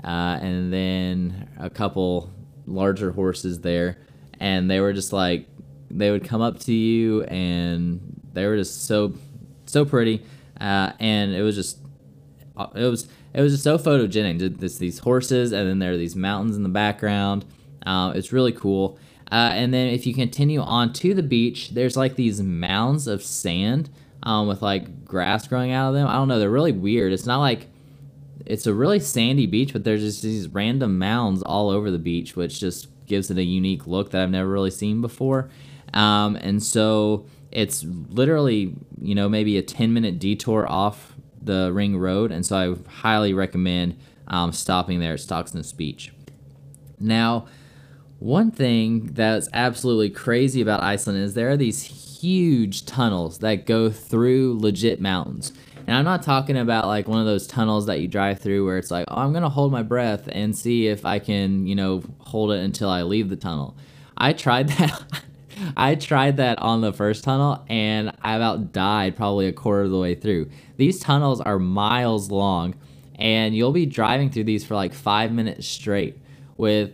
uh, 0.03 0.39
and 0.41 0.73
then 0.73 1.49
a 1.59 1.69
couple 1.69 2.33
larger 2.67 3.13
horses 3.13 3.61
there, 3.61 3.99
and 4.41 4.71
they 4.71 4.81
were 4.81 4.95
just 4.95 5.13
like 5.13 5.47
they 5.91 6.11
would 6.11 6.25
come 6.25 6.41
up 6.41 6.59
to 6.61 6.73
you 6.73 7.23
and 7.25 8.01
they 8.33 8.47
were 8.47 8.57
just 8.57 8.87
so 8.87 9.13
so 9.67 9.85
pretty, 9.85 10.23
uh, 10.59 10.93
and 10.99 11.35
it 11.35 11.43
was 11.43 11.55
just 11.55 11.79
uh, 12.57 12.69
it 12.75 12.87
was 12.87 13.09
it 13.35 13.43
was 13.43 13.53
just 13.53 13.65
so 13.65 13.77
photogenic. 13.77 14.59
These 14.79 15.01
horses, 15.01 15.53
and 15.53 15.69
then 15.69 15.81
there 15.81 15.93
are 15.93 15.99
these 15.99 16.17
mountains 16.17 16.57
in 16.57 16.63
the 16.63 16.71
background. 16.71 17.45
Uh, 17.85 18.15
it's 18.17 18.33
really 18.33 18.53
cool. 18.53 18.99
Uh, 19.35 19.51
and 19.53 19.75
then 19.75 19.89
if 19.89 20.07
you 20.07 20.15
continue 20.15 20.61
on 20.61 20.93
to 20.93 21.13
the 21.13 21.23
beach, 21.23 21.71
there's 21.71 21.97
like 21.97 22.15
these 22.15 22.41
mounds 22.41 23.09
of 23.09 23.21
sand 23.21 23.91
um, 24.23 24.47
with 24.47 24.63
like 24.63 25.05
grass 25.05 25.49
growing 25.49 25.73
out 25.73 25.89
of 25.89 25.95
them. 25.95 26.07
I 26.07 26.13
don't 26.13 26.29
know. 26.29 26.39
They're 26.39 26.49
really 26.49 26.71
weird. 26.71 27.13
It's 27.13 27.27
not 27.27 27.41
like 27.41 27.67
it's 28.47 28.69
a 28.69 28.73
really 28.73 29.01
sandy 29.01 29.47
beach, 29.47 29.73
but 29.73 29.83
there's 29.83 30.03
just 30.03 30.23
these 30.23 30.47
random 30.47 31.01
mounds 31.01 31.43
all 31.43 31.69
over 31.69 31.91
the 31.91 31.99
beach, 31.99 32.37
which 32.37 32.61
just 32.61 32.87
gives 33.07 33.29
it 33.29 33.37
a 33.37 33.43
unique 33.43 33.89
look 33.89 34.13
that 34.13 34.23
I've 34.23 34.31
never 34.31 34.49
really 34.49 34.71
seen 34.71 35.01
before. 35.01 35.51
Um, 35.93 36.37
and 36.37 36.63
so 36.63 37.27
it's 37.51 37.83
literally, 37.83 38.77
you 39.01 39.17
know, 39.17 39.29
maybe 39.29 39.59
a 39.59 39.63
10 39.63 39.93
minute 39.93 40.21
detour 40.21 40.65
off 40.71 41.13
the 41.43 41.73
ring 41.73 41.99
road. 41.99 42.31
And 42.31 42.47
so 42.47 42.57
I 42.57 42.89
highly 42.89 43.35
recommend 43.35 43.99
um, 44.29 44.53
stopping 44.53 45.01
there 45.01 45.15
at 45.15 45.19
Stokksnes 45.19 45.77
Beach. 45.77 46.13
Now, 47.01 47.49
one 48.25 48.51
thing 48.51 49.05
that's 49.13 49.51
absolutely 49.53 50.09
crazy 50.09 50.63
about 50.63 50.83
Iceland 50.83 51.23
is 51.23 51.35
there 51.35 51.51
are 51.51 51.59
these 51.59 51.83
huge 51.83 52.87
tunnels 52.87 53.41
that 53.41 53.67
go 53.67 53.91
through 53.91 54.59
legit 54.59 54.99
mountains. 54.99 55.53
And 55.87 55.95
I'm 55.95 56.07
not 56.07 56.23
talking 56.23 56.57
about 56.57 56.87
like 56.87 57.07
one 57.07 57.19
of 57.19 57.27
those 57.27 57.47
tunnels 57.47 57.85
that 57.85 58.01
you 58.01 58.09
drive 58.09 58.41
through 58.41 58.65
where 58.65 58.79
it's 58.79 58.91
like, 58.91 59.05
oh, 59.09 59.17
I'm 59.17 59.33
going 59.33 59.43
to 59.43 59.51
hold 59.51 59.73
my 59.73 59.83
breath 59.83 60.27
and 60.33 60.57
see 60.57 60.87
if 60.87 61.05
I 61.05 61.19
can, 61.19 61.67
you 61.67 61.75
know, 61.75 62.03
hold 62.21 62.51
it 62.53 62.65
until 62.65 62.89
I 62.89 63.03
leave 63.03 63.29
the 63.29 63.37
tunnel. 63.37 63.77
I 64.17 64.33
tried 64.33 64.69
that. 64.79 65.03
I 65.77 65.95
tried 65.95 66.39
that 66.39 66.59
on 66.61 66.81
the 66.81 66.95
first 66.95 67.25
tunnel 67.25 67.63
and 67.69 68.11
I 68.23 68.37
about 68.37 68.73
died 68.73 69.17
probably 69.17 69.49
a 69.49 69.53
quarter 69.53 69.83
of 69.83 69.91
the 69.91 69.99
way 69.99 70.15
through. 70.15 70.49
These 70.79 70.99
tunnels 70.99 71.43
are 71.43 71.59
miles 71.59 72.31
long 72.31 72.75
and 73.17 73.55
you'll 73.55 73.71
be 73.71 73.85
driving 73.85 74.31
through 74.31 74.45
these 74.45 74.65
for 74.65 74.77
like 74.77 74.95
five 74.95 75.31
minutes 75.31 75.69
straight 75.69 76.19
with 76.57 76.93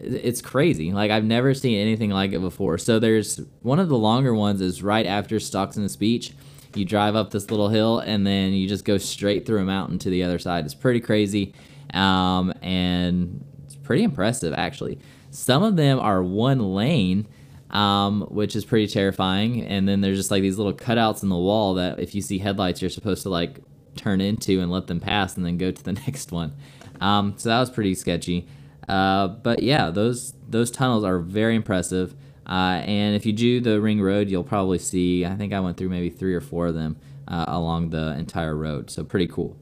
it's 0.00 0.40
crazy. 0.40 0.92
Like 0.92 1.10
I've 1.10 1.24
never 1.24 1.54
seen 1.54 1.78
anything 1.78 2.10
like 2.10 2.32
it 2.32 2.40
before. 2.40 2.78
So 2.78 2.98
there's 2.98 3.40
one 3.62 3.78
of 3.78 3.88
the 3.88 3.98
longer 3.98 4.34
ones 4.34 4.60
is 4.60 4.82
right 4.82 5.06
after 5.06 5.36
Stokksnes 5.36 5.98
Beach. 5.98 6.32
You 6.74 6.84
drive 6.84 7.14
up 7.14 7.30
this 7.30 7.50
little 7.50 7.68
hill 7.68 8.00
and 8.00 8.26
then 8.26 8.52
you 8.52 8.68
just 8.68 8.84
go 8.84 8.98
straight 8.98 9.46
through 9.46 9.60
a 9.60 9.64
mountain 9.64 9.98
to 10.00 10.10
the 10.10 10.22
other 10.24 10.38
side. 10.38 10.64
It's 10.64 10.74
pretty 10.74 11.00
crazy, 11.00 11.54
um, 11.92 12.52
and 12.62 13.44
it's 13.64 13.76
pretty 13.76 14.02
impressive 14.02 14.54
actually. 14.56 14.98
Some 15.30 15.62
of 15.62 15.76
them 15.76 15.98
are 15.98 16.22
one 16.22 16.74
lane, 16.74 17.26
um, 17.70 18.22
which 18.22 18.54
is 18.56 18.64
pretty 18.64 18.86
terrifying. 18.86 19.62
And 19.62 19.88
then 19.88 20.00
there's 20.00 20.16
just 20.16 20.30
like 20.30 20.42
these 20.42 20.58
little 20.58 20.72
cutouts 20.72 21.22
in 21.22 21.28
the 21.28 21.36
wall 21.36 21.74
that 21.74 21.98
if 21.98 22.14
you 22.14 22.22
see 22.22 22.38
headlights, 22.38 22.80
you're 22.80 22.90
supposed 22.90 23.22
to 23.24 23.28
like 23.30 23.60
turn 23.96 24.20
into 24.20 24.60
and 24.60 24.70
let 24.70 24.86
them 24.86 25.00
pass 25.00 25.36
and 25.36 25.44
then 25.44 25.58
go 25.58 25.70
to 25.70 25.82
the 25.82 25.92
next 26.06 26.32
one. 26.32 26.54
Um, 27.00 27.34
so 27.36 27.48
that 27.48 27.60
was 27.60 27.70
pretty 27.70 27.94
sketchy. 27.94 28.46
Uh, 28.88 29.28
but 29.28 29.62
yeah, 29.62 29.90
those 29.90 30.34
those 30.48 30.70
tunnels 30.70 31.04
are 31.04 31.18
very 31.18 31.54
impressive. 31.54 32.14
Uh, 32.46 32.82
and 32.84 33.16
if 33.16 33.24
you 33.24 33.32
do 33.32 33.60
the 33.60 33.80
ring 33.80 34.00
road, 34.00 34.28
you'll 34.28 34.44
probably 34.44 34.78
see. 34.78 35.24
I 35.24 35.34
think 35.34 35.52
I 35.52 35.60
went 35.60 35.76
through 35.76 35.88
maybe 35.88 36.10
three 36.10 36.34
or 36.34 36.40
four 36.40 36.66
of 36.66 36.74
them 36.74 36.96
uh, 37.26 37.46
along 37.48 37.90
the 37.90 38.14
entire 38.18 38.54
road. 38.54 38.90
So 38.90 39.04
pretty 39.04 39.26
cool. 39.26 39.56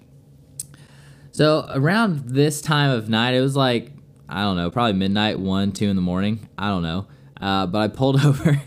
So 1.31 1.67
around 1.71 2.31
this 2.31 2.61
time 2.61 2.91
of 2.91 3.09
night, 3.09 3.35
it 3.35 3.41
was 3.41 3.57
like 3.57 3.93
I 4.29 4.43
don't 4.43 4.57
know, 4.57 4.71
probably 4.71 4.95
midnight, 4.95 5.39
one, 5.39 5.73
two 5.73 5.89
in 5.89 5.97
the 5.97 6.03
morning. 6.03 6.49
I 6.57 6.69
don't 6.69 6.83
know. 6.83 7.07
Uh, 7.41 7.67
but 7.67 7.79
I 7.79 7.89
pulled 7.89 8.21
over 8.25 8.61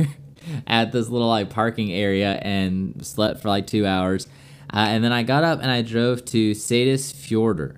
at 0.68 0.92
this 0.92 1.10
little 1.10 1.28
like 1.28 1.50
parking 1.50 1.92
area 1.92 2.40
and 2.42 3.06
slept 3.06 3.42
for 3.42 3.50
like 3.50 3.68
two 3.68 3.86
hours. 3.86 4.28
Uh, 4.72 4.88
and 4.90 5.04
then 5.04 5.12
I 5.12 5.24
got 5.24 5.44
up 5.44 5.60
and 5.62 5.72
I 5.72 5.82
drove 5.82 6.26
to 6.26 6.52
Seyðisfjörður. 6.52 7.78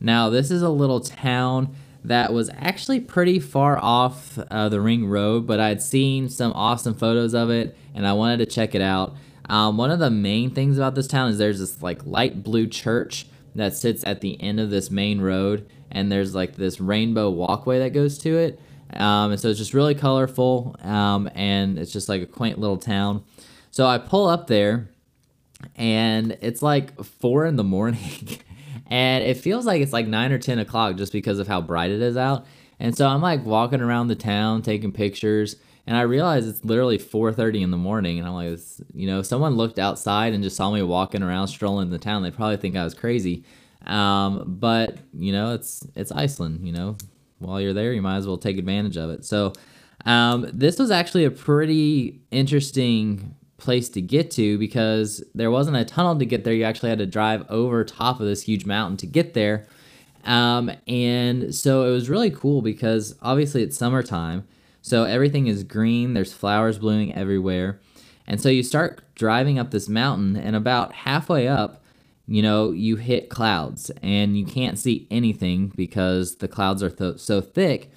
Now 0.00 0.30
this 0.30 0.50
is 0.50 0.62
a 0.62 0.68
little 0.68 1.00
town 1.00 1.74
that 2.06 2.32
was 2.32 2.50
actually 2.56 3.00
pretty 3.00 3.38
far 3.38 3.78
off 3.78 4.38
uh, 4.50 4.68
the 4.68 4.80
ring 4.80 5.06
road, 5.06 5.46
but 5.46 5.60
I'd 5.60 5.82
seen 5.82 6.28
some 6.28 6.52
awesome 6.54 6.94
photos 6.94 7.34
of 7.34 7.50
it 7.50 7.76
and 7.94 8.06
I 8.06 8.12
wanted 8.12 8.38
to 8.38 8.46
check 8.46 8.74
it 8.74 8.82
out. 8.82 9.14
Um, 9.48 9.76
one 9.76 9.90
of 9.90 9.98
the 9.98 10.10
main 10.10 10.50
things 10.50 10.76
about 10.76 10.94
this 10.94 11.06
town 11.06 11.30
is 11.30 11.38
there's 11.38 11.60
this 11.60 11.82
like 11.82 12.04
light 12.04 12.42
blue 12.42 12.66
church 12.66 13.26
that 13.54 13.74
sits 13.74 14.04
at 14.04 14.20
the 14.20 14.40
end 14.40 14.60
of 14.60 14.70
this 14.70 14.90
main 14.90 15.20
road, 15.20 15.68
and 15.90 16.10
there's 16.10 16.34
like 16.34 16.56
this 16.56 16.80
rainbow 16.80 17.30
walkway 17.30 17.78
that 17.78 17.90
goes 17.90 18.18
to 18.18 18.36
it. 18.36 18.60
Um, 18.92 19.32
and 19.32 19.40
so 19.40 19.48
it's 19.48 19.58
just 19.58 19.74
really 19.74 19.94
colorful, 19.94 20.76
um, 20.82 21.30
and 21.34 21.78
it's 21.78 21.92
just 21.92 22.08
like 22.08 22.22
a 22.22 22.26
quaint 22.26 22.58
little 22.58 22.76
town. 22.76 23.24
So 23.70 23.86
I 23.86 23.98
pull 23.98 24.26
up 24.26 24.46
there, 24.46 24.88
and 25.74 26.36
it's 26.40 26.62
like 26.62 27.02
four 27.02 27.46
in 27.46 27.56
the 27.56 27.64
morning. 27.76 28.38
And 28.88 29.24
it 29.24 29.36
feels 29.36 29.66
like 29.66 29.82
it's 29.82 29.92
like 29.92 30.06
nine 30.06 30.32
or 30.32 30.38
ten 30.38 30.58
o'clock 30.58 30.96
just 30.96 31.12
because 31.12 31.38
of 31.38 31.48
how 31.48 31.60
bright 31.60 31.90
it 31.90 32.00
is 32.00 32.16
out. 32.16 32.46
And 32.78 32.96
so 32.96 33.08
I'm 33.08 33.22
like 33.22 33.44
walking 33.44 33.80
around 33.80 34.08
the 34.08 34.14
town 34.14 34.62
taking 34.62 34.92
pictures, 34.92 35.56
and 35.86 35.96
I 35.96 36.02
realize 36.02 36.46
it's 36.46 36.64
literally 36.64 36.98
4:30 36.98 37.62
in 37.62 37.70
the 37.70 37.76
morning, 37.76 38.18
and 38.18 38.28
I'm 38.28 38.34
like, 38.34 38.58
you 38.94 39.06
know, 39.06 39.20
if 39.20 39.26
someone 39.26 39.56
looked 39.56 39.78
outside 39.78 40.34
and 40.34 40.42
just 40.42 40.56
saw 40.56 40.70
me 40.70 40.82
walking 40.82 41.22
around 41.22 41.48
strolling 41.48 41.90
the 41.90 41.98
town, 41.98 42.22
they'd 42.22 42.34
probably 42.34 42.56
think 42.56 42.76
I 42.76 42.84
was 42.84 42.94
crazy. 42.94 43.44
Um, 43.86 44.56
but 44.58 44.98
you 45.14 45.32
know, 45.32 45.54
it's 45.54 45.86
it's 45.94 46.12
Iceland. 46.12 46.66
You 46.66 46.72
know, 46.72 46.96
while 47.38 47.60
you're 47.60 47.72
there, 47.72 47.92
you 47.92 48.02
might 48.02 48.16
as 48.16 48.26
well 48.26 48.38
take 48.38 48.58
advantage 48.58 48.96
of 48.96 49.10
it. 49.10 49.24
So. 49.24 49.52
Um, 50.04 50.48
this 50.52 50.78
was 50.78 50.92
actually 50.92 51.24
a 51.24 51.32
pretty 51.32 52.20
interesting 52.30 53.34
place 53.58 53.88
to 53.90 54.00
get 54.00 54.30
to 54.32 54.58
because 54.58 55.24
there 55.34 55.50
wasn't 55.50 55.76
a 55.76 55.84
tunnel 55.84 56.18
to 56.18 56.26
get 56.26 56.44
there. 56.44 56.52
You 56.52 56.64
actually 56.64 56.90
had 56.90 56.98
to 56.98 57.06
drive 57.06 57.44
over 57.48 57.84
top 57.84 58.20
of 58.20 58.26
this 58.26 58.42
huge 58.42 58.66
mountain 58.66 58.96
to 58.98 59.06
get 59.06 59.34
there. 59.34 59.66
Um, 60.24 60.70
and 60.86 61.54
so 61.54 61.84
it 61.84 61.90
was 61.90 62.10
really 62.10 62.30
cool 62.30 62.60
because 62.60 63.14
obviously 63.22 63.62
it's 63.62 63.78
summertime. 63.78 64.46
So 64.82 65.04
everything 65.04 65.46
is 65.46 65.64
green, 65.64 66.14
there's 66.14 66.32
flowers 66.32 66.78
blooming 66.78 67.14
everywhere. 67.14 67.80
And 68.26 68.40
so 68.40 68.48
you 68.48 68.62
start 68.62 69.02
driving 69.14 69.58
up 69.58 69.70
this 69.70 69.88
mountain, 69.88 70.36
and 70.36 70.56
about 70.56 70.92
halfway 70.92 71.46
up, 71.48 71.82
you 72.26 72.42
know, 72.42 72.72
you 72.72 72.96
hit 72.96 73.30
clouds 73.30 73.90
and 74.02 74.36
you 74.36 74.44
can't 74.44 74.78
see 74.78 75.06
anything 75.10 75.72
because 75.76 76.36
the 76.36 76.48
clouds 76.48 76.82
are 76.82 76.90
th- 76.90 77.20
so 77.20 77.40
thick. 77.40 77.90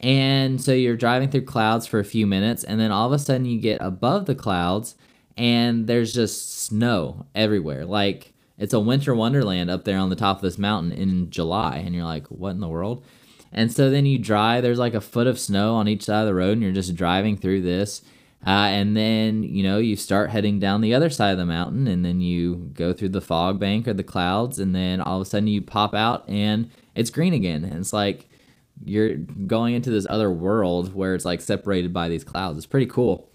And 0.00 0.60
so 0.60 0.72
you're 0.72 0.96
driving 0.96 1.30
through 1.30 1.42
clouds 1.42 1.86
for 1.86 1.98
a 2.00 2.04
few 2.04 2.26
minutes, 2.26 2.64
and 2.64 2.78
then 2.78 2.90
all 2.90 3.06
of 3.06 3.12
a 3.12 3.18
sudden 3.18 3.46
you 3.46 3.60
get 3.60 3.80
above 3.80 4.26
the 4.26 4.34
clouds, 4.34 4.94
and 5.36 5.86
there's 5.86 6.12
just 6.12 6.64
snow 6.64 7.26
everywhere. 7.34 7.84
Like 7.84 8.32
it's 8.58 8.74
a 8.74 8.80
winter 8.80 9.14
wonderland 9.14 9.70
up 9.70 9.84
there 9.84 9.98
on 9.98 10.10
the 10.10 10.16
top 10.16 10.36
of 10.36 10.42
this 10.42 10.58
mountain 10.58 10.92
in 10.92 11.30
July, 11.30 11.76
and 11.78 11.94
you're 11.94 12.04
like, 12.04 12.26
what 12.28 12.50
in 12.50 12.60
the 12.60 12.68
world? 12.68 13.04
And 13.52 13.72
so 13.72 13.90
then 13.90 14.06
you 14.06 14.18
drive. 14.18 14.62
There's 14.62 14.78
like 14.78 14.94
a 14.94 15.00
foot 15.00 15.26
of 15.26 15.38
snow 15.38 15.74
on 15.74 15.88
each 15.88 16.04
side 16.04 16.22
of 16.22 16.26
the 16.26 16.34
road, 16.34 16.52
and 16.52 16.62
you're 16.62 16.72
just 16.72 16.94
driving 16.94 17.36
through 17.36 17.62
this. 17.62 18.02
Uh, 18.46 18.68
and 18.68 18.96
then 18.96 19.42
you 19.42 19.62
know 19.62 19.78
you 19.78 19.96
start 19.96 20.30
heading 20.30 20.60
down 20.60 20.80
the 20.80 20.94
other 20.94 21.10
side 21.10 21.32
of 21.32 21.38
the 21.38 21.46
mountain, 21.46 21.86
and 21.86 22.04
then 22.04 22.20
you 22.20 22.70
go 22.74 22.92
through 22.92 23.08
the 23.10 23.20
fog 23.20 23.58
bank 23.58 23.88
or 23.88 23.94
the 23.94 24.02
clouds, 24.02 24.58
and 24.58 24.74
then 24.74 25.00
all 25.00 25.20
of 25.20 25.26
a 25.26 25.28
sudden 25.28 25.48
you 25.48 25.60
pop 25.60 25.94
out, 25.94 26.28
and 26.28 26.70
it's 26.94 27.10
green 27.10 27.34
again. 27.34 27.64
And 27.64 27.74
it's 27.74 27.92
like 27.92 28.28
you're 28.84 29.16
going 29.16 29.74
into 29.74 29.90
this 29.90 30.06
other 30.08 30.30
world 30.30 30.94
where 30.94 31.14
it's 31.14 31.24
like 31.24 31.40
separated 31.40 31.92
by 31.92 32.08
these 32.08 32.24
clouds. 32.24 32.58
It's 32.58 32.66
pretty 32.66 32.86
cool. 32.86 33.28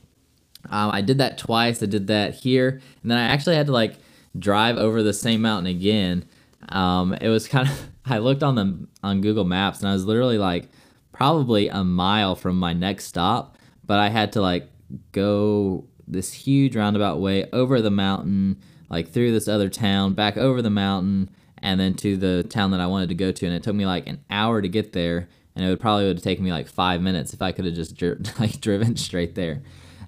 Um, 0.69 0.91
I 0.91 1.01
did 1.01 1.17
that 1.17 1.37
twice. 1.37 1.81
I 1.81 1.87
did 1.87 2.07
that 2.07 2.35
here, 2.35 2.81
and 3.01 3.11
then 3.11 3.17
I 3.17 3.23
actually 3.23 3.55
had 3.55 3.67
to 3.67 3.71
like 3.71 3.95
drive 4.37 4.77
over 4.77 5.03
the 5.03 5.13
same 5.13 5.41
mountain 5.41 5.67
again. 5.67 6.25
Um, 6.69 7.13
it 7.13 7.29
was 7.29 7.47
kind 7.47 7.67
of. 7.67 7.87
I 8.05 8.17
looked 8.17 8.41
on 8.41 8.55
the 8.55 8.87
on 9.03 9.21
Google 9.21 9.43
Maps, 9.43 9.79
and 9.79 9.89
I 9.89 9.93
was 9.93 10.05
literally 10.05 10.39
like 10.39 10.69
probably 11.11 11.67
a 11.69 11.83
mile 11.83 12.35
from 12.35 12.57
my 12.57 12.73
next 12.73 13.05
stop, 13.05 13.57
but 13.85 13.99
I 13.99 14.09
had 14.09 14.31
to 14.33 14.41
like 14.41 14.69
go 15.11 15.85
this 16.07 16.33
huge 16.33 16.75
roundabout 16.75 17.19
way 17.19 17.47
over 17.53 17.79
the 17.79 17.91
mountain, 17.91 18.59
like 18.89 19.09
through 19.09 19.31
this 19.31 19.47
other 19.47 19.69
town, 19.69 20.13
back 20.13 20.35
over 20.35 20.61
the 20.61 20.69
mountain, 20.69 21.29
and 21.59 21.79
then 21.79 21.93
to 21.95 22.17
the 22.17 22.43
town 22.49 22.71
that 22.71 22.79
I 22.79 22.87
wanted 22.87 23.09
to 23.09 23.15
go 23.15 23.31
to. 23.31 23.45
And 23.45 23.55
it 23.55 23.63
took 23.63 23.75
me 23.75 23.85
like 23.85 24.07
an 24.07 24.23
hour 24.29 24.61
to 24.61 24.67
get 24.67 24.93
there, 24.93 25.29
and 25.55 25.63
it 25.63 25.69
would 25.69 25.79
probably 25.79 26.07
would 26.07 26.17
have 26.17 26.23
taken 26.23 26.43
me 26.43 26.51
like 26.51 26.67
five 26.67 27.01
minutes 27.01 27.33
if 27.33 27.41
I 27.41 27.51
could 27.51 27.65
have 27.65 27.75
just 27.75 27.95
dri- 27.95 28.17
like 28.39 28.59
driven 28.59 28.97
straight 28.97 29.35
there. 29.35 29.61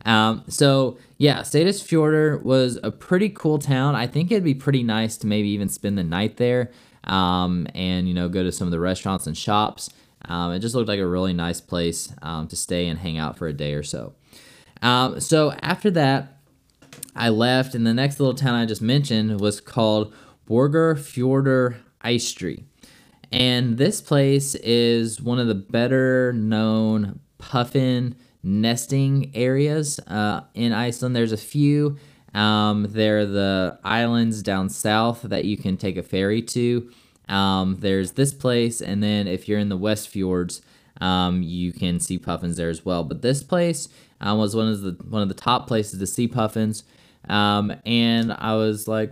Um, 0.06 0.44
so 0.48 0.98
yeah, 1.18 1.42
Seyðisfjörður 1.42 2.44
was 2.44 2.78
a 2.84 2.92
pretty 2.92 3.30
cool 3.30 3.60
town. 3.60 3.96
I 3.96 4.08
think 4.08 4.32
it'd 4.32 4.44
be 4.44 4.54
pretty 4.54 4.84
nice 4.84 5.18
to 5.18 5.28
maybe 5.28 5.50
even 5.50 5.70
spend 5.70 5.98
the 5.98 6.04
night 6.04 6.38
there, 6.38 6.72
um, 7.06 7.68
and 7.74 8.08
you 8.08 8.14
know 8.14 8.30
go 8.30 8.44
to 8.44 8.52
some 8.52 8.68
of 8.68 8.72
the 8.72 8.80
restaurants 8.80 9.28
and 9.28 9.38
shops. 9.38 9.90
Um, 10.26 10.52
it 10.54 10.60
just 10.60 10.76
looked 10.76 10.88
like 10.88 11.00
a 11.00 11.08
really 11.08 11.34
nice 11.34 11.60
place 11.62 12.14
um, 12.22 12.48
to 12.48 12.56
stay 12.56 12.88
and 12.88 13.00
hang 13.00 13.18
out 13.18 13.38
for 13.38 13.48
a 13.48 13.54
day 13.54 13.74
or 13.74 13.84
so. 13.84 14.14
Um, 14.82 15.20
so 15.20 15.52
after 15.62 15.92
that, 15.92 16.38
I 17.16 17.30
left, 17.30 17.76
and 17.76 17.86
the 17.86 17.94
next 17.94 18.20
little 18.20 18.34
town 18.34 18.56
I 18.56 18.66
just 18.66 18.82
mentioned 18.82 19.40
was 19.40 19.62
called 19.62 20.14
Borgarfjörður 20.50 21.78
Eystri. 22.04 22.64
And 23.32 23.78
this 23.78 24.02
place 24.02 24.56
is 24.56 25.22
one 25.22 25.40
of 25.40 25.48
the 25.48 25.56
better 25.56 26.34
known 26.34 27.20
puffin 27.38 28.16
nesting 28.44 29.32
areas 29.34 30.00
uh, 30.08 30.42
in 30.54 30.74
Iceland. 30.74 31.16
There's 31.16 31.32
a 31.32 31.38
few. 31.38 31.98
Um, 32.34 32.88
there 32.90 33.20
are 33.20 33.26
the 33.26 33.80
islands 33.84 34.42
down 34.42 34.70
south 34.70 35.22
that 35.24 35.46
you 35.46 35.56
can 35.56 35.78
take 35.78 35.98
a 35.98 36.04
ferry 36.04 36.42
to. 36.42 36.92
Um, 37.30 37.78
there's 37.80 38.14
this 38.14 38.34
place, 38.34 38.82
and 38.82 39.02
then 39.02 39.28
if 39.28 39.48
you're 39.48 39.60
in 39.60 39.70
the 39.70 39.78
West 39.78 40.10
Fjords, 40.10 40.62
um, 41.00 41.42
you 41.42 41.72
can 41.72 42.00
see 42.00 42.18
puffins 42.18 42.58
there 42.58 42.70
as 42.70 42.84
well. 42.84 43.04
But 43.04 43.22
this 43.22 43.44
place 43.44 43.88
um, 44.20 44.38
was 44.38 44.56
one 44.56 44.68
of 44.68 44.82
the 44.82 44.92
one 45.10 45.22
of 45.22 45.30
the 45.30 45.34
top 45.34 45.68
places 45.68 46.00
to 46.00 46.08
see 46.08 46.28
puffins, 46.28 46.84
um, 47.30 47.74
and 47.86 48.34
I 48.34 48.56
was 48.56 48.88
like, 48.88 49.12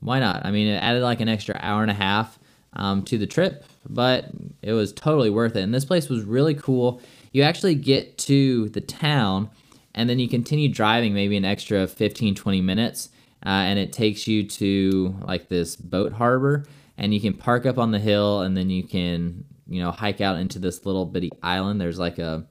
why 0.00 0.20
not? 0.20 0.44
I 0.44 0.50
mean, 0.50 0.68
it 0.68 0.76
added 0.76 1.02
like 1.02 1.20
an 1.20 1.28
extra 1.28 1.58
hour 1.60 1.82
and 1.82 1.90
a 1.90 1.94
half 1.94 2.38
um, 2.74 3.02
to 3.04 3.18
the 3.18 3.26
trip, 3.26 3.64
but 3.88 4.26
it 4.62 4.72
was 4.72 4.92
totally 4.92 5.30
worth 5.30 5.56
it. 5.56 5.62
And 5.62 5.74
this 5.74 5.84
place 5.84 6.08
was 6.08 6.22
really 6.22 6.54
cool 6.54 7.00
you 7.38 7.44
actually 7.44 7.76
get 7.76 8.18
to 8.18 8.68
the 8.70 8.80
town 8.80 9.48
and 9.94 10.10
then 10.10 10.18
you 10.18 10.28
continue 10.28 10.68
driving 10.68 11.14
maybe 11.14 11.36
an 11.36 11.44
extra 11.44 11.86
15 11.86 12.34
20 12.34 12.60
minutes 12.60 13.10
uh, 13.46 13.48
and 13.48 13.78
it 13.78 13.92
takes 13.92 14.26
you 14.26 14.42
to 14.42 15.14
like 15.22 15.48
this 15.48 15.76
boat 15.76 16.12
harbor 16.12 16.66
and 16.96 17.14
you 17.14 17.20
can 17.20 17.32
park 17.32 17.64
up 17.64 17.78
on 17.78 17.92
the 17.92 17.98
hill 18.00 18.40
and 18.40 18.56
then 18.56 18.68
you 18.68 18.82
can 18.82 19.44
you 19.68 19.80
know 19.80 19.92
hike 19.92 20.20
out 20.20 20.36
into 20.36 20.58
this 20.58 20.84
little 20.84 21.06
bitty 21.06 21.30
island. 21.42 21.80
There's 21.80 21.98
like 21.98 22.18
a 22.18 22.44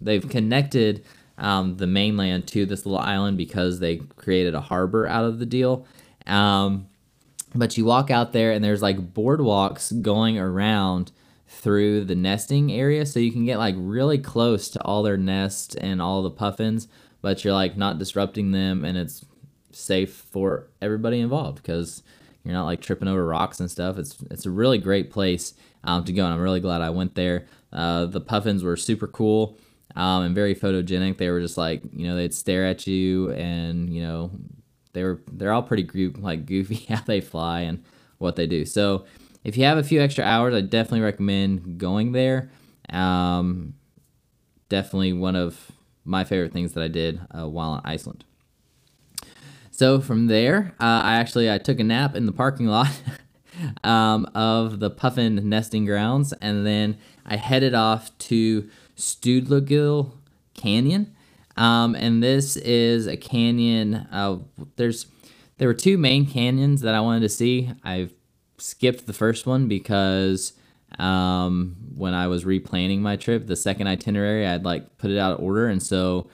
they've 0.00 0.26
connected 0.26 1.04
um, 1.36 1.76
the 1.76 1.86
mainland 1.86 2.46
to 2.48 2.64
this 2.64 2.86
little 2.86 3.00
island 3.00 3.36
because 3.36 3.80
they 3.80 3.96
created 3.96 4.54
a 4.54 4.60
harbor 4.60 5.06
out 5.06 5.24
of 5.24 5.38
the 5.38 5.46
deal. 5.46 5.86
Um, 6.26 6.88
but 7.54 7.76
you 7.76 7.84
walk 7.84 8.10
out 8.10 8.32
there 8.32 8.52
and 8.52 8.64
there's 8.64 8.82
like 8.82 9.12
boardwalks 9.12 10.00
going 10.00 10.38
around 10.38 11.12
through 11.64 12.04
the 12.04 12.14
nesting 12.14 12.70
area 12.70 13.06
so 13.06 13.18
you 13.18 13.32
can 13.32 13.46
get 13.46 13.56
like 13.56 13.74
really 13.78 14.18
close 14.18 14.68
to 14.68 14.80
all 14.82 15.02
their 15.02 15.16
nests 15.16 15.74
and 15.76 16.00
all 16.00 16.22
the 16.22 16.30
puffins 16.30 16.88
but 17.22 17.42
you're 17.42 17.54
like 17.54 17.74
not 17.74 17.98
disrupting 17.98 18.52
them 18.52 18.84
and 18.84 18.98
it's 18.98 19.24
safe 19.72 20.12
for 20.30 20.68
everybody 20.82 21.20
involved 21.20 21.56
because 21.56 22.02
you're 22.44 22.52
not 22.52 22.66
like 22.66 22.82
tripping 22.82 23.08
over 23.08 23.24
rocks 23.24 23.60
and 23.60 23.70
stuff. 23.70 23.96
It's 23.96 24.16
it's 24.30 24.44
a 24.44 24.50
really 24.50 24.76
great 24.76 25.10
place 25.10 25.54
um, 25.84 26.04
to 26.04 26.12
go 26.12 26.24
and 26.24 26.34
i'm 26.34 26.40
really 26.40 26.60
glad 26.60 26.82
i 26.82 26.90
went 26.90 27.14
there. 27.14 27.46
Uh, 27.72 28.04
the 28.04 28.20
puffins 28.20 28.62
were 28.62 28.76
super 28.76 29.06
cool 29.06 29.58
um, 29.96 30.22
and 30.22 30.34
very 30.34 30.54
photogenic. 30.54 31.16
They 31.16 31.30
were 31.30 31.40
just 31.40 31.56
like 31.56 31.82
you 31.94 32.06
know 32.06 32.14
they'd 32.14 32.34
stare 32.34 32.66
at 32.66 32.86
you 32.86 33.32
and 33.32 33.88
you 33.88 34.02
know 34.02 34.30
they 34.92 35.02
were 35.02 35.22
they're 35.32 35.52
all 35.52 35.62
pretty 35.62 35.82
group 35.82 36.18
like 36.18 36.44
goofy 36.44 36.84
how 36.94 37.02
they 37.06 37.22
fly 37.22 37.60
and 37.60 37.82
what 38.18 38.36
they 38.36 38.46
do. 38.46 38.66
So 38.66 39.06
if 39.44 39.58
you 39.58 39.64
have 39.64 39.78
a 39.78 39.82
few 39.82 40.00
extra 40.00 40.24
hours, 40.24 40.54
I 40.54 40.62
definitely 40.62 41.02
recommend 41.02 41.78
going 41.78 42.12
there. 42.12 42.50
Um, 42.88 43.74
definitely 44.68 45.12
one 45.12 45.36
of 45.36 45.70
my 46.04 46.24
favorite 46.24 46.52
things 46.52 46.72
that 46.72 46.82
I 46.82 46.88
did 46.88 47.20
uh, 47.30 47.48
while 47.48 47.76
in 47.76 47.80
Iceland. 47.84 48.24
So 49.70 50.00
from 50.00 50.28
there, 50.28 50.74
uh, 50.80 51.02
I 51.04 51.16
actually 51.16 51.50
I 51.50 51.58
took 51.58 51.80
a 51.80 51.84
nap 51.84 52.14
in 52.14 52.26
the 52.26 52.32
parking 52.32 52.66
lot 52.66 52.90
um, 53.84 54.24
of 54.34 54.80
the 54.80 54.90
puffin 54.90 55.48
nesting 55.48 55.84
grounds, 55.84 56.32
and 56.34 56.66
then 56.66 56.96
I 57.26 57.36
headed 57.36 57.74
off 57.74 58.16
to 58.18 58.68
Stuðlagil 58.96 60.12
Canyon. 60.54 61.14
Um, 61.56 61.94
and 61.94 62.22
this 62.22 62.56
is 62.56 63.06
a 63.06 63.16
canyon. 63.16 64.06
Uh, 64.10 64.38
there's 64.76 65.06
there 65.58 65.68
were 65.68 65.74
two 65.74 65.98
main 65.98 66.26
canyons 66.26 66.80
that 66.80 66.94
I 66.94 67.00
wanted 67.00 67.20
to 67.20 67.28
see. 67.28 67.70
I 67.84 68.10
skipped 68.64 69.06
the 69.06 69.12
first 69.12 69.46
one 69.46 69.68
because 69.68 70.54
um, 70.98 71.76
when 71.94 72.14
I 72.14 72.28
was 72.28 72.44
replanning 72.44 73.00
my 73.00 73.16
trip, 73.16 73.46
the 73.46 73.56
second 73.56 73.88
itinerary, 73.88 74.46
I'd 74.46 74.64
like 74.64 74.96
put 74.96 75.10
it 75.10 75.18
out 75.18 75.32
of 75.32 75.40
order, 75.40 75.68
and 75.68 75.82
so 75.82 76.28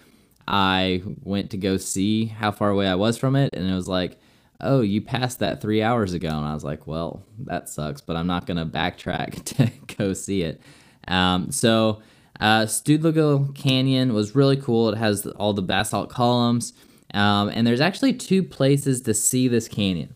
I 0.46 1.02
went 1.24 1.50
to 1.50 1.56
go 1.56 1.76
see 1.76 2.26
how 2.26 2.52
far 2.52 2.70
away 2.70 2.86
I 2.86 2.94
was 2.94 3.18
from 3.18 3.34
it, 3.34 3.52
and 3.52 3.68
it 3.68 3.74
was 3.74 3.88
like, 3.88 4.18
oh, 4.60 4.80
you 4.80 5.00
passed 5.00 5.40
that 5.40 5.60
three 5.60 5.82
hours 5.82 6.12
ago, 6.12 6.28
and 6.28 6.46
I 6.46 6.54
was 6.54 6.62
like, 6.62 6.86
well, 6.86 7.24
that 7.46 7.68
sucks, 7.68 8.00
but 8.00 8.14
I'm 8.14 8.28
not 8.28 8.46
gonna 8.46 8.66
backtrack 8.66 9.44
to 9.56 9.96
go 9.96 10.12
see 10.12 10.42
it. 10.42 10.60
Um, 11.08 11.50
so 11.50 12.00
uh, 12.38 12.62
Stuðlagil 12.62 13.56
Canyon 13.56 14.14
was 14.14 14.36
really 14.36 14.56
cool. 14.56 14.88
It 14.90 14.98
has 14.98 15.26
all 15.26 15.52
the 15.52 15.62
basalt 15.62 16.10
columns, 16.10 16.74
um, 17.12 17.48
and 17.48 17.66
there's 17.66 17.80
actually 17.80 18.12
two 18.12 18.44
places 18.44 19.00
to 19.02 19.14
see 19.14 19.48
this 19.48 19.66
canyon. 19.66 20.14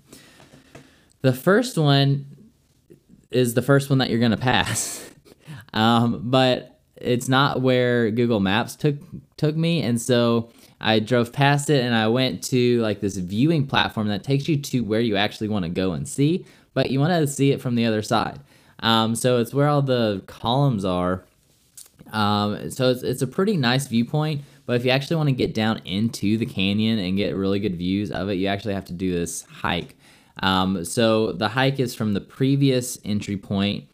The 1.25 1.33
first 1.33 1.79
one 1.79 2.27
is 3.31 3.55
the 3.55 3.63
first 3.63 3.89
one 3.89 3.99
that 4.01 4.11
you're 4.11 4.21
gonna 4.21 4.37
pass, 4.37 5.11
um, 5.73 6.21
but 6.25 6.79
it's 6.97 7.31
not 7.31 7.63
where 7.63 8.11
Google 8.11 8.41
Maps 8.41 8.77
took 8.77 8.97
took 9.39 9.57
me, 9.57 9.81
and 9.81 9.99
so 9.99 10.51
I 10.83 10.99
drove 10.99 11.33
past 11.33 11.71
it 11.71 11.83
and 11.83 11.95
I 11.95 12.09
went 12.09 12.45
to 12.45 12.79
like 12.83 13.01
this 13.01 13.17
viewing 13.17 13.67
platform 13.67 14.09
that 14.09 14.23
takes 14.23 14.49
you 14.49 14.59
to 14.59 14.81
where 14.81 15.01
you 15.01 15.17
actually 15.17 15.49
want 15.49 15.65
to 15.65 15.71
go 15.71 15.93
and 15.93 16.07
see, 16.07 16.45
but 16.75 16.91
you 16.91 17.01
want 17.01 17.15
to 17.15 17.27
see 17.27 17.53
it 17.53 17.63
from 17.63 17.75
the 17.75 17.87
other 17.87 18.03
side. 18.03 18.39
Um, 18.81 19.15
so 19.15 19.39
it's 19.39 19.55
where 19.55 19.69
all 19.69 19.81
the 19.81 20.23
columns 20.27 20.85
are 20.85 21.25
um, 22.13 22.71
so 22.71 22.91
it's, 22.91 23.03
it's 23.03 23.23
a 23.23 23.27
pretty 23.27 23.57
nice 23.57 23.87
viewpoint, 23.87 24.43
but 24.67 24.77
if 24.77 24.85
you 24.85 24.91
actually 24.91 25.17
want 25.17 25.29
to 25.31 25.35
get 25.35 25.53
down 25.53 25.79
into 25.85 26.37
the 26.37 26.47
canyon 26.47 26.99
and 26.99 27.17
get 27.17 27.35
really 27.35 27.59
good 27.59 27.77
views 27.77 28.11
of 28.11 28.29
it, 28.29 28.35
you 28.35 28.47
actually 28.47 28.75
have 28.75 28.85
to 28.87 28.93
do 28.93 29.13
this 29.13 29.43
hike. 29.43 29.97
Um, 30.43 30.85
so 30.85 31.33
the 31.33 31.49
hike 31.49 31.79
is 31.79 31.95
from 31.95 32.13
the 32.13 32.21
previous 32.21 32.99
entry 33.05 33.37
point, 33.37 33.85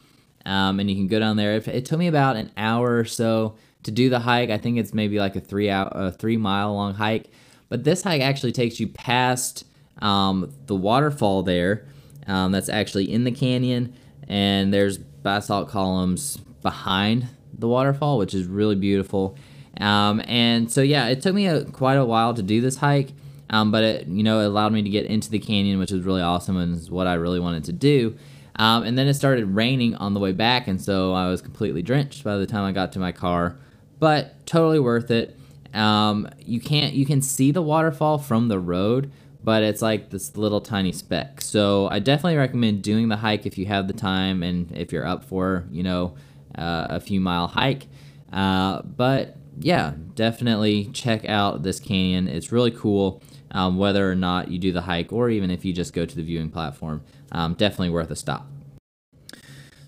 um, 0.45 0.79
and 0.79 0.89
you 0.89 0.95
can 0.95 1.07
go 1.07 1.19
down 1.19 1.37
there. 1.37 1.55
It, 1.55 1.67
it, 1.67 1.85
took 1.85 1.99
me 1.99 2.07
about 2.07 2.35
an 2.35 2.51
hour 2.57 2.97
or 2.97 3.05
so 3.05 3.55
to 3.83 3.91
do 3.91 4.09
the 4.09 4.19
hike. 4.19 4.49
I 4.49 4.57
think 4.57 4.77
it's 4.77 4.93
maybe 4.93 5.19
like 5.19 5.35
a 5.35 5.39
three 5.39 5.69
out, 5.69 5.91
a 5.93 6.11
three 6.11 6.37
mile 6.37 6.73
long 6.73 6.95
hike, 6.95 7.29
but 7.69 7.83
this 7.83 8.03
hike 8.03 8.21
actually 8.21 8.51
takes 8.51 8.79
you 8.79 8.87
past 8.87 9.65
um, 9.99 10.51
the 10.65 10.75
waterfall 10.75 11.43
there. 11.43 11.85
Um, 12.27 12.51
that's 12.51 12.69
actually 12.69 13.11
in 13.11 13.23
the 13.23 13.31
canyon, 13.31 13.93
and 14.27 14.73
there's 14.73 14.97
basalt 14.97 15.69
columns 15.69 16.37
behind 16.61 17.27
the 17.57 17.67
waterfall, 17.67 18.17
which 18.17 18.33
is 18.33 18.45
really 18.45 18.75
beautiful. 18.75 19.37
Um, 19.79 20.21
and 20.27 20.71
so 20.71 20.81
yeah, 20.81 21.07
it 21.07 21.21
took 21.21 21.33
me 21.33 21.47
a, 21.47 21.65
quite 21.65 21.95
a 21.95 22.05
while 22.05 22.33
to 22.33 22.43
do 22.43 22.61
this 22.61 22.77
hike, 22.77 23.09
um, 23.51 23.69
but 23.69 23.83
it 23.83 24.07
you 24.07 24.23
know 24.23 24.39
it 24.39 24.45
allowed 24.45 24.73
me 24.73 24.81
to 24.81 24.89
get 24.89 25.05
into 25.05 25.29
the 25.29 25.39
canyon, 25.39 25.77
which 25.77 25.91
is 25.91 26.03
really 26.03 26.21
awesome 26.21 26.57
and 26.57 26.75
is 26.75 26.89
what 26.89 27.05
I 27.05 27.13
really 27.13 27.39
wanted 27.39 27.65
to 27.65 27.73
do. 27.73 28.15
Um, 28.55 28.83
and 28.83 28.97
then 28.97 29.07
it 29.07 29.13
started 29.13 29.45
raining 29.45 29.95
on 29.95 30.13
the 30.13 30.19
way 30.19 30.31
back, 30.31 30.67
and 30.67 30.81
so 30.81 31.13
I 31.13 31.27
was 31.27 31.41
completely 31.41 31.81
drenched 31.81 32.23
by 32.23 32.37
the 32.37 32.47
time 32.47 32.63
I 32.63 32.71
got 32.71 32.91
to 32.93 32.99
my 32.99 33.11
car. 33.11 33.57
But 33.99 34.45
totally 34.47 34.79
worth 34.79 35.11
it. 35.11 35.37
Um, 35.73 36.29
you 36.39 36.59
can't 36.59 36.93
you 36.93 37.05
can 37.05 37.21
see 37.21 37.51
the 37.51 37.61
waterfall 37.61 38.17
from 38.17 38.47
the 38.47 38.59
road, 38.59 39.11
but 39.43 39.63
it's 39.63 39.81
like 39.81 40.09
this 40.09 40.37
little 40.37 40.61
tiny 40.61 40.91
speck. 40.91 41.41
So 41.41 41.87
I 41.89 41.99
definitely 41.99 42.37
recommend 42.37 42.83
doing 42.83 43.09
the 43.09 43.17
hike 43.17 43.45
if 43.45 43.57
you 43.57 43.65
have 43.67 43.87
the 43.87 43.93
time 43.93 44.43
and 44.43 44.71
if 44.71 44.91
you're 44.91 45.05
up 45.05 45.23
for 45.23 45.65
you 45.71 45.83
know 45.83 46.15
uh, 46.57 46.87
a 46.89 46.99
few 46.99 47.19
mile 47.21 47.47
hike. 47.47 47.87
Uh, 48.31 48.81
but 48.81 49.35
yeah, 49.59 49.93
definitely 50.15 50.85
check 50.93 51.25
out 51.25 51.63
this 51.63 51.79
canyon. 51.79 52.27
It's 52.27 52.51
really 52.51 52.71
cool. 52.71 53.21
Um, 53.53 53.77
whether 53.77 54.09
or 54.09 54.15
not 54.15 54.49
you 54.49 54.59
do 54.59 54.71
the 54.71 54.81
hike, 54.81 55.11
or 55.11 55.29
even 55.29 55.51
if 55.51 55.65
you 55.65 55.73
just 55.73 55.93
go 55.93 56.05
to 56.05 56.15
the 56.15 56.23
viewing 56.23 56.49
platform, 56.49 57.03
um, 57.33 57.53
definitely 57.53 57.89
worth 57.89 58.09
a 58.09 58.15
stop. 58.15 58.47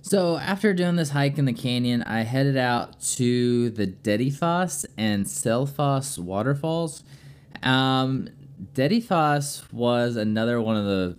So 0.02 0.38
after 0.38 0.74
doing 0.74 0.98
this 0.98 1.12
hike 1.12 1.38
in 1.38 1.46
the 1.46 1.54
canyon, 1.54 2.04
I 2.04 2.24
headed 2.24 2.58
out 2.58 3.00
to 3.16 3.70
the 3.70 3.88
Dettifoss 3.88 4.86
and 4.98 5.26
Selfoss 5.26 6.20
waterfalls. 6.20 7.04
Um, 7.62 8.28
Dettifoss 8.74 9.72
was 9.72 10.18
another 10.18 10.62
one 10.62 10.76
of 10.76 10.84
the 10.84 11.16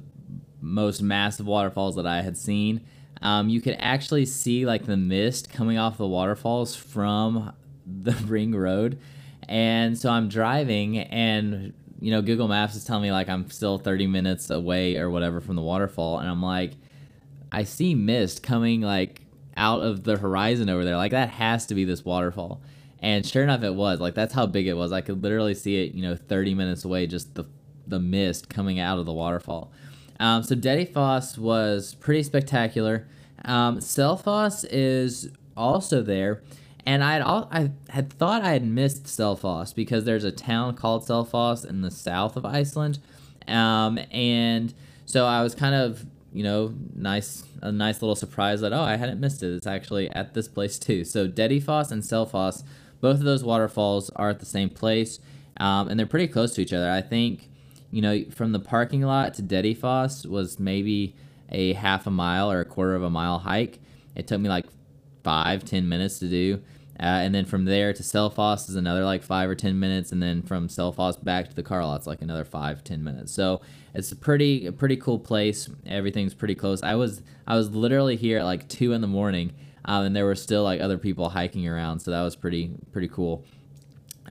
most 0.61 1.01
massive 1.01 1.47
waterfalls 1.47 1.97
that 1.97 2.07
I 2.07 2.21
had 2.21 2.37
seen 2.37 2.85
um, 3.25 3.49
you 3.49 3.61
could 3.63 3.77
actually 3.81 4.27
see 4.27 4.67
like 4.67 4.85
the 4.85 4.99
mist 4.99 5.51
coming 5.51 5.79
off 5.79 5.97
the 5.97 6.07
waterfalls 6.07 6.77
from 6.77 7.53
the 7.87 8.13
ring 8.27 8.55
road. 8.55 8.99
And 9.49 9.99
so 9.99 10.11
I'm 10.11 10.29
driving 10.29 10.99
and 10.99 11.73
you 12.05 12.11
know 12.11 12.21
Google 12.21 12.49
Maps 12.49 12.75
is 12.75 12.85
telling 12.85 13.03
me 13.03 13.13
like 13.13 13.29
I'm 13.29 13.51
still 13.51 13.79
30 13.79 14.07
minutes 14.07 14.51
away 14.51 14.97
or 14.97 15.09
whatever 15.09 15.41
from 15.41 15.57
the 15.57 15.63
waterfall 15.63 16.19
and 16.19 16.29
I'm 16.29 16.43
like 16.43 16.73
I 17.51 17.65
see 17.65 17.95
mist 17.95 18.43
coming 18.43 18.81
like 18.81 19.23
out 19.57 19.81
of 19.83 20.05
the 20.05 20.19
horizon 20.19 20.69
over 20.69 20.85
there. 20.85 20.97
Like 20.97 21.13
that 21.13 21.31
has 21.31 21.67
to 21.67 21.75
be 21.75 21.85
this 21.85 22.05
waterfall. 22.05 22.61
And 23.01 23.25
sure 23.25 23.43
enough 23.43 23.63
it 23.63 23.75
was. 23.75 24.01
Like 24.01 24.15
that's 24.15 24.35
how 24.35 24.47
big 24.47 24.67
it 24.67 24.75
was. 24.75 24.93
I 24.93 25.01
could 25.01 25.23
literally 25.23 25.55
see 25.55 25.85
it, 25.85 25.95
you 25.95 26.03
know, 26.03 26.17
30 26.17 26.55
minutes 26.55 26.85
away 26.85 27.07
just 27.07 27.35
the 27.35 27.45
the 27.87 28.01
mist 28.01 28.49
coming 28.49 28.81
out 28.81 28.99
of 28.99 29.07
the 29.07 29.13
waterfall. 29.13 29.71
Um, 30.19 30.43
so 30.43 30.55
Dettifoss 30.55 31.37
was 31.37 31.95
pretty 31.95 32.23
spectacular. 32.23 33.07
Um, 33.45 33.79
Selfoss 33.79 34.65
is 34.71 35.29
also 35.55 36.01
there, 36.03 36.43
and 36.87 37.03
I 37.03 37.15
had 37.15 37.23
all, 37.23 37.49
I 37.51 37.71
had 37.89 38.13
thought 38.13 38.43
I 38.43 38.53
had 38.53 38.67
missed 38.67 39.05
Selfoss 39.05 39.75
because 39.75 40.05
there's 40.05 40.25
a 40.25 40.33
town 40.33 40.75
called 40.75 41.07
Selfoss 41.07 41.65
in 41.65 41.81
the 41.81 41.91
south 41.91 42.37
of 42.37 42.45
Iceland, 42.45 42.99
um, 43.49 43.99
and 44.11 44.75
so 45.07 45.27
I 45.27 45.43
was 45.43 45.55
kind 45.55 45.75
of 45.75 46.05
you 46.33 46.43
know 46.43 46.75
nice 46.95 47.45
a 47.63 47.73
nice 47.73 48.03
little 48.03 48.17
surprise 48.17 48.61
that 48.61 48.73
oh 48.73 48.83
I 48.83 48.97
hadn't 48.97 49.21
missed 49.21 49.43
it. 49.43 49.55
It's 49.55 49.67
actually 49.67 50.11
at 50.11 50.35
this 50.35 50.49
place 50.49 50.79
too. 50.79 51.05
So 51.05 51.27
Dettifoss 51.27 51.91
and 51.91 52.03
Selfoss, 52.03 52.65
both 53.01 53.17
of 53.17 53.25
those 53.25 53.43
waterfalls 53.43 54.11
are 54.11 54.31
at 54.31 54.41
the 54.41 54.47
same 54.47 54.69
place, 54.69 55.19
um, 55.59 55.89
and 55.89 55.99
they're 55.99 56.07
pretty 56.07 56.29
close 56.29 56.55
to 56.55 56.63
each 56.63 56.73
other. 56.73 56.91
I 56.91 57.01
think 57.01 57.49
you 57.91 58.03
know 58.03 58.25
from 58.31 58.53
the 58.53 58.61
parking 58.61 59.03
lot 59.03 59.35
to 59.35 59.43
Dettifoss 59.43 60.27
was 60.27 60.59
maybe 60.59 61.15
a 61.49 61.73
half 61.75 62.07
a 62.07 62.11
mile 62.11 62.51
or 62.51 62.61
a 62.61 62.65
quarter 62.67 62.95
of 62.95 63.03
a 63.03 63.11
mile 63.11 63.39
hike. 63.39 63.81
It 64.15 64.27
took 64.27 64.41
me 64.41 64.49
like 64.51 64.67
five, 65.23 65.65
ten 65.65 65.89
minutes 65.89 66.19
to 66.19 66.29
do. 66.29 66.61
Uh, 67.01 67.23
and 67.23 67.35
then 67.35 67.45
from 67.45 67.65
there 67.65 67.93
to 67.93 68.03
Selfoss 68.03 68.69
is 68.69 68.77
another 68.77 69.05
like 69.05 69.23
five 69.23 69.51
or 69.51 69.55
ten 69.55 69.81
minutes, 69.81 70.13
and 70.13 70.23
then 70.23 70.43
from 70.43 70.69
Selfoss 70.69 71.23
back 71.23 71.49
to 71.49 71.55
the 71.55 71.63
car 71.63 71.85
lot's 71.85 72.07
like 72.07 72.23
another 72.23 72.45
five, 72.45 72.85
ten 72.85 73.03
minutes. 73.03 73.33
So 73.33 73.61
it's 73.95 74.13
a 74.13 74.17
pretty, 74.17 74.67
a 74.67 74.73
pretty 74.73 74.97
cool 74.97 75.19
place. 75.19 75.69
Everything's 75.87 76.35
pretty 76.35 76.55
close. 76.55 76.83
I 76.83 76.95
was, 76.95 77.23
I 77.47 77.57
was 77.57 77.71
literally 77.71 78.17
here 78.17 78.39
at 78.39 78.45
like 78.45 78.69
two 78.69 78.93
in 78.93 79.01
the 79.01 79.09
morning, 79.09 79.53
um, 79.85 80.05
and 80.05 80.15
there 80.15 80.25
were 80.25 80.37
still 80.37 80.63
like 80.63 80.81
other 80.81 80.99
people 80.99 81.31
hiking 81.31 81.67
around, 81.67 81.99
so 82.01 82.13
that 82.13 82.23
was 82.23 82.37
pretty, 82.37 82.71
pretty 82.93 83.09
cool. 83.09 83.45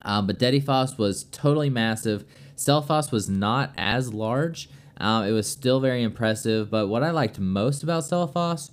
Um, 0.04 0.26
but 0.28 0.40
Dettifoss 0.40 0.98
was 0.98 1.26
totally 1.26 1.70
massive. 1.70 2.26
Selfoss 2.56 3.12
was 3.12 3.30
not 3.30 3.74
as 3.78 4.14
large. 4.14 4.70
Um, 4.98 5.26
it 5.26 5.32
was 5.32 5.50
still 5.50 5.80
very 5.80 6.04
impressive, 6.04 6.70
but 6.70 6.88
what 6.88 7.04
I 7.04 7.12
liked 7.12 7.40
most 7.40 7.84
about 7.84 8.04
Selfoss 8.04 8.70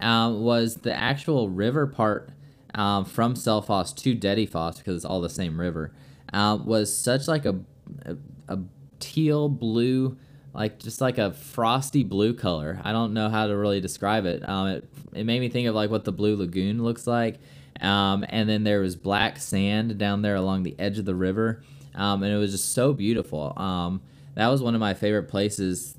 um, 0.00 0.42
was 0.42 0.76
the 0.76 0.94
actual 0.94 1.48
river 1.48 1.86
part 1.86 2.30
um, 2.76 3.04
from 3.04 3.34
Selfoss 3.34 3.94
to 3.96 4.14
Dettifoss, 4.14 4.78
because 4.78 4.96
it's 4.96 5.04
all 5.04 5.20
the 5.20 5.28
same 5.28 5.58
river, 5.58 5.92
uh, 6.32 6.58
was 6.64 6.96
such 6.96 7.26
like 7.26 7.44
a, 7.44 7.58
a, 8.04 8.16
a 8.48 8.58
teal 9.00 9.48
blue 9.48 10.16
like 10.56 10.78
just 10.78 11.02
like 11.02 11.18
a 11.18 11.32
frosty 11.32 12.02
blue 12.02 12.32
color. 12.32 12.80
I 12.82 12.92
don't 12.92 13.12
know 13.12 13.28
how 13.28 13.46
to 13.46 13.54
really 13.54 13.80
describe 13.80 14.24
it. 14.24 14.48
Um, 14.48 14.68
it 14.68 14.88
it 15.12 15.24
made 15.24 15.40
me 15.40 15.50
think 15.50 15.68
of 15.68 15.74
like 15.74 15.90
what 15.90 16.04
the 16.04 16.12
Blue 16.12 16.34
Lagoon 16.34 16.82
looks 16.82 17.06
like. 17.06 17.38
Um, 17.80 18.24
and 18.30 18.48
then 18.48 18.64
there 18.64 18.80
was 18.80 18.96
black 18.96 19.38
sand 19.38 19.98
down 19.98 20.22
there 20.22 20.34
along 20.34 20.62
the 20.62 20.74
edge 20.78 20.98
of 20.98 21.04
the 21.04 21.14
river, 21.14 21.62
um, 21.94 22.22
and 22.22 22.32
it 22.32 22.38
was 22.38 22.52
just 22.52 22.72
so 22.72 22.94
beautiful. 22.94 23.52
Um, 23.58 24.00
that 24.34 24.48
was 24.48 24.62
one 24.62 24.74
of 24.74 24.80
my 24.80 24.94
favorite 24.94 25.24
places 25.24 25.94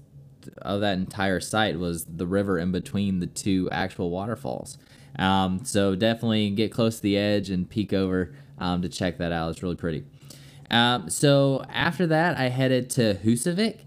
of 0.63 0.81
that 0.81 0.97
entire 0.97 1.39
site 1.39 1.77
was 1.77 2.05
the 2.05 2.25
river 2.25 2.57
in 2.57 2.71
between 2.71 3.19
the 3.19 3.27
two 3.27 3.69
actual 3.71 4.09
waterfalls. 4.09 4.79
Um, 5.17 5.65
so 5.65 5.95
definitely 5.95 6.49
get 6.51 6.71
close 6.71 6.97
to 6.97 7.01
the 7.01 7.17
edge 7.17 7.49
and 7.49 7.69
peek 7.69 7.93
over 7.93 8.33
um, 8.59 8.81
to 8.81 8.89
check 8.89 9.17
that 9.17 9.31
out. 9.31 9.51
It's 9.51 9.63
really 9.63 9.75
pretty. 9.75 10.03
Um, 10.69 11.09
so 11.09 11.63
after 11.69 12.07
that, 12.07 12.37
I 12.37 12.49
headed 12.49 12.89
to 12.91 13.15
Husavik. 13.15 13.79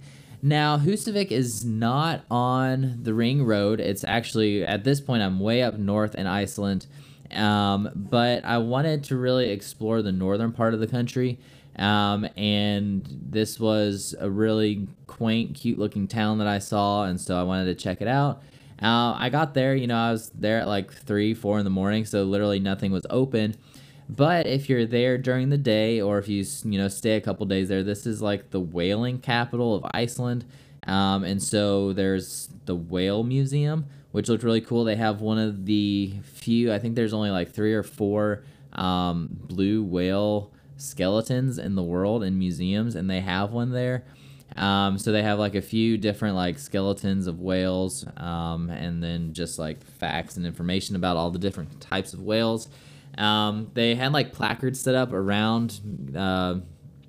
Now, 0.42 0.78
Husavik 0.78 1.30
is 1.30 1.64
not 1.64 2.24
on 2.30 3.00
the 3.02 3.12
ring 3.12 3.44
road. 3.44 3.78
It's 3.78 4.04
actually, 4.04 4.64
at 4.64 4.84
this 4.84 5.00
point, 5.00 5.22
I'm 5.22 5.38
way 5.38 5.62
up 5.62 5.78
north 5.78 6.14
in 6.14 6.26
Iceland. 6.26 6.86
Um, 7.30 7.90
but 7.94 8.44
I 8.44 8.58
wanted 8.58 9.04
to 9.04 9.16
really 9.16 9.50
explore 9.50 10.02
the 10.02 10.12
northern 10.12 10.52
part 10.52 10.74
of 10.74 10.80
the 10.80 10.86
country. 10.86 11.38
Um, 11.76 12.26
and 12.36 13.06
this 13.08 13.60
was 13.60 14.14
a 14.18 14.28
really 14.30 14.88
quaint, 15.06 15.54
cute 15.54 15.78
looking 15.78 16.08
town 16.08 16.38
that 16.38 16.48
I 16.48 16.58
saw. 16.58 17.04
And 17.04 17.20
so 17.20 17.38
I 17.38 17.42
wanted 17.42 17.66
to 17.66 17.74
check 17.74 18.00
it 18.00 18.08
out. 18.08 18.42
Uh, 18.82 19.14
I 19.18 19.28
got 19.30 19.54
there, 19.54 19.74
you 19.74 19.86
know, 19.86 19.96
I 19.96 20.12
was 20.12 20.30
there 20.30 20.60
at 20.60 20.68
like 20.68 20.92
three, 20.92 21.34
four 21.34 21.58
in 21.58 21.64
the 21.64 21.70
morning. 21.70 22.04
So 22.04 22.24
literally 22.24 22.60
nothing 22.60 22.92
was 22.92 23.06
open. 23.10 23.56
But 24.08 24.46
if 24.46 24.68
you're 24.68 24.86
there 24.86 25.18
during 25.18 25.50
the 25.50 25.58
day, 25.58 26.00
or 26.00 26.18
if 26.18 26.28
you 26.28 26.44
you 26.64 26.78
know 26.78 26.88
stay 26.88 27.12
a 27.12 27.20
couple 27.20 27.46
days 27.46 27.68
there, 27.68 27.84
this 27.84 28.06
is 28.06 28.20
like 28.20 28.50
the 28.50 28.58
whaling 28.58 29.20
capital 29.20 29.76
of 29.76 29.86
Iceland, 29.94 30.44
um, 30.84 31.22
and 31.22 31.40
so 31.40 31.92
there's 31.92 32.48
the 32.64 32.74
whale 32.74 33.22
museum, 33.22 33.86
which 34.10 34.28
looked 34.28 34.42
really 34.42 34.60
cool. 34.60 34.82
They 34.82 34.96
have 34.96 35.20
one 35.20 35.38
of 35.38 35.64
the 35.64 36.14
few, 36.24 36.72
I 36.72 36.80
think 36.80 36.96
there's 36.96 37.12
only 37.12 37.30
like 37.30 37.52
three 37.52 37.72
or 37.72 37.84
four 37.84 38.42
um, 38.72 39.28
blue 39.30 39.84
whale 39.84 40.50
skeletons 40.76 41.58
in 41.58 41.76
the 41.76 41.82
world 41.82 42.24
in 42.24 42.36
museums, 42.36 42.96
and 42.96 43.08
they 43.08 43.20
have 43.20 43.52
one 43.52 43.70
there. 43.70 44.04
Um, 44.56 44.98
so 44.98 45.12
they 45.12 45.22
have 45.22 45.38
like 45.38 45.54
a 45.54 45.62
few 45.62 45.96
different 45.96 46.34
like 46.36 46.58
skeletons 46.58 47.26
of 47.26 47.40
whales, 47.40 48.04
um, 48.16 48.70
and 48.70 49.02
then 49.02 49.32
just 49.32 49.58
like 49.58 49.84
facts 49.84 50.36
and 50.36 50.44
information 50.44 50.96
about 50.96 51.16
all 51.16 51.30
the 51.30 51.38
different 51.38 51.80
types 51.80 52.12
of 52.12 52.20
whales. 52.20 52.68
Um, 53.16 53.70
they 53.74 53.94
had 53.94 54.12
like 54.12 54.32
placards 54.32 54.80
set 54.80 54.94
up 54.94 55.12
around 55.12 55.80
uh, 56.16 56.56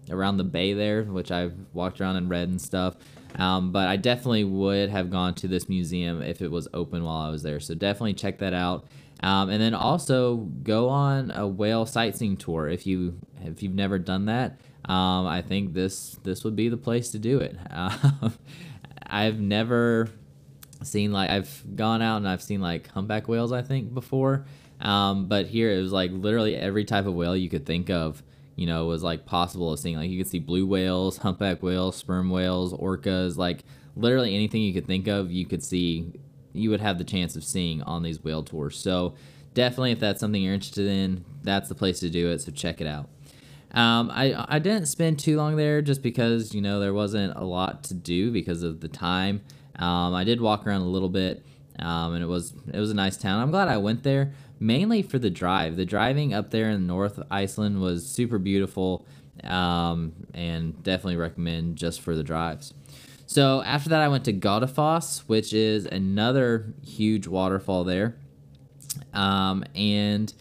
around 0.10 0.38
the 0.38 0.44
bay 0.44 0.74
there, 0.74 1.04
which 1.04 1.32
I've 1.32 1.54
walked 1.74 2.02
around 2.02 2.18
and 2.18 2.30
read 2.30 2.50
and 2.50 2.62
stuff. 2.62 2.96
Um, 3.36 3.72
but 3.72 3.88
I 3.88 3.96
definitely 3.96 4.44
would 4.44 4.90
have 4.90 5.10
gone 5.10 5.34
to 5.36 5.48
this 5.48 5.70
museum 5.70 6.22
if 6.22 6.42
it 6.42 6.52
was 6.52 6.68
open 6.74 7.04
while 7.04 7.22
I 7.22 7.30
was 7.30 7.44
there. 7.44 7.60
So 7.60 7.74
definitely 7.74 8.14
check 8.14 8.40
that 8.40 8.54
out. 8.54 8.86
Um, 9.24 9.50
and 9.50 9.62
then 9.62 9.74
also 9.74 10.38
go 10.64 10.90
on 10.90 11.32
a 11.32 11.48
whale 11.48 11.86
sightseeing 11.86 12.38
tour 12.38 12.68
if 12.68 12.88
you 12.88 13.20
if 13.44 13.62
you've 13.62 13.76
never 13.76 14.00
done 14.00 14.26
that. 14.26 14.60
Um, 14.86 15.28
I 15.28 15.42
think 15.42 15.74
this 15.74 16.18
this 16.24 16.44
would 16.44 16.56
be 16.56 16.70
the 16.70 16.78
place 16.78 17.12
to 17.12 17.20
do 17.20 17.40
it. 17.40 17.58
Uh, 17.70 18.30
I've 19.06 19.40
never 19.40 20.10
seen 20.84 21.12
like 21.12 21.30
I've 21.30 21.64
gone 21.76 22.02
out 22.02 22.18
and 22.18 22.28
I've 22.28 22.42
seen 22.42 22.62
like 22.62 22.88
humpback 22.88 23.28
whales 23.28 23.52
I 23.52 23.62
think 23.62 23.94
before, 23.94 24.46
um, 24.80 25.28
but 25.28 25.46
here 25.46 25.72
it 25.72 25.82
was 25.82 25.92
like 25.92 26.12
literally 26.12 26.56
every 26.56 26.86
type 26.86 27.06
of 27.06 27.14
whale 27.14 27.36
you 27.36 27.50
could 27.50 27.66
think 27.66 27.90
of, 27.90 28.24
you 28.56 28.66
know, 28.66 28.86
was 28.86 29.04
like 29.04 29.26
possible 29.26 29.72
of 29.72 29.80
seeing. 29.80 29.98
Like 29.98 30.10
you 30.10 30.18
could 30.18 30.30
see 30.30 30.40
blue 30.40 30.66
whales, 30.66 31.18
humpback 31.18 31.62
whales, 31.62 31.96
sperm 31.96 32.30
whales, 32.30 32.74
orcas, 32.74 33.38
like 33.38 33.64
literally 33.96 34.34
anything 34.36 34.62
you 34.62 34.74
could 34.74 34.88
think 34.88 35.08
of, 35.08 35.32
you 35.32 35.46
could 35.46 35.64
see, 35.64 36.14
you 36.54 36.70
would 36.70 36.82
have 36.82 36.98
the 36.98 37.04
chance 37.04 37.36
of 37.36 37.44
seeing 37.44 37.82
on 37.84 38.04
these 38.04 38.24
whale 38.24 38.44
tours. 38.44 38.78
So 38.78 39.14
definitely, 39.54 39.92
if 39.92 40.00
that's 40.00 40.20
something 40.20 40.42
you're 40.42 40.54
interested 40.54 40.88
in, 40.88 41.26
that's 41.44 41.70
the 41.70 41.76
place 41.76 42.00
to 42.00 42.10
do 42.10 42.30
it. 42.30 42.42
So 42.42 42.52
check 42.52 42.82
it 42.82 42.88
out. 42.88 43.10
Um, 43.74 44.12
I 44.12 44.46
I 44.48 44.60
didn't 44.60 44.88
spend 44.88 45.20
too 45.20 45.38
long 45.38 45.56
there 45.56 45.82
just 45.82 46.02
because 46.02 46.54
you 46.54 46.62
know 46.62 46.80
there 46.80 46.94
wasn't 46.94 47.36
a 47.36 47.44
lot 47.44 47.84
to 47.86 47.94
do 47.94 48.32
because 48.32 48.64
of 48.64 48.82
the 48.82 48.88
time. 48.88 49.42
Um, 49.78 50.14
I 50.14 50.24
did 50.24 50.42
walk 50.42 50.68
around 50.68 50.82
a 50.82 50.90
little 50.90 51.10
bit, 51.10 51.46
um, 51.80 52.14
and 52.14 52.24
it 52.24 52.28
was 52.28 52.54
it 52.74 52.80
was 52.80 52.92
a 52.92 52.96
nice 52.96 53.18
town. 53.18 53.42
I'm 53.42 53.52
glad 53.52 53.68
I 53.68 53.78
went 53.78 54.04
there 54.04 54.34
mainly 54.60 55.02
for 55.02 55.18
the 55.18 55.30
drive. 55.30 55.76
The 55.76 55.86
driving 55.86 56.34
up 56.34 56.52
there 56.52 56.70
in 56.70 56.82
the 56.82 56.88
North 56.88 57.18
of 57.18 57.28
Iceland 57.32 57.82
was 57.82 58.08
super 58.08 58.38
beautiful, 58.38 59.06
um, 59.44 60.14
and 60.34 60.82
definitely 60.84 61.18
recommend 61.18 61.78
just 61.78 62.02
for 62.02 62.16
the 62.16 62.24
drives. 62.24 62.74
So 63.26 63.62
after 63.64 63.90
that, 63.90 64.02
I 64.02 64.10
went 64.10 64.26
to 64.26 64.34
Godafoss, 64.34 65.20
which 65.22 65.54
is 65.54 65.86
another 65.86 66.74
huge 66.86 67.28
waterfall 67.28 67.86
there, 67.86 68.16
um, 69.14 69.64
and 69.74 70.34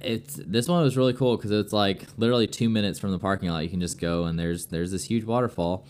it's 0.00 0.34
this 0.34 0.68
one 0.68 0.82
was 0.82 0.96
really 0.96 1.12
cool 1.12 1.36
because 1.36 1.50
it's 1.50 1.72
like 1.72 2.04
literally 2.16 2.46
two 2.46 2.68
minutes 2.68 2.98
from 2.98 3.12
the 3.12 3.18
parking 3.18 3.50
lot. 3.50 3.64
You 3.64 3.70
can 3.70 3.80
just 3.80 4.00
go 4.00 4.24
and 4.24 4.38
there's 4.38 4.66
there's 4.66 4.90
this 4.90 5.04
huge 5.04 5.24
waterfall. 5.24 5.86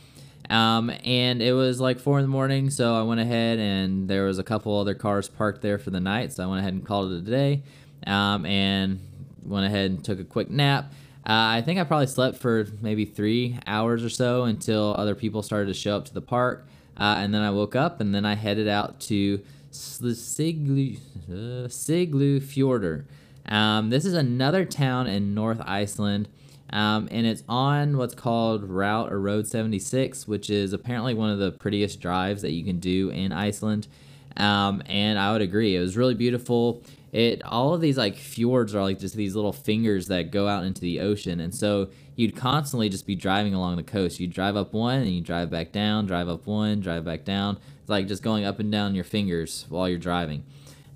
Um, 0.50 0.90
and 1.04 1.42
it 1.42 1.52
was 1.52 1.78
like 1.78 1.98
four 1.98 2.18
in 2.18 2.24
the 2.24 2.30
morning, 2.30 2.70
so 2.70 2.94
I 2.94 3.02
went 3.02 3.20
ahead 3.20 3.58
and 3.58 4.08
there 4.08 4.24
was 4.24 4.38
a 4.38 4.42
couple 4.42 4.78
other 4.78 4.94
cars 4.94 5.28
parked 5.28 5.60
there 5.60 5.78
for 5.78 5.90
the 5.90 6.00
night, 6.00 6.32
so 6.32 6.42
I 6.42 6.46
went 6.46 6.60
ahead 6.60 6.72
and 6.72 6.86
called 6.86 7.12
it 7.12 7.18
a 7.18 7.20
day, 7.20 7.62
um, 8.06 8.46
and 8.46 8.98
went 9.42 9.66
ahead 9.66 9.90
and 9.90 10.02
took 10.02 10.18
a 10.20 10.24
quick 10.24 10.48
nap. 10.48 10.90
Uh, 11.26 11.52
I 11.52 11.60
think 11.60 11.78
I 11.78 11.84
probably 11.84 12.06
slept 12.06 12.38
for 12.38 12.66
maybe 12.80 13.04
three 13.04 13.58
hours 13.66 14.02
or 14.02 14.08
so 14.08 14.44
until 14.44 14.94
other 14.96 15.14
people 15.14 15.42
started 15.42 15.66
to 15.66 15.74
show 15.74 15.96
up 15.96 16.06
to 16.06 16.14
the 16.14 16.22
park, 16.22 16.66
uh, 16.96 17.16
and 17.18 17.34
then 17.34 17.42
I 17.42 17.50
woke 17.50 17.76
up 17.76 18.00
and 18.00 18.14
then 18.14 18.24
I 18.24 18.34
headed 18.34 18.68
out 18.68 19.00
to 19.00 19.42
Siglu 19.70 20.98
uh, 21.28 21.68
Siglu 21.68 22.40
Fjordur. 22.40 23.04
Um, 23.48 23.90
this 23.90 24.04
is 24.04 24.14
another 24.14 24.64
town 24.64 25.06
in 25.06 25.34
North 25.34 25.60
Iceland. 25.64 26.28
Um, 26.70 27.08
and 27.10 27.26
it's 27.26 27.42
on 27.48 27.96
what's 27.96 28.14
called 28.14 28.64
Route 28.64 29.10
or 29.10 29.20
Road 29.20 29.46
76, 29.46 30.28
which 30.28 30.50
is 30.50 30.72
apparently 30.72 31.14
one 31.14 31.30
of 31.30 31.38
the 31.38 31.50
prettiest 31.50 32.00
drives 32.00 32.42
that 32.42 32.52
you 32.52 32.62
can 32.64 32.78
do 32.78 33.08
in 33.10 33.32
Iceland. 33.32 33.88
Um, 34.36 34.82
and 34.86 35.18
I 35.18 35.32
would 35.32 35.40
agree, 35.40 35.74
it 35.74 35.80
was 35.80 35.96
really 35.96 36.14
beautiful. 36.14 36.82
It 37.10 37.42
all 37.42 37.72
of 37.72 37.80
these 37.80 37.96
like 37.96 38.16
fjords 38.16 38.74
are 38.74 38.82
like 38.82 38.98
just 38.98 39.16
these 39.16 39.34
little 39.34 39.52
fingers 39.52 40.08
that 40.08 40.30
go 40.30 40.46
out 40.46 40.64
into 40.64 40.82
the 40.82 41.00
ocean, 41.00 41.40
and 41.40 41.54
so 41.54 41.88
you'd 42.16 42.36
constantly 42.36 42.90
just 42.90 43.06
be 43.06 43.14
driving 43.14 43.54
along 43.54 43.76
the 43.76 43.82
coast. 43.82 44.20
You 44.20 44.26
drive 44.26 44.56
up 44.56 44.74
one 44.74 45.00
and 45.00 45.10
you 45.10 45.22
drive 45.22 45.50
back 45.50 45.72
down, 45.72 46.06
drive 46.06 46.28
up 46.28 46.46
one, 46.46 46.80
drive 46.80 47.06
back 47.06 47.24
down. 47.24 47.58
It's 47.80 47.88
like 47.88 48.08
just 48.08 48.22
going 48.22 48.44
up 48.44 48.58
and 48.58 48.70
down 48.70 48.94
your 48.94 49.04
fingers 49.04 49.64
while 49.70 49.88
you're 49.88 49.98
driving. 49.98 50.44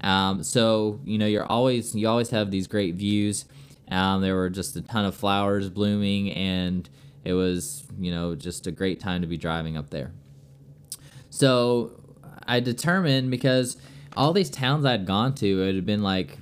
Um, 0.03 0.43
so 0.43 1.01
you 1.05 1.19
know 1.19 1.27
you're 1.27 1.47
always 1.47 1.95
you 1.95 2.09
always 2.09 2.31
have 2.31 2.51
these 2.51 2.67
great 2.67 2.95
views. 2.95 3.45
Um, 3.89 4.23
there 4.23 4.35
were 4.35 4.49
just 4.49 4.75
a 4.77 4.83
ton 4.83 5.05
of 5.05 5.15
flowers 5.15 5.69
blooming, 5.69 6.31
and 6.33 6.89
it 7.25 7.35
was, 7.35 7.85
you 7.99 8.11
know, 8.11 8.35
just 8.35 8.67
a 8.67 8.73
great 8.73 9.01
time 9.01 9.21
to 9.21 9.27
be 9.27 9.37
driving 9.37 9.77
up 9.77 9.91
there. 9.91 10.13
So 11.31 12.01
I 12.47 12.61
determined 12.61 13.31
because 13.31 13.77
all 14.17 14.33
these 14.33 14.51
towns 14.51 14.85
I'd 14.85 15.07
gone 15.07 15.35
to, 15.37 15.63
it 15.63 15.75
had 15.75 15.87
been 15.87 16.03
like 16.03 16.39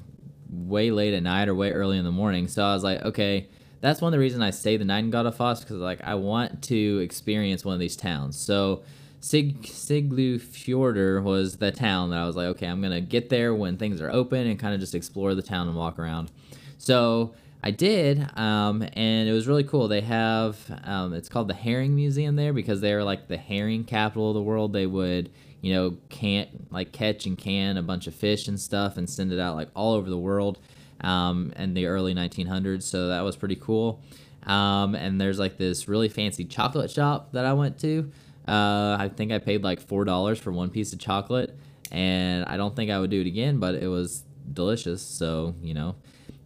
way 0.48 0.90
late 0.90 1.14
at 1.14 1.22
night 1.22 1.48
or 1.48 1.54
way 1.54 1.72
early 1.72 1.98
in 1.98 2.04
the 2.04 2.10
morning. 2.10 2.48
So 2.48 2.64
I 2.64 2.74
was 2.74 2.82
like, 2.82 3.02
okay, 3.02 3.48
that's 3.80 4.00
one 4.00 4.08
of 4.08 4.12
the 4.12 4.18
reasons 4.18 4.42
I 4.42 4.50
stayed 4.50 4.80
the 4.80 4.84
night 4.84 5.04
in 5.04 5.10
Godafoss 5.10 5.60
because 5.60 5.76
like 5.76 6.02
I 6.02 6.14
want 6.14 6.62
to 6.64 6.98
experience 6.98 7.64
one 7.64 7.74
of 7.74 7.80
these 7.80 7.96
towns. 7.96 8.38
So 8.38 8.82
Sig 9.20 9.62
Siglufjordur 9.62 11.22
was 11.22 11.58
the 11.58 11.70
town 11.70 12.10
that 12.10 12.18
I 12.18 12.26
was 12.26 12.36
like, 12.36 12.46
okay, 12.48 12.66
I'm 12.66 12.80
gonna 12.80 13.02
get 13.02 13.28
there 13.28 13.54
when 13.54 13.76
things 13.76 14.00
are 14.00 14.10
open 14.10 14.46
and 14.46 14.58
kind 14.58 14.74
of 14.74 14.80
just 14.80 14.94
explore 14.94 15.34
the 15.34 15.42
town 15.42 15.68
and 15.68 15.76
walk 15.76 15.98
around. 15.98 16.30
So 16.78 17.34
I 17.62 17.70
did, 17.70 18.26
um, 18.38 18.82
and 18.94 19.28
it 19.28 19.32
was 19.32 19.46
really 19.46 19.64
cool. 19.64 19.88
They 19.88 20.00
have 20.00 20.58
um, 20.84 21.12
it's 21.12 21.28
called 21.28 21.48
the 21.48 21.54
Herring 21.54 21.94
Museum 21.94 22.36
there 22.36 22.54
because 22.54 22.80
they're 22.80 23.04
like 23.04 23.28
the 23.28 23.36
herring 23.36 23.84
capital 23.84 24.30
of 24.30 24.34
the 24.34 24.42
world. 24.42 24.72
They 24.72 24.86
would 24.86 25.30
you 25.60 25.74
know 25.74 25.98
can't 26.08 26.72
like 26.72 26.92
catch 26.92 27.26
and 27.26 27.36
can 27.36 27.76
a 27.76 27.82
bunch 27.82 28.06
of 28.06 28.14
fish 28.14 28.48
and 28.48 28.58
stuff 28.58 28.96
and 28.96 29.08
send 29.08 29.32
it 29.32 29.38
out 29.38 29.54
like 29.54 29.68
all 29.76 29.92
over 29.92 30.08
the 30.08 30.18
world 30.18 30.58
um, 31.02 31.52
in 31.56 31.74
the 31.74 31.86
early 31.86 32.14
1900s. 32.14 32.84
So 32.84 33.08
that 33.08 33.20
was 33.20 33.36
pretty 33.36 33.56
cool. 33.56 34.00
Um, 34.44 34.94
and 34.94 35.20
there's 35.20 35.38
like 35.38 35.58
this 35.58 35.86
really 35.88 36.08
fancy 36.08 36.46
chocolate 36.46 36.90
shop 36.90 37.32
that 37.32 37.44
I 37.44 37.52
went 37.52 37.78
to. 37.80 38.10
Uh, 38.50 38.96
I 38.98 39.08
think 39.08 39.30
I 39.30 39.38
paid 39.38 39.62
like 39.62 39.80
four 39.80 40.04
dollars 40.04 40.40
for 40.40 40.50
one 40.50 40.70
piece 40.70 40.92
of 40.92 40.98
chocolate, 40.98 41.56
and 41.92 42.44
I 42.46 42.56
don't 42.56 42.74
think 42.74 42.90
I 42.90 42.98
would 42.98 43.10
do 43.10 43.20
it 43.20 43.26
again, 43.28 43.58
but 43.58 43.76
it 43.76 43.86
was 43.86 44.24
delicious. 44.52 45.02
So 45.02 45.54
you 45.62 45.74
know. 45.74 45.94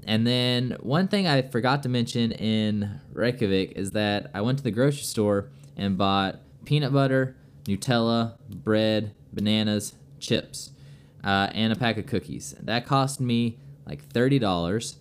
And 0.06 0.26
then 0.26 0.76
one 0.80 1.08
thing 1.08 1.26
I 1.26 1.40
forgot 1.40 1.82
to 1.84 1.88
mention 1.88 2.32
in 2.32 3.00
Reykjavik 3.14 3.72
is 3.74 3.92
that 3.92 4.30
I 4.34 4.42
went 4.42 4.58
to 4.58 4.64
the 4.64 4.70
grocery 4.70 5.04
store 5.04 5.48
and 5.78 5.96
bought 5.96 6.40
peanut 6.66 6.92
butter, 6.92 7.36
Nutella, 7.64 8.34
bread, 8.50 9.14
bananas, 9.32 9.94
chips, 10.20 10.72
uh, 11.24 11.48
and 11.54 11.72
a 11.72 11.76
pack 11.76 11.96
of 11.96 12.04
cookies. 12.04 12.54
That 12.60 12.84
cost 12.84 13.18
me 13.18 13.56
like 13.86 14.04
thirty 14.04 14.38
dollars, 14.38 14.96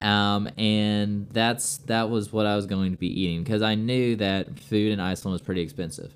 um, 0.00 0.48
and 0.58 1.28
that's 1.30 1.78
that 1.86 2.10
was 2.10 2.32
what 2.32 2.44
I 2.44 2.56
was 2.56 2.66
going 2.66 2.90
to 2.90 2.98
be 2.98 3.22
eating 3.22 3.44
because 3.44 3.62
I 3.62 3.76
knew 3.76 4.16
that 4.16 4.58
food 4.58 4.90
in 4.90 4.98
Iceland 4.98 5.34
was 5.34 5.42
pretty 5.42 5.60
expensive. 5.60 6.12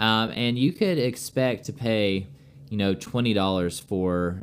Um, 0.00 0.30
and 0.30 0.58
you 0.58 0.72
could 0.72 0.98
expect 0.98 1.66
to 1.66 1.72
pay, 1.72 2.26
you 2.68 2.76
know, 2.76 2.94
twenty 2.94 3.34
dollars 3.34 3.78
for 3.78 4.42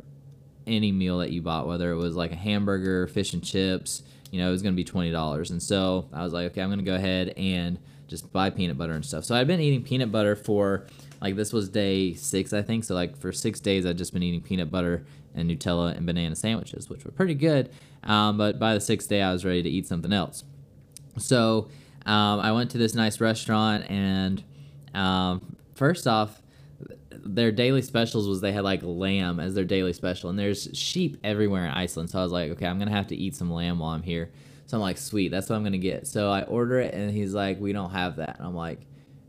any 0.66 0.92
meal 0.92 1.18
that 1.18 1.30
you 1.30 1.42
bought, 1.42 1.66
whether 1.66 1.90
it 1.90 1.96
was 1.96 2.14
like 2.14 2.32
a 2.32 2.36
hamburger, 2.36 3.06
fish 3.08 3.34
and 3.34 3.44
chips. 3.44 4.02
You 4.30 4.38
know, 4.38 4.48
it 4.48 4.52
was 4.52 4.62
going 4.62 4.74
to 4.74 4.76
be 4.76 4.84
twenty 4.84 5.10
dollars. 5.10 5.50
And 5.50 5.62
so 5.62 6.08
I 6.12 6.22
was 6.22 6.32
like, 6.32 6.52
okay, 6.52 6.62
I'm 6.62 6.68
going 6.68 6.78
to 6.78 6.84
go 6.84 6.94
ahead 6.94 7.34
and 7.36 7.78
just 8.06 8.32
buy 8.32 8.50
peanut 8.50 8.78
butter 8.78 8.94
and 8.94 9.04
stuff. 9.04 9.24
So 9.24 9.34
I've 9.34 9.46
been 9.46 9.60
eating 9.60 9.82
peanut 9.82 10.10
butter 10.10 10.36
for 10.36 10.86
like 11.20 11.36
this 11.36 11.52
was 11.52 11.68
day 11.68 12.14
six, 12.14 12.52
I 12.52 12.62
think. 12.62 12.84
So 12.84 12.94
like 12.94 13.16
for 13.18 13.32
six 13.32 13.60
days, 13.60 13.84
I've 13.84 13.96
just 13.96 14.12
been 14.12 14.22
eating 14.22 14.40
peanut 14.40 14.70
butter 14.70 15.04
and 15.34 15.50
Nutella 15.50 15.96
and 15.96 16.06
banana 16.06 16.36
sandwiches, 16.36 16.88
which 16.88 17.04
were 17.04 17.10
pretty 17.10 17.34
good. 17.34 17.70
Um, 18.04 18.38
but 18.38 18.58
by 18.58 18.74
the 18.74 18.80
sixth 18.80 19.08
day, 19.08 19.22
I 19.22 19.32
was 19.32 19.44
ready 19.44 19.62
to 19.62 19.68
eat 19.68 19.86
something 19.86 20.12
else. 20.12 20.44
So 21.18 21.68
um, 22.06 22.40
I 22.40 22.52
went 22.52 22.70
to 22.70 22.78
this 22.78 22.94
nice 22.94 23.20
restaurant, 23.20 23.90
and 23.90 24.44
um, 24.94 25.56
first 25.74 26.06
off, 26.06 26.42
their 27.10 27.52
daily 27.52 27.82
specials 27.82 28.28
was 28.28 28.40
they 28.40 28.52
had 28.52 28.64
like 28.64 28.80
lamb 28.82 29.40
as 29.40 29.54
their 29.54 29.64
daily 29.64 29.92
special, 29.92 30.30
and 30.30 30.38
there's 30.38 30.68
sheep 30.72 31.18
everywhere 31.24 31.64
in 31.66 31.72
Iceland. 31.72 32.10
So 32.10 32.18
I 32.18 32.22
was 32.22 32.32
like, 32.32 32.50
okay, 32.52 32.66
I'm 32.66 32.78
gonna 32.78 32.90
have 32.90 33.08
to 33.08 33.16
eat 33.16 33.36
some 33.36 33.52
lamb 33.52 33.78
while 33.78 33.90
I'm 33.90 34.02
here. 34.02 34.30
So 34.66 34.76
I'm 34.76 34.82
like, 34.82 34.98
sweet, 34.98 35.30
that's 35.30 35.48
what 35.48 35.56
I'm 35.56 35.64
gonna 35.64 35.78
get. 35.78 36.06
So 36.06 36.30
I 36.30 36.42
order 36.42 36.78
it, 36.80 36.94
and 36.94 37.10
he's 37.10 37.34
like, 37.34 37.60
we 37.60 37.72
don't 37.72 37.90
have 37.90 38.16
that. 38.16 38.38
And 38.38 38.46
I'm 38.46 38.54
like, 38.54 38.80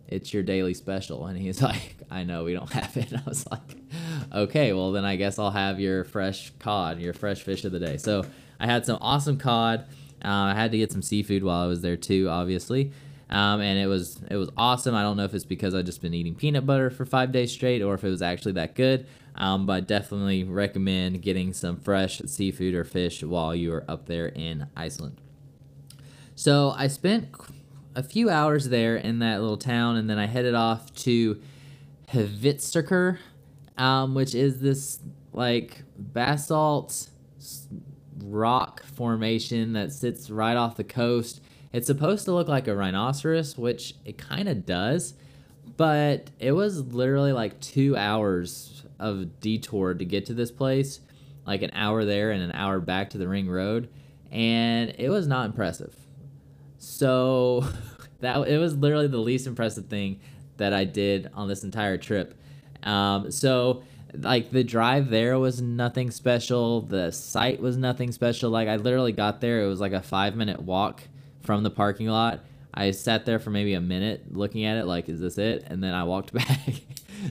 it's 0.09 0.33
your 0.33 0.43
daily 0.43 0.73
special. 0.73 1.27
And 1.27 1.37
he's 1.37 1.61
like, 1.61 1.95
I 2.11 2.23
know 2.23 2.43
we 2.43 2.53
don't 2.53 2.71
have 2.73 2.97
it. 2.97 3.11
And 3.11 3.21
I 3.25 3.29
was 3.29 3.47
like, 3.49 3.77
okay, 4.33 4.73
well 4.73 4.91
then 4.91 5.05
I 5.05 5.15
guess 5.15 5.39
I'll 5.39 5.51
have 5.51 5.79
your 5.79 6.03
fresh 6.03 6.51
cod, 6.59 6.99
your 6.99 7.13
fresh 7.13 7.41
fish 7.41 7.63
of 7.63 7.71
the 7.71 7.79
day. 7.79 7.97
So 7.97 8.25
I 8.59 8.65
had 8.65 8.85
some 8.85 8.97
awesome 9.01 9.37
cod. 9.37 9.85
Uh, 10.23 10.51
I 10.51 10.53
had 10.53 10.71
to 10.71 10.77
get 10.77 10.91
some 10.91 11.01
seafood 11.01 11.43
while 11.43 11.63
I 11.63 11.67
was 11.67 11.81
there 11.81 11.95
too, 11.95 12.27
obviously. 12.29 12.91
Um, 13.29 13.61
and 13.61 13.77
it 13.77 13.87
was 13.87 14.19
it 14.29 14.37
was 14.37 14.49
awesome. 14.57 14.95
I 14.95 15.03
don't 15.03 15.17
know 15.17 15.23
if 15.23 15.33
it's 15.33 15.45
because 15.45 15.75
I've 15.75 15.85
just 15.85 16.01
been 16.01 16.13
eating 16.13 16.35
peanut 16.35 16.65
butter 16.65 16.89
for 16.89 17.05
five 17.05 17.31
days 17.31 17.51
straight, 17.51 17.81
or 17.81 17.93
if 17.93 18.03
it 18.03 18.09
was 18.09 18.21
actually 18.21 18.53
that 18.53 18.75
good. 18.75 19.05
Um, 19.35 19.65
but 19.65 19.87
definitely 19.87 20.43
recommend 20.43 21.21
getting 21.21 21.53
some 21.53 21.77
fresh 21.77 22.19
seafood 22.25 22.73
or 22.73 22.83
fish 22.83 23.23
while 23.23 23.55
you 23.55 23.73
are 23.73 23.85
up 23.87 24.07
there 24.07 24.27
in 24.27 24.67
Iceland. 24.75 25.21
So 26.35 26.73
I 26.75 26.87
spent 26.87 27.29
a 27.95 28.03
few 28.03 28.29
hours 28.29 28.69
there 28.69 28.95
in 28.95 29.19
that 29.19 29.41
little 29.41 29.57
town, 29.57 29.95
and 29.95 30.09
then 30.09 30.17
I 30.17 30.25
headed 30.25 30.55
off 30.55 30.93
to 30.95 31.39
Hvitserkur, 32.11 33.17
um, 33.77 34.15
which 34.15 34.33
is 34.33 34.59
this 34.59 34.99
like 35.31 35.83
basalt 35.97 37.09
rock 38.23 38.83
formation 38.83 39.73
that 39.73 39.91
sits 39.91 40.29
right 40.29 40.57
off 40.57 40.75
the 40.75 40.83
coast. 40.83 41.41
It's 41.71 41.87
supposed 41.87 42.25
to 42.25 42.31
look 42.31 42.47
like 42.47 42.67
a 42.67 42.75
rhinoceros, 42.75 43.57
which 43.57 43.95
it 44.05 44.17
kind 44.17 44.49
of 44.49 44.65
does, 44.65 45.13
but 45.77 46.31
it 46.39 46.53
was 46.53 46.81
literally 46.81 47.31
like 47.31 47.59
two 47.59 47.95
hours 47.95 48.83
of 48.97 49.39
detour 49.39 49.93
to 49.93 50.05
get 50.05 50.25
to 50.25 50.33
this 50.33 50.51
place, 50.51 50.99
like 51.45 51.61
an 51.61 51.71
hour 51.73 52.05
there 52.05 52.31
and 52.31 52.41
an 52.41 52.51
hour 52.53 52.79
back 52.79 53.11
to 53.11 53.17
the 53.17 53.27
ring 53.27 53.47
road, 53.49 53.87
and 54.31 54.95
it 54.97 55.09
was 55.09 55.27
not 55.27 55.45
impressive. 55.45 55.95
So 56.79 57.65
that 58.19 58.47
it 58.47 58.57
was 58.57 58.75
literally 58.75 59.07
the 59.07 59.17
least 59.17 59.45
impressive 59.45 59.85
thing 59.85 60.19
that 60.57 60.73
I 60.73 60.85
did 60.85 61.29
on 61.33 61.47
this 61.47 61.63
entire 61.63 61.97
trip. 61.97 62.35
Um, 62.83 63.31
so 63.31 63.83
like 64.13 64.51
the 64.51 64.63
drive 64.63 65.09
there 65.09 65.37
was 65.37 65.61
nothing 65.61 66.11
special. 66.11 66.81
The 66.81 67.11
site 67.11 67.61
was 67.61 67.77
nothing 67.77 68.11
special. 68.11 68.49
Like 68.49 68.67
I 68.67 68.77
literally 68.77 69.11
got 69.11 69.41
there. 69.41 69.63
It 69.63 69.67
was 69.67 69.79
like 69.79 69.93
a 69.93 70.01
five 70.01 70.35
minute 70.35 70.61
walk 70.61 71.03
from 71.49 71.63
the 71.63 71.71
parking 71.71 72.05
lot. 72.05 72.41
I 72.75 72.91
sat 72.91 73.25
there 73.25 73.39
for 73.39 73.49
maybe 73.49 73.73
a 73.73 73.81
minute 73.81 74.31
looking 74.31 74.65
at 74.65 74.77
it, 74.77 74.85
like, 74.85 75.09
is 75.09 75.19
this 75.19 75.39
it? 75.39 75.63
And 75.65 75.83
then 75.83 75.95
I 75.95 76.03
walked 76.03 76.31
back. 76.45 76.75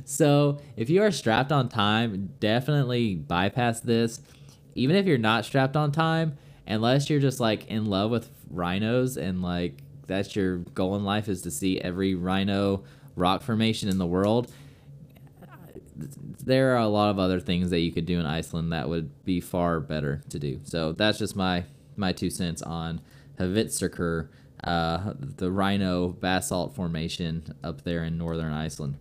so 0.04 0.58
if 0.76 0.90
you 0.90 1.02
are 1.02 1.12
strapped 1.12 1.52
on 1.52 1.68
time, 1.68 2.30
definitely 2.40 3.14
bypass 3.14 3.78
this. 3.78 4.20
Even 4.74 4.96
if 4.96 5.06
you're 5.06 5.18
not 5.18 5.44
strapped 5.44 5.76
on 5.76 5.92
time, 5.92 6.36
unless 6.66 7.08
you're 7.08 7.20
just 7.20 7.38
like 7.38 7.68
in 7.68 7.86
love 7.86 8.10
with 8.10 8.28
rhinos 8.50 9.16
and 9.16 9.40
like 9.40 9.74
that's 10.08 10.34
your 10.34 10.56
goal 10.56 10.96
in 10.96 11.04
life 11.04 11.28
is 11.28 11.42
to 11.42 11.50
see 11.52 11.80
every 11.80 12.16
rhino 12.16 12.82
rock 13.14 13.42
formation 13.42 13.88
in 13.88 13.98
the 13.98 14.06
world 14.06 14.50
there 16.44 16.74
are 16.74 16.78
a 16.78 16.88
lot 16.88 17.10
of 17.10 17.20
other 17.20 17.38
things 17.38 17.70
that 17.70 17.80
you 17.80 17.92
could 17.92 18.06
do 18.06 18.18
in 18.18 18.26
Iceland 18.26 18.72
that 18.72 18.88
would 18.88 19.24
be 19.24 19.40
far 19.40 19.80
better 19.80 20.22
to 20.30 20.38
do. 20.38 20.60
So 20.64 20.92
that's 20.92 21.18
just 21.18 21.36
my 21.36 21.64
my 21.96 22.12
two 22.12 22.30
cents 22.30 22.62
on 22.62 23.00
Hvitserkur, 23.45 24.28
uh, 24.64 25.12
the 25.18 25.51
rhino 25.51 26.09
basalt 26.09 26.74
formation 26.74 27.55
up 27.62 27.82
there 27.82 28.05
in 28.05 28.18
northern 28.18 28.53
Iceland. 28.53 28.97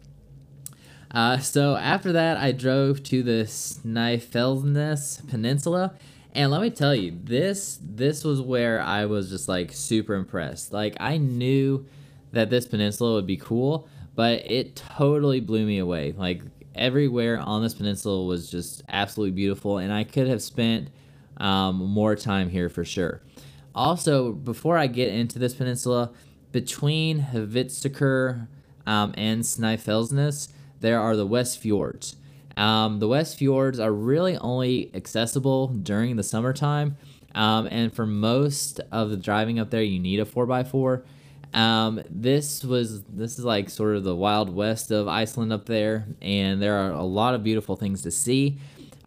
Uh, 1.11 1.37
so 1.39 1.75
after 1.75 2.11
that, 2.13 2.37
I 2.37 2.51
drove 2.51 3.01
to 3.03 3.23
the 3.23 3.45
Snæfellsnes 3.45 5.27
Peninsula, 5.29 5.95
and 6.33 6.51
let 6.51 6.61
me 6.61 6.69
tell 6.69 6.93
you, 6.93 7.17
this 7.23 7.79
this 7.81 8.23
was 8.23 8.41
where 8.41 8.81
I 8.81 9.05
was 9.05 9.29
just 9.29 9.47
like 9.47 9.71
super 9.71 10.15
impressed. 10.15 10.73
Like 10.73 10.97
I 10.99 11.17
knew 11.17 11.85
that 12.33 12.49
this 12.49 12.67
peninsula 12.67 13.13
would 13.13 13.25
be 13.25 13.37
cool, 13.37 13.87
but 14.15 14.43
it 14.45 14.75
totally 14.75 15.39
blew 15.39 15.65
me 15.65 15.79
away. 15.79 16.13
Like 16.15 16.41
everywhere 16.75 17.39
on 17.39 17.63
this 17.63 17.73
peninsula 17.73 18.25
was 18.25 18.51
just 18.51 18.83
absolutely 18.89 19.31
beautiful, 19.31 19.77
and 19.77 19.91
I 19.91 20.03
could 20.03 20.27
have 20.27 20.41
spent 20.41 20.89
um, 21.37 21.77
more 21.77 22.15
time 22.15 22.49
here 22.49 22.69
for 22.69 22.83
sure. 22.85 23.21
Also, 23.77 24.31
before 24.31 24.75
I 24.75 24.87
get 24.87 25.13
into 25.13 25.37
this 25.37 25.53
peninsula, 25.53 26.09
between 26.51 27.21
Hvitserkur 27.31 28.47
um, 28.87 29.13
and 29.15 29.43
Snæfellsnes, 29.43 30.47
there 30.79 30.99
are 30.99 31.15
the 31.15 31.27
West 31.27 31.59
Fjords. 31.59 32.15
Um, 32.57 32.97
the 32.97 33.07
West 33.07 33.37
Fjords 33.37 33.79
are 33.79 33.93
really 33.93 34.35
only 34.39 34.89
accessible 34.95 35.67
during 35.67 36.15
the 36.15 36.23
summertime, 36.23 36.97
um, 37.35 37.67
and 37.69 37.93
for 37.93 38.07
most 38.07 38.81
of 38.91 39.11
the 39.11 39.17
driving 39.17 39.59
up 39.59 39.69
there, 39.69 39.83
you 39.83 39.99
need 39.99 40.19
a 40.19 40.25
4x4. 40.25 41.03
Um, 41.53 42.01
this 42.09 42.63
was 42.63 43.03
this 43.03 43.37
is 43.37 43.45
like 43.45 43.69
sort 43.69 43.95
of 43.95 44.03
the 44.03 44.15
wild 44.15 44.53
west 44.53 44.89
of 44.89 45.07
Iceland 45.07 45.53
up 45.53 45.67
there, 45.67 46.07
and 46.19 46.59
there 46.59 46.73
are 46.79 46.93
a 46.93 47.03
lot 47.03 47.35
of 47.35 47.43
beautiful 47.43 47.75
things 47.75 48.01
to 48.01 48.09
see. 48.09 48.57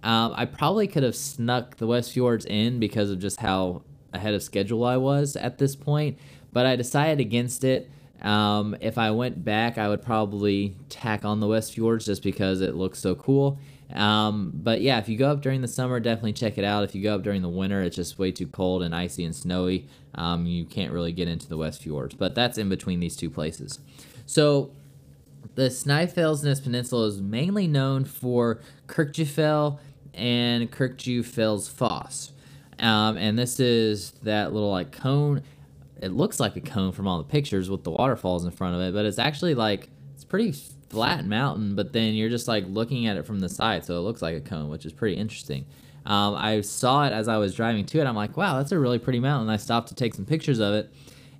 Um, 0.04 0.32
I 0.36 0.44
probably 0.44 0.86
could 0.86 1.02
have 1.02 1.16
snuck 1.16 1.76
the 1.78 1.88
West 1.88 2.12
Fjords 2.12 2.46
in 2.46 2.78
because 2.78 3.10
of 3.10 3.18
just 3.18 3.40
how 3.40 3.82
ahead 4.12 4.34
of 4.34 4.42
schedule 4.42 4.84
I 4.84 4.96
was 4.96 5.36
at 5.36 5.58
this 5.58 5.76
point, 5.76 6.18
but 6.52 6.66
I 6.66 6.76
decided 6.76 7.20
against 7.20 7.64
it. 7.64 7.90
Um, 8.22 8.76
if 8.80 8.98
I 8.98 9.10
went 9.12 9.44
back, 9.44 9.78
I 9.78 9.88
would 9.88 10.02
probably 10.02 10.76
tack 10.88 11.24
on 11.24 11.40
the 11.40 11.46
West 11.46 11.74
Fjords 11.74 12.06
just 12.06 12.22
because 12.22 12.60
it 12.60 12.74
looks 12.74 12.98
so 12.98 13.14
cool. 13.14 13.58
Um, 13.94 14.52
but 14.54 14.82
yeah, 14.82 14.98
if 14.98 15.08
you 15.08 15.16
go 15.16 15.30
up 15.30 15.40
during 15.40 15.62
the 15.62 15.68
summer, 15.68 15.98
definitely 16.00 16.34
check 16.34 16.58
it 16.58 16.64
out. 16.64 16.84
If 16.84 16.94
you 16.94 17.02
go 17.02 17.14
up 17.14 17.22
during 17.22 17.42
the 17.42 17.48
winter, 17.48 17.82
it's 17.82 17.96
just 17.96 18.18
way 18.18 18.30
too 18.30 18.46
cold 18.46 18.82
and 18.82 18.94
icy 18.94 19.24
and 19.24 19.34
snowy. 19.34 19.88
Um, 20.14 20.46
you 20.46 20.64
can't 20.64 20.92
really 20.92 21.12
get 21.12 21.28
into 21.28 21.48
the 21.48 21.56
West 21.56 21.82
Fjords, 21.82 22.14
but 22.14 22.34
that's 22.34 22.58
in 22.58 22.68
between 22.68 23.00
these 23.00 23.16
two 23.16 23.30
places. 23.30 23.80
So 24.26 24.70
the 25.54 25.68
Snæfellsnes 25.68 26.62
Peninsula 26.62 27.06
is 27.06 27.20
mainly 27.20 27.66
known 27.66 28.04
for 28.04 28.60
Kirkjufell 28.86 29.78
and 30.14 30.70
Kirkjufellsfoss. 30.70 32.30
Um, 32.80 33.18
and 33.18 33.38
this 33.38 33.60
is 33.60 34.12
that 34.22 34.52
little 34.52 34.70
like 34.70 34.90
cone. 34.90 35.42
It 36.00 36.12
looks 36.12 36.40
like 36.40 36.56
a 36.56 36.60
cone 36.60 36.92
from 36.92 37.06
all 37.06 37.18
the 37.18 37.24
pictures 37.24 37.68
with 37.68 37.84
the 37.84 37.90
waterfalls 37.90 38.44
in 38.44 38.50
front 38.50 38.74
of 38.74 38.80
it, 38.80 38.94
but 38.94 39.04
it's 39.04 39.18
actually 39.18 39.54
like 39.54 39.90
it's 40.14 40.24
pretty 40.24 40.52
flat 40.88 41.26
mountain. 41.26 41.74
But 41.74 41.92
then 41.92 42.14
you're 42.14 42.30
just 42.30 42.48
like 42.48 42.64
looking 42.66 43.06
at 43.06 43.18
it 43.18 43.26
from 43.26 43.40
the 43.40 43.48
side, 43.48 43.84
so 43.84 43.96
it 43.96 44.00
looks 44.00 44.22
like 44.22 44.34
a 44.34 44.40
cone, 44.40 44.70
which 44.70 44.86
is 44.86 44.92
pretty 44.92 45.16
interesting. 45.16 45.66
Um, 46.06 46.34
I 46.34 46.62
saw 46.62 47.04
it 47.06 47.12
as 47.12 47.28
I 47.28 47.36
was 47.36 47.54
driving 47.54 47.84
to 47.86 48.00
it. 48.00 48.06
I'm 48.06 48.16
like, 48.16 48.36
wow, 48.36 48.56
that's 48.56 48.72
a 48.72 48.78
really 48.78 48.98
pretty 48.98 49.20
mountain. 49.20 49.50
I 49.50 49.58
stopped 49.58 49.88
to 49.88 49.94
take 49.94 50.14
some 50.14 50.24
pictures 50.24 50.58
of 50.58 50.72
it, 50.72 50.90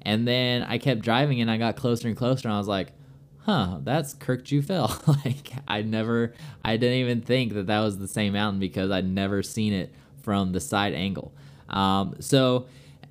and 0.02 0.28
then 0.28 0.62
I 0.64 0.76
kept 0.76 1.00
driving 1.00 1.40
and 1.40 1.50
I 1.50 1.56
got 1.56 1.76
closer 1.76 2.06
and 2.06 2.16
closer. 2.16 2.48
And 2.48 2.54
I 2.54 2.58
was 2.58 2.68
like, 2.68 2.92
huh, 3.38 3.78
that's 3.82 4.12
Kirkjufell. 4.14 5.24
like 5.24 5.52
I 5.66 5.80
never, 5.80 6.34
I 6.62 6.76
didn't 6.76 6.98
even 6.98 7.22
think 7.22 7.54
that 7.54 7.68
that 7.68 7.80
was 7.80 7.98
the 7.98 8.08
same 8.08 8.34
mountain 8.34 8.60
because 8.60 8.90
I'd 8.90 9.08
never 9.08 9.42
seen 9.42 9.72
it 9.72 9.94
from 10.22 10.52
the 10.52 10.60
side 10.60 10.94
angle. 10.94 11.32
Um, 11.68 12.16
so 12.20 12.66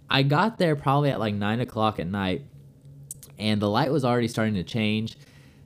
I 0.10 0.24
got 0.24 0.58
there 0.58 0.76
probably 0.76 1.10
at 1.10 1.20
like 1.20 1.34
nine 1.34 1.60
o'clock 1.60 2.00
at 2.00 2.08
night, 2.08 2.44
and 3.38 3.62
the 3.62 3.70
light 3.70 3.92
was 3.92 4.04
already 4.04 4.28
starting 4.28 4.56
to 4.56 4.64
change. 4.64 5.18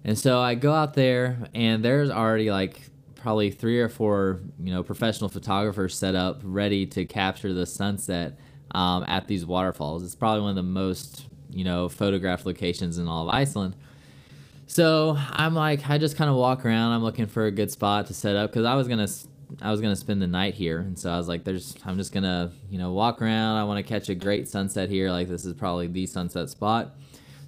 And 0.03 0.17
so 0.17 0.41
I 0.41 0.55
go 0.55 0.73
out 0.73 0.93
there, 0.93 1.37
and 1.53 1.83
there's 1.83 2.09
already 2.09 2.51
like 2.51 2.89
probably 3.15 3.51
three 3.51 3.79
or 3.79 3.87
four, 3.87 4.41
you 4.61 4.73
know, 4.73 4.83
professional 4.83 5.29
photographers 5.29 5.95
set 5.95 6.13
up 6.13 6.41
ready 6.43 6.85
to 6.85 7.05
capture 7.05 7.53
the 7.53 7.65
sunset 7.65 8.37
um, 8.71 9.05
at 9.07 9.27
these 9.27 9.45
waterfalls. 9.45 10.03
It's 10.03 10.15
probably 10.15 10.41
one 10.41 10.49
of 10.49 10.55
the 10.57 10.63
most, 10.63 11.27
you 11.49 11.63
know, 11.63 11.87
photographed 11.87 12.45
locations 12.45 12.97
in 12.97 13.07
all 13.07 13.29
of 13.29 13.33
Iceland. 13.33 13.77
So 14.67 15.17
I'm 15.31 15.53
like, 15.55 15.89
I 15.89 15.97
just 15.97 16.17
kind 16.17 16.29
of 16.29 16.35
walk 16.35 16.65
around. 16.65 16.91
I'm 16.91 17.03
looking 17.03 17.27
for 17.27 17.45
a 17.45 17.51
good 17.51 17.71
spot 17.71 18.07
to 18.07 18.13
set 18.13 18.35
up 18.35 18.51
because 18.51 18.65
I 18.65 18.75
was 18.75 18.87
gonna 18.87 19.07
I 19.61 19.71
was 19.71 19.81
gonna 19.81 19.95
spend 19.95 20.21
the 20.21 20.27
night 20.27 20.53
here, 20.53 20.79
and 20.79 20.97
so 20.97 21.11
I 21.11 21.17
was 21.17 21.27
like, 21.27 21.43
"There's, 21.43 21.75
I'm 21.85 21.97
just 21.97 22.11
gonna, 22.11 22.51
you 22.69 22.77
know, 22.77 22.91
walk 22.91 23.21
around. 23.21 23.57
I 23.57 23.63
want 23.63 23.85
to 23.85 23.87
catch 23.87 24.09
a 24.09 24.15
great 24.15 24.47
sunset 24.47 24.89
here. 24.89 25.11
Like 25.11 25.27
this 25.27 25.45
is 25.45 25.53
probably 25.53 25.87
the 25.87 26.05
sunset 26.05 26.49
spot." 26.49 26.95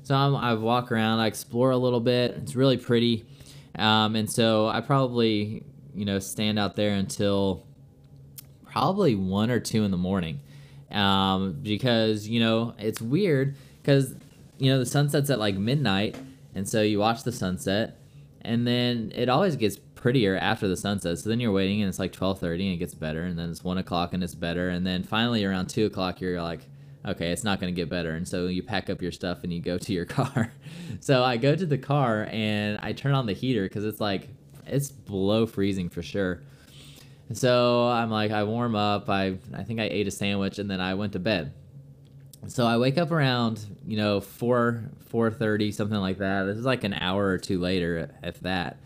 So 0.04 0.14
I'm, 0.14 0.36
I 0.36 0.54
walk 0.54 0.92
around, 0.92 1.20
I 1.20 1.28
explore 1.28 1.72
a 1.72 1.78
little 1.78 2.00
bit. 2.00 2.32
It's 2.32 2.56
really 2.56 2.78
pretty, 2.78 3.26
um, 3.80 4.16
and 4.16 4.30
so 4.30 4.68
I 4.68 4.82
probably 4.82 5.64
you 5.96 6.06
know 6.06 6.20
stand 6.20 6.60
out 6.60 6.76
there 6.76 6.94
until 6.94 7.66
probably 8.66 9.16
one 9.16 9.50
or 9.50 9.60
two 9.60 9.84
in 9.84 9.92
the 9.92 9.98
morning, 9.98 10.42
um, 10.92 11.60
because 11.64 12.28
you 12.28 12.40
know 12.40 12.76
it's 12.78 13.02
weird 13.02 13.56
because 13.82 14.16
you 14.58 14.72
know 14.72 14.80
the 14.80 14.86
sunset's 14.86 15.30
at 15.30 15.40
like 15.40 15.56
midnight, 15.56 16.16
and 16.54 16.68
so 16.68 16.82
you 16.82 17.00
watch 17.00 17.24
the 17.24 17.32
sunset, 17.32 17.98
and 18.42 18.68
then 18.68 19.12
it 19.16 19.28
always 19.28 19.56
gets 19.56 19.78
prettier 20.06 20.38
after 20.38 20.68
the 20.68 20.78
sunset. 20.78 21.18
So 21.18 21.30
then 21.30 21.40
you're 21.40 21.52
waiting, 21.52 21.82
and 21.82 21.90
it's 21.90 21.98
like 21.98 22.12
twelve 22.12 22.40
thirty, 22.40 22.68
and 22.68 22.76
it 22.76 22.78
gets 22.78 22.94
better, 22.94 23.24
and 23.24 23.40
then 23.40 23.50
it's 23.50 23.64
one 23.64 23.80
o'clock, 23.80 24.14
and 24.14 24.24
it's 24.24 24.36
better, 24.36 24.70
and 24.70 24.86
then 24.86 25.02
finally 25.02 25.44
around 25.44 25.66
two 25.66 25.88
o'clock, 25.88 26.22
you're 26.22 26.40
like 26.44 26.60
okay, 27.08 27.32
it's 27.32 27.44
not 27.44 27.60
going 27.60 27.74
to 27.74 27.76
get 27.76 27.88
better. 27.90 28.12
And 28.16 28.28
so 28.28 28.48
you 28.48 28.64
pack 28.64 28.90
up 28.90 29.00
your 29.00 29.12
stuff 29.12 29.44
and 29.44 29.54
you 29.54 29.62
go 29.62 29.78
to 29.78 29.94
your 29.94 30.06
car. 30.18 30.52
so 31.00 31.24
I 31.24 31.38
go 31.38 31.56
to 31.56 31.66
the 31.66 31.78
car 31.78 32.28
and 32.32 32.80
I 32.82 32.94
turn 32.94 33.14
on 33.14 33.28
the 33.28 33.34
heater 33.34 33.62
because 33.62 33.86
it's 33.86 34.02
like, 34.02 34.28
it's 34.66 34.90
below 34.90 35.46
freezing 35.46 35.88
for 35.88 36.02
sure. 36.02 36.42
And 37.30 37.38
so 37.38 37.88
I'm 37.90 38.10
like, 38.10 38.32
I 38.32 38.44
warm 38.44 38.74
up. 38.76 39.08
I, 39.08 39.38
I 39.54 39.62
think 39.62 39.80
I 39.80 39.84
ate 39.84 40.08
a 40.08 40.12
sandwich 40.12 40.58
and 40.58 40.68
then 40.68 40.82
I 40.82 40.96
went 40.96 41.14
to 41.14 41.20
bed. 41.20 41.54
So 42.48 42.66
I 42.66 42.78
wake 42.78 42.98
up 42.98 43.12
around, 43.12 43.64
you 43.86 43.98
know, 43.98 44.20
4, 44.20 44.84
4.30, 45.14 45.76
something 45.76 46.00
like 46.00 46.18
that. 46.18 46.46
This 46.46 46.58
is 46.58 46.66
like 46.66 46.84
an 46.84 46.96
hour 46.96 47.28
or 47.28 47.38
two 47.38 47.60
later, 47.60 48.10
if 48.24 48.40
that. 48.40 48.80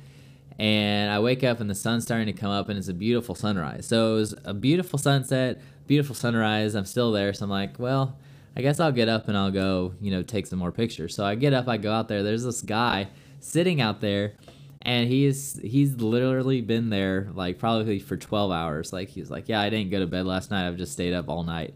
And 0.60 1.10
I 1.10 1.20
wake 1.20 1.44
up 1.44 1.62
and 1.62 1.70
the 1.70 1.76
sun's 1.76 2.04
starting 2.04 2.28
to 2.28 2.34
come 2.34 2.52
up 2.52 2.68
and 2.68 2.78
it's 2.78 2.90
a 2.90 2.94
beautiful 2.94 3.34
sunrise. 3.34 3.86
So 3.86 4.12
it 4.12 4.16
was 4.16 4.36
a 4.44 4.54
beautiful 4.54 5.00
sunset, 5.00 5.62
beautiful 5.88 6.14
sunrise. 6.14 6.76
I'm 6.76 6.86
still 6.86 7.14
there. 7.14 7.34
So 7.34 7.46
I'm 7.46 7.50
like, 7.50 7.80
well, 7.80 8.18
I 8.58 8.62
guess 8.62 8.82
I'll 8.82 8.92
get 8.92 9.08
up 9.08 9.30
and 9.30 9.38
I'll 9.38 9.52
go, 9.52 9.94
you 10.02 10.12
know, 10.12 10.22
take 10.22 10.46
some 10.46 10.60
more 10.60 10.74
pictures. 10.74 11.16
So 11.16 11.24
I 11.24 11.36
get 11.36 11.54
up, 11.54 11.70
I 11.70 11.78
go 11.78 11.94
out 11.94 12.10
there. 12.10 12.24
There's 12.24 12.44
this 12.44 12.62
guy 12.62 13.08
sitting 13.40 13.80
out 13.80 14.02
there 14.02 14.34
and 14.82 15.08
he's 15.08 15.60
he's 15.62 15.96
literally 15.96 16.62
been 16.62 16.90
there 16.90 17.30
like 17.34 17.60
probably 17.60 18.00
for 18.00 18.16
12 18.16 18.52
hours 18.52 18.94
like 18.94 19.10
he's 19.10 19.30
like 19.30 19.50
yeah 19.50 19.60
i 19.60 19.70
didn't 19.70 19.90
go 19.90 20.00
to 20.00 20.08
bed 20.08 20.26
last 20.26 20.52
night 20.52 20.68
i've 20.68 20.78
just 20.78 20.94
stayed 20.94 21.14
up 21.14 21.28
all 21.28 21.44
night 21.44 21.74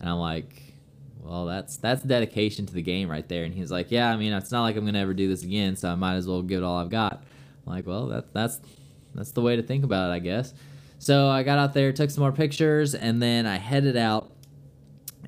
and 0.00 0.08
i'm 0.08 0.18
like 0.18 0.74
well 1.20 1.46
that's 1.46 1.76
that's 1.76 2.02
dedication 2.02 2.66
to 2.66 2.74
the 2.74 2.82
game 2.82 3.08
right 3.08 3.28
there 3.28 3.44
and 3.44 3.54
he's 3.54 3.70
like 3.70 3.90
yeah 3.90 4.10
i 4.10 4.16
mean 4.16 4.32
it's 4.32 4.50
not 4.50 4.62
like 4.62 4.74
i'm 4.76 4.84
gonna 4.84 4.98
ever 4.98 5.14
do 5.14 5.28
this 5.28 5.44
again 5.44 5.76
so 5.76 5.88
i 5.88 5.94
might 5.94 6.14
as 6.14 6.26
well 6.26 6.42
give 6.42 6.62
it 6.62 6.64
all 6.64 6.78
i've 6.78 6.90
got 6.90 7.22
like 7.70 7.86
well 7.86 8.06
that 8.06 8.32
that's 8.34 8.60
that's 9.14 9.32
the 9.32 9.40
way 9.40 9.56
to 9.56 9.62
think 9.62 9.84
about 9.84 10.10
it 10.10 10.12
i 10.12 10.18
guess 10.18 10.52
so 10.98 11.28
i 11.28 11.42
got 11.42 11.58
out 11.58 11.72
there 11.72 11.92
took 11.92 12.10
some 12.10 12.22
more 12.22 12.32
pictures 12.32 12.94
and 12.94 13.22
then 13.22 13.46
i 13.46 13.56
headed 13.56 13.96
out 13.96 14.32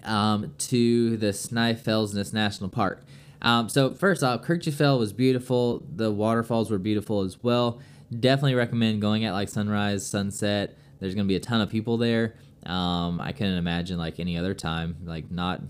um, 0.04 0.54
to 0.58 1.16
the 1.16 1.28
Snæfellsnes 1.28 2.32
National 2.32 2.70
Park. 2.70 3.04
Um, 3.40 3.68
so 3.68 3.92
first 3.94 4.22
off, 4.22 4.42
Kirkjufell 4.42 4.98
was 4.98 5.12
beautiful. 5.12 5.84
The 5.94 6.10
waterfalls 6.10 6.70
were 6.70 6.78
beautiful 6.78 7.22
as 7.22 7.42
well. 7.42 7.80
Definitely 8.18 8.54
recommend 8.54 9.00
going 9.00 9.24
at 9.24 9.32
like 9.32 9.48
sunrise, 9.48 10.06
sunset. 10.06 10.76
There's 11.00 11.14
gonna 11.14 11.26
be 11.26 11.36
a 11.36 11.40
ton 11.40 11.60
of 11.60 11.70
people 11.70 11.96
there. 11.96 12.34
Um, 12.64 13.20
I 13.20 13.32
couldn't 13.32 13.58
imagine 13.58 13.98
like 13.98 14.20
any 14.20 14.36
other 14.36 14.54
time, 14.54 14.96
like 15.04 15.30
not 15.30 15.60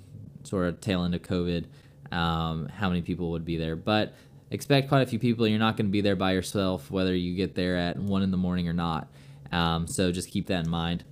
sort 0.43 0.67
of 0.67 0.81
tail 0.81 1.05
end 1.05 1.15
of 1.15 1.23
COVID, 1.23 1.65
um, 2.11 2.69
how 2.69 2.89
many 2.89 3.01
people 3.01 3.31
would 3.31 3.45
be 3.45 3.57
there. 3.57 3.77
But 3.77 4.15
expect 4.53 4.89
quite 4.89 5.03
a 5.03 5.07
few 5.07 5.19
people. 5.19 5.47
You're 5.47 5.59
not 5.59 5.77
going 5.77 5.87
to 5.87 5.93
be 5.93 6.03
there 6.03 6.17
by 6.17 6.33
yourself, 6.33 6.91
whether 6.91 7.15
you 7.15 7.35
get 7.35 7.55
there 7.55 7.77
at 7.77 7.97
one 7.97 8.23
in 8.23 8.31
the 8.31 8.37
morning 8.37 8.69
or 8.69 8.73
not. 8.73 9.09
Um, 9.51 9.87
so 9.87 10.13
just 10.13 10.31
keep 10.31 10.47
that 10.47 10.65
in 10.65 10.71
mind. 10.71 11.05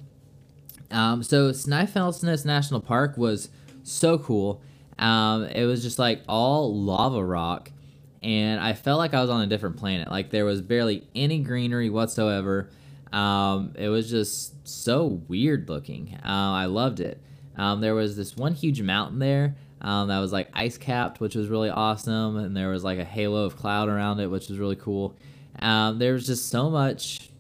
Um, 0.91 1.23
so 1.23 1.51
Snæfellsnes 1.51 2.45
National 2.45 2.81
Park 2.81 3.17
was 3.17 3.49
so 3.83 4.19
cool. 4.19 4.63
Um, 4.99 5.45
it 5.45 5.65
was 5.65 5.83
just 5.83 5.99
like 5.99 6.23
all 6.29 6.75
lava 6.75 7.25
rock, 7.25 7.71
and 8.23 8.61
I 8.61 8.75
felt 8.75 8.99
like 8.99 9.15
I 9.15 9.21
was 9.21 9.31
on 9.31 9.41
a 9.41 9.47
different 9.47 9.79
planet. 9.79 10.11
Like 10.11 10.31
there 10.31 10.45
was 10.45 10.61
barely 10.61 11.09
any 11.15 11.39
greenery 11.39 11.89
whatsoever. 11.89 12.69
Um, 13.13 13.75
it 13.77 13.89
was 13.89 14.11
just 14.11 14.69
so 14.69 15.23
weird 15.29 15.69
looking. 15.69 16.19
Uh, 16.23 16.53
I 16.53 16.67
loved 16.67 17.01
it. 17.01 17.21
Um, 17.57 17.81
there 17.81 17.95
was 17.95 18.17
this 18.17 18.37
one 18.37 18.55
huge 18.55 18.83
mountain 18.83 19.19
there 19.19 19.57
um, 19.81 20.09
that 20.09 20.19
was 20.19 20.33
like 20.33 20.49
ice 20.53 20.77
capped, 20.77 21.21
which 21.21 21.35
was 21.35 21.49
really 21.49 21.71
awesome, 21.71 22.37
and 22.37 22.57
there 22.57 22.69
was 22.69 22.85
like 22.85 22.99
a 22.99 23.05
halo 23.05 23.45
of 23.45 23.57
cloud 23.57 23.89
around 23.89 24.21
it, 24.21 24.31
which 24.31 24.49
was 24.49 24.59
really 24.59 24.77
cool. 24.77 25.17
Um, 25.59 25.99
there 25.99 26.13
was 26.13 26.27
just 26.27 26.49
so 26.49 26.71
much 26.71 27.31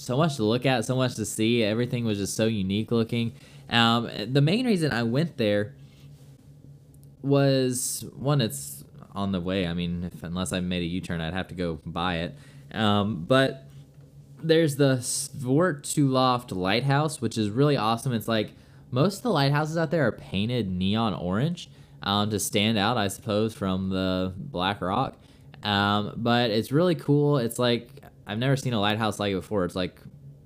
so 0.00 0.16
much 0.16 0.36
to 0.36 0.44
look 0.44 0.64
at, 0.64 0.84
so 0.84 0.96
much 0.96 1.16
to 1.16 1.24
see. 1.24 1.62
Everything 1.62 2.04
was 2.04 2.18
just 2.18 2.34
so 2.34 2.46
unique 2.46 2.90
looking. 2.90 3.32
Um, 3.68 4.10
the 4.26 4.40
main 4.40 4.66
reason 4.66 4.92
I 4.92 5.02
went 5.02 5.36
there 5.36 5.74
was 7.22 8.04
one, 8.16 8.40
it's 8.40 8.84
on 9.12 9.32
the 9.32 9.40
way. 9.40 9.66
I 9.66 9.74
mean, 9.74 10.04
if, 10.04 10.22
unless 10.22 10.52
I 10.52 10.60
made 10.60 10.82
a 10.82 10.86
U 10.86 11.00
turn, 11.00 11.20
I'd 11.20 11.34
have 11.34 11.48
to 11.48 11.54
go 11.54 11.80
buy 11.84 12.18
it. 12.18 12.36
Um, 12.72 13.24
but 13.26 13.64
there's 14.42 14.76
the 14.76 14.98
Svörtuloft 14.98 16.56
Lighthouse, 16.56 17.20
which 17.20 17.36
is 17.36 17.50
really 17.50 17.76
awesome. 17.76 18.12
It's 18.12 18.28
like 18.28 18.52
most 18.90 19.18
of 19.18 19.22
the 19.22 19.30
lighthouses 19.30 19.76
out 19.76 19.90
there 19.90 20.06
are 20.06 20.12
painted 20.12 20.70
neon 20.70 21.14
orange 21.14 21.70
um, 22.02 22.30
to 22.30 22.38
stand 22.38 22.78
out, 22.78 22.96
I 22.96 23.08
suppose, 23.08 23.54
from 23.54 23.90
the 23.90 24.32
black 24.36 24.80
rock. 24.80 25.16
Um, 25.62 26.14
but 26.16 26.50
it's 26.50 26.70
really 26.70 26.94
cool. 26.94 27.38
It's 27.38 27.58
like 27.58 28.02
I've 28.26 28.38
never 28.38 28.56
seen 28.56 28.72
a 28.72 28.80
lighthouse 28.80 29.18
like 29.18 29.32
it 29.32 29.36
before. 29.36 29.64
It's 29.64 29.74
like 29.74 30.00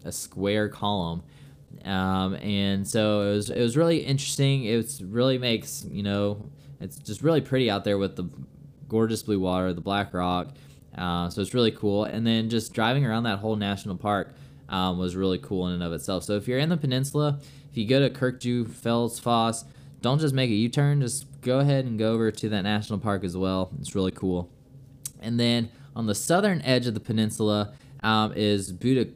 a 0.04 0.12
square 0.12 0.68
column. 0.68 1.22
Um, 1.84 2.34
and 2.36 2.86
so 2.86 3.22
it 3.22 3.34
was 3.34 3.50
it 3.50 3.60
was 3.60 3.76
really 3.76 3.98
interesting. 3.98 4.64
It 4.64 5.00
really 5.04 5.38
makes 5.38 5.84
you 5.90 6.02
know 6.02 6.50
it's 6.80 6.96
just 6.96 7.22
really 7.22 7.40
pretty 7.40 7.70
out 7.70 7.84
there 7.84 7.98
with 7.98 8.16
the 8.16 8.28
gorgeous 8.88 9.22
blue 9.22 9.40
water, 9.40 9.72
the 9.72 9.80
black 9.80 10.12
rock. 10.14 10.48
Uh, 10.96 11.28
so 11.30 11.40
it's 11.40 11.54
really 11.54 11.70
cool. 11.70 12.04
And 12.04 12.26
then 12.26 12.50
just 12.50 12.74
driving 12.74 13.06
around 13.06 13.24
that 13.24 13.38
whole 13.38 13.56
national 13.56 13.96
park 13.96 14.34
um, 14.68 14.98
was 14.98 15.16
really 15.16 15.38
cool 15.38 15.68
in 15.68 15.74
and 15.74 15.82
of 15.82 15.92
itself. 15.92 16.24
So 16.24 16.36
if 16.36 16.46
you're 16.46 16.58
in 16.58 16.68
the 16.68 16.76
peninsula, 16.76 17.40
if 17.72 17.78
you 17.78 17.86
go 17.86 18.06
to 18.06 18.10
Kirkjufellsfoss, 18.14 19.64
don't 20.02 20.20
just 20.20 20.34
make 20.34 20.50
a 20.50 20.54
U-turn. 20.54 21.00
Just 21.00 21.40
go 21.40 21.60
ahead 21.60 21.86
and 21.86 21.98
go 21.98 22.12
over 22.12 22.30
to 22.30 22.48
that 22.50 22.62
national 22.62 22.98
park 22.98 23.24
as 23.24 23.34
well. 23.34 23.70
It's 23.80 23.94
really 23.94 24.10
cool. 24.10 24.50
And 25.22 25.40
then 25.40 25.70
on 25.96 26.04
the 26.06 26.14
southern 26.14 26.60
edge 26.62 26.86
of 26.86 26.92
the 26.92 27.00
peninsula 27.00 27.72
um, 28.02 28.34
is 28.34 28.72
Buddha 28.72 29.10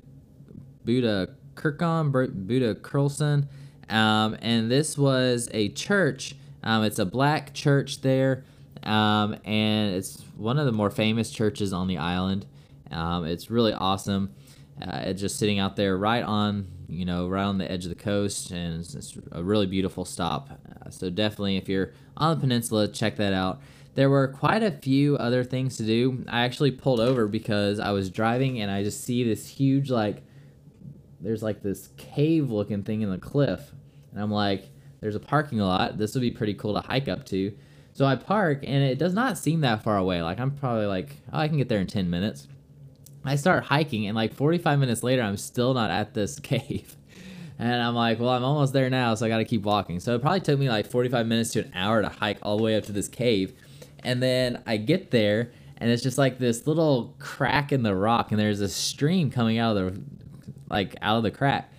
Buddha 0.87 1.35
Kirkon, 1.55 2.11
Buddha 2.47 2.75
Curlson, 2.77 3.49
um, 3.91 4.39
and 4.41 4.71
this 4.71 4.97
was 4.97 5.51
a 5.53 5.69
church. 5.71 6.35
Um, 6.63 6.83
it's 6.83 6.99
a 6.99 7.05
black 7.05 7.53
church 7.53 8.01
there, 8.01 8.45
um, 8.85 9.37
and 9.45 9.95
it's 9.95 10.23
one 10.37 10.59
of 10.59 10.65
the 10.65 10.73
more 10.73 10.91
famous 10.91 11.31
churches 11.31 11.75
on 11.75 11.89
the 11.89 11.99
island. 11.99 12.47
Um, 12.91 13.27
it's 13.27 13.51
really 13.51 13.75
awesome. 13.75 14.33
Uh, 14.81 15.01
it's 15.05 15.21
just 15.21 15.39
sitting 15.39 15.59
out 15.59 15.77
there 15.77 15.97
right 15.99 16.23
on 16.23 16.69
you 16.89 17.05
know 17.05 17.29
right 17.29 17.45
on 17.45 17.59
the 17.59 17.71
edge 17.71 17.85
of 17.85 17.89
the 17.89 17.95
coast 17.95 18.51
and 18.51 18.81
it's, 18.81 18.95
it's 18.95 19.19
a 19.33 19.43
really 19.43 19.67
beautiful 19.67 20.05
stop 20.05 20.51
uh, 20.51 20.91
so 20.91 21.11
definitely 21.11 21.57
if 21.57 21.69
you're 21.69 21.93
on 22.17 22.37
the 22.37 22.41
peninsula 22.41 22.87
check 22.89 23.17
that 23.17 23.33
out 23.33 23.61
there 23.97 24.11
were 24.11 24.29
quite 24.29 24.63
a 24.63 24.71
few 24.71 25.17
other 25.17 25.43
things 25.43 25.79
to 25.79 25.83
do. 25.83 26.23
I 26.29 26.43
actually 26.45 26.71
pulled 26.71 27.01
over 27.01 27.27
because 27.27 27.81
I 27.81 27.93
was 27.93 28.11
driving 28.11 28.61
and 28.61 28.71
I 28.71 28.85
just 28.85 29.03
see 29.03 29.25
this 29.25 29.49
huge 29.49 29.91
like 29.91 30.23
there's 31.19 31.43
like 31.43 31.63
this 31.63 31.89
cave 31.97 32.51
looking 32.51 32.83
thing 32.83 33.01
in 33.01 33.11
the 33.11 33.19
cliff. 33.19 33.73
And 34.13 34.21
I'm 34.21 34.31
like, 34.31 34.69
there's 35.01 35.15
a 35.15 35.21
parking 35.21 35.59
lot. 35.59 35.97
This 35.97 36.15
would 36.15 36.21
be 36.21 36.31
pretty 36.31 36.53
cool 36.53 36.75
to 36.75 36.87
hike 36.87 37.09
up 37.09 37.25
to. 37.27 37.57
So 37.95 38.05
I 38.05 38.17
park 38.17 38.65
and 38.65 38.85
it 38.85 38.99
does 38.99 39.15
not 39.15 39.39
seem 39.39 39.63
that 39.63 39.83
far 39.83 39.97
away. 39.97 40.21
Like 40.21 40.39
I'm 40.39 40.51
probably 40.51 40.87
like, 40.87 41.17
oh, 41.33 41.39
I 41.39 41.49
can 41.49 41.57
get 41.57 41.71
there 41.71 41.81
in 41.81 41.87
10 41.87 42.11
minutes. 42.11 42.49
I 43.27 43.37
start 43.37 43.65
hiking 43.65 44.07
and 44.07 44.15
like 44.15 44.35
45 44.35 44.79
minutes 44.79 45.03
later 45.03 45.23
I'm 45.23 45.37
still 45.37 45.75
not 45.75 45.91
at 45.91 46.15
this 46.15 46.39
cave. 46.41 46.97
And 47.59 47.83
I'm 47.83 47.95
like, 47.95 48.21
well, 48.21 48.29
I'm 48.29 48.45
almost 48.45 48.75
there 48.75 48.91
now, 48.91 49.15
so 49.15 49.25
I 49.25 49.31
got 49.31 49.39
to 49.39 49.45
keep 49.47 49.63
walking. 49.63 49.99
So 49.99 50.15
it 50.15 50.21
probably 50.21 50.41
took 50.41 50.59
me 50.59 50.69
like 50.69 50.87
45 50.87 51.27
minutes 51.27 51.53
to 51.53 51.61
an 51.61 51.73
hour 51.75 52.03
to 52.03 52.11
hike 52.11 52.39
all 52.43 52.59
the 52.59 52.63
way 52.63 52.77
up 52.77 52.85
to 52.85 52.93
this 52.93 53.09
cave 53.09 53.55
and 54.07 54.23
then 54.23 54.63
I 54.67 54.77
get 54.77 55.11
there 55.11 55.51
and 55.79 55.91
it's 55.91 56.03
just 56.03 56.17
like 56.17 56.39
this 56.39 56.67
little 56.67 57.15
crack 57.19 57.73
in 57.73 57.83
the 57.83 57.95
rock 57.95 58.31
and 58.31 58.41
there's 58.41 58.61
a 58.61 58.69
stream 58.69 59.31
coming 59.31 59.59
out 59.59 59.77
of 59.77 59.95
the 59.95 60.01
like 60.71 60.97
out 61.03 61.19
of 61.19 61.23
the 61.25 61.31
crack. 61.31 61.73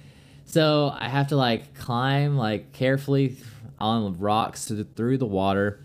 So 0.45 0.93
I 0.93 1.07
have 1.09 1.27
to 1.27 1.37
like 1.37 1.73
climb 1.73 2.37
like 2.37 2.73
carefully 2.73 3.37
on 3.79 4.19
rocks 4.19 4.71
through 4.95 5.17
the 5.17 5.25
water 5.25 5.83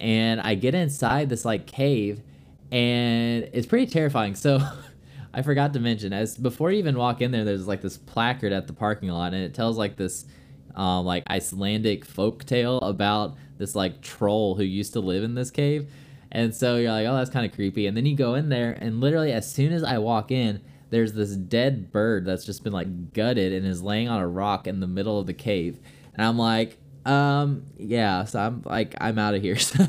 and 0.00 0.40
I 0.40 0.54
get 0.54 0.74
inside 0.74 1.28
this 1.28 1.44
like 1.44 1.66
cave 1.66 2.22
and 2.70 3.48
it's 3.52 3.66
pretty 3.66 3.86
terrifying. 3.86 4.34
So 4.34 4.60
I 5.34 5.42
forgot 5.42 5.72
to 5.74 5.80
mention 5.80 6.12
as 6.12 6.36
before 6.36 6.70
you 6.70 6.78
even 6.78 6.96
walk 6.96 7.20
in 7.22 7.30
there 7.30 7.44
there's 7.44 7.66
like 7.66 7.80
this 7.80 7.96
placard 7.96 8.52
at 8.52 8.66
the 8.66 8.72
parking 8.72 9.08
lot 9.08 9.34
and 9.34 9.42
it 9.42 9.54
tells 9.54 9.78
like 9.78 9.96
this 9.96 10.26
um, 10.74 11.04
like 11.04 11.24
Icelandic 11.28 12.04
folk 12.04 12.44
tale 12.44 12.78
about 12.78 13.36
this 13.58 13.74
like 13.74 14.00
troll 14.00 14.54
who 14.54 14.64
used 14.64 14.92
to 14.94 15.00
live 15.00 15.24
in 15.24 15.34
this 15.34 15.50
cave. 15.50 15.90
And 16.30 16.54
so 16.54 16.76
you're 16.76 16.90
like, 16.90 17.06
oh, 17.06 17.14
that's 17.14 17.30
kind 17.30 17.44
of 17.44 17.54
creepy. 17.54 17.86
And 17.86 17.96
then 17.96 18.06
you 18.06 18.16
go 18.16 18.34
in 18.34 18.48
there, 18.48 18.72
and 18.80 19.00
literally, 19.00 19.32
as 19.32 19.50
soon 19.50 19.72
as 19.72 19.84
I 19.84 19.98
walk 19.98 20.30
in, 20.30 20.62
there's 20.88 21.12
this 21.12 21.36
dead 21.36 21.92
bird 21.92 22.24
that's 22.24 22.44
just 22.44 22.64
been 22.64 22.72
like 22.72 23.12
gutted 23.12 23.52
and 23.52 23.66
is 23.66 23.82
laying 23.82 24.08
on 24.08 24.20
a 24.20 24.26
rock 24.26 24.66
in 24.66 24.80
the 24.80 24.86
middle 24.86 25.18
of 25.18 25.26
the 25.26 25.34
cave. 25.34 25.78
And 26.14 26.24
I'm 26.24 26.38
like, 26.38 26.78
um, 27.04 27.66
yeah. 27.76 28.24
So 28.24 28.40
I'm 28.40 28.62
like, 28.64 28.94
I'm 29.00 29.18
out 29.18 29.34
of 29.34 29.42
here. 29.42 29.56
So 29.66 29.86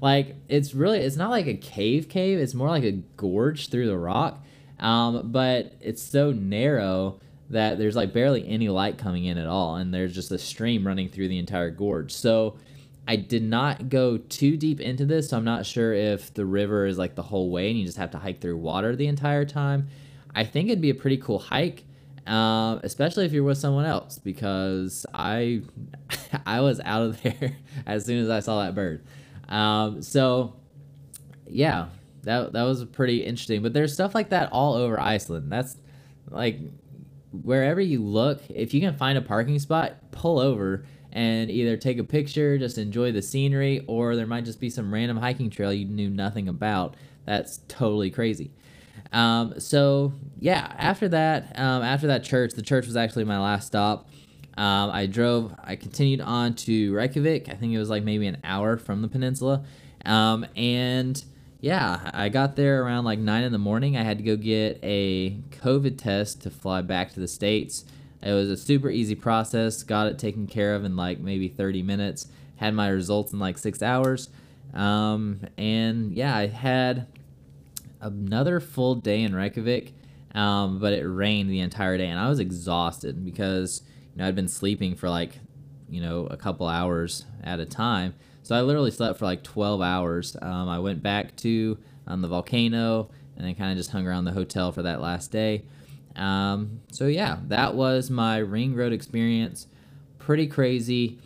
like 0.00 0.36
it's 0.48 0.74
really 0.74 0.98
it's 0.98 1.16
not 1.16 1.30
like 1.30 1.46
a 1.46 1.54
cave 1.54 2.08
cave. 2.08 2.38
It's 2.38 2.54
more 2.54 2.68
like 2.68 2.84
a 2.84 2.92
gorge 3.16 3.70
through 3.70 3.86
the 3.86 3.98
rock. 3.98 4.44
Um, 4.78 5.32
but 5.32 5.72
it's 5.80 6.02
so 6.02 6.30
narrow 6.32 7.20
that 7.50 7.78
there's 7.78 7.96
like 7.96 8.12
barely 8.12 8.46
any 8.48 8.68
light 8.68 8.98
coming 8.98 9.24
in 9.24 9.38
at 9.38 9.46
all, 9.46 9.76
and 9.76 9.92
there's 9.92 10.14
just 10.14 10.30
a 10.30 10.38
stream 10.38 10.86
running 10.86 11.08
through 11.08 11.28
the 11.28 11.38
entire 11.38 11.70
gorge. 11.70 12.12
So 12.12 12.56
I 13.06 13.16
did 13.16 13.42
not 13.42 13.88
go 13.88 14.18
too 14.18 14.56
deep 14.56 14.80
into 14.80 15.06
this, 15.06 15.30
so 15.30 15.36
I'm 15.36 15.44
not 15.44 15.64
sure 15.64 15.94
if 15.94 16.32
the 16.34 16.44
river 16.44 16.86
is 16.86 16.98
like 16.98 17.14
the 17.14 17.22
whole 17.22 17.50
way 17.50 17.70
and 17.70 17.78
you 17.78 17.86
just 17.86 17.96
have 17.96 18.10
to 18.12 18.18
hike 18.18 18.40
through 18.40 18.58
water 18.58 18.94
the 18.94 19.06
entire 19.06 19.46
time. 19.46 19.88
I 20.34 20.44
think 20.44 20.68
it'd 20.68 20.82
be 20.82 20.90
a 20.90 20.94
pretty 20.94 21.16
cool 21.16 21.38
hike, 21.38 21.84
uh, 22.26 22.78
especially 22.82 23.24
if 23.24 23.32
you're 23.32 23.44
with 23.44 23.58
someone 23.58 23.86
else, 23.86 24.18
because 24.18 25.06
I 25.14 25.62
I 26.46 26.60
was 26.60 26.80
out 26.80 27.02
of 27.02 27.22
there 27.22 27.56
as 27.86 28.04
soon 28.04 28.22
as 28.22 28.28
I 28.28 28.40
saw 28.40 28.62
that 28.62 28.74
bird. 28.74 29.02
Um, 29.48 30.02
so 30.02 30.54
yeah, 31.46 31.88
that 32.22 32.52
that 32.52 32.62
was 32.62 32.84
pretty 32.84 33.24
interesting. 33.24 33.62
But 33.62 33.72
there's 33.72 33.92
stuff 33.92 34.14
like 34.14 34.30
that 34.30 34.50
all 34.52 34.74
over 34.74 35.00
Iceland. 35.00 35.50
That's 35.50 35.76
like 36.30 36.58
wherever 37.32 37.80
you 37.80 38.02
look, 38.02 38.42
if 38.48 38.74
you 38.74 38.80
can 38.80 38.96
find 38.96 39.18
a 39.18 39.22
parking 39.22 39.58
spot, 39.58 40.10
pull 40.10 40.38
over 40.38 40.84
and 41.12 41.50
either 41.50 41.76
take 41.76 41.98
a 41.98 42.04
picture, 42.04 42.58
just 42.58 42.78
enjoy 42.78 43.12
the 43.12 43.22
scenery, 43.22 43.84
or 43.86 44.14
there 44.14 44.26
might 44.26 44.44
just 44.44 44.60
be 44.60 44.70
some 44.70 44.92
random 44.92 45.16
hiking 45.16 45.50
trail 45.50 45.72
you 45.72 45.86
knew 45.86 46.10
nothing 46.10 46.48
about. 46.48 46.96
That's 47.24 47.60
totally 47.68 48.10
crazy. 48.10 48.52
Um, 49.12 49.58
so 49.58 50.12
yeah, 50.38 50.72
after 50.76 51.08
that, 51.08 51.58
um, 51.58 51.82
after 51.82 52.08
that 52.08 52.24
church, 52.24 52.52
the 52.54 52.62
church 52.62 52.86
was 52.86 52.96
actually 52.96 53.24
my 53.24 53.38
last 53.38 53.66
stop. 53.66 54.10
Um, 54.58 54.90
I 54.90 55.06
drove, 55.06 55.54
I 55.62 55.76
continued 55.76 56.20
on 56.20 56.54
to 56.54 56.92
Reykjavik. 56.92 57.48
I 57.48 57.54
think 57.54 57.72
it 57.72 57.78
was 57.78 57.88
like 57.88 58.02
maybe 58.02 58.26
an 58.26 58.38
hour 58.42 58.76
from 58.76 59.02
the 59.02 59.08
peninsula. 59.08 59.64
Um, 60.04 60.44
and 60.56 61.24
yeah, 61.60 62.10
I 62.12 62.28
got 62.28 62.56
there 62.56 62.82
around 62.82 63.04
like 63.04 63.20
nine 63.20 63.44
in 63.44 63.52
the 63.52 63.58
morning. 63.58 63.96
I 63.96 64.02
had 64.02 64.18
to 64.18 64.24
go 64.24 64.34
get 64.34 64.80
a 64.82 65.36
COVID 65.62 65.96
test 65.96 66.42
to 66.42 66.50
fly 66.50 66.82
back 66.82 67.12
to 67.12 67.20
the 67.20 67.28
States. 67.28 67.84
It 68.20 68.32
was 68.32 68.50
a 68.50 68.56
super 68.56 68.90
easy 68.90 69.14
process. 69.14 69.84
Got 69.84 70.08
it 70.08 70.18
taken 70.18 70.48
care 70.48 70.74
of 70.74 70.84
in 70.84 70.96
like 70.96 71.20
maybe 71.20 71.46
30 71.46 71.84
minutes. 71.84 72.26
Had 72.56 72.74
my 72.74 72.88
results 72.88 73.32
in 73.32 73.38
like 73.38 73.58
six 73.58 73.80
hours. 73.80 74.28
Um, 74.74 75.42
and 75.56 76.12
yeah, 76.12 76.36
I 76.36 76.48
had 76.48 77.06
another 78.00 78.58
full 78.58 78.96
day 78.96 79.22
in 79.22 79.36
Reykjavik, 79.36 79.92
um, 80.34 80.80
but 80.80 80.94
it 80.94 81.06
rained 81.06 81.48
the 81.48 81.60
entire 81.60 81.96
day, 81.96 82.08
and 82.08 82.18
I 82.18 82.28
was 82.28 82.40
exhausted 82.40 83.24
because 83.24 83.82
know 84.18 84.26
I'd 84.28 84.34
been 84.34 84.48
sleeping 84.48 84.94
for 84.94 85.08
like 85.08 85.38
you 85.88 86.00
know 86.00 86.26
a 86.26 86.36
couple 86.36 86.66
hours 86.66 87.24
at 87.42 87.60
a 87.60 87.66
time. 87.66 88.14
So 88.42 88.56
I 88.56 88.62
literally 88.62 88.90
slept 88.90 89.18
for 89.18 89.26
like 89.26 89.42
12 89.42 89.82
hours. 89.82 90.36
Um, 90.40 90.68
I 90.70 90.78
went 90.78 91.02
back 91.02 91.36
to 91.36 91.76
um, 92.06 92.22
the 92.22 92.28
volcano 92.28 93.10
and 93.36 93.46
then 93.46 93.54
kind 93.54 93.70
of 93.70 93.76
just 93.76 93.90
hung 93.90 94.06
around 94.06 94.24
the 94.24 94.32
hotel 94.32 94.72
for 94.72 94.82
that 94.82 95.02
last 95.02 95.30
day. 95.30 95.64
Um, 96.16 96.80
so 96.90 97.06
yeah, 97.06 97.38
that 97.48 97.74
was 97.74 98.10
my 98.10 98.38
ring 98.38 98.74
road 98.74 98.92
experience. 98.92 99.66
Pretty 100.18 100.46
crazy. 100.46 101.18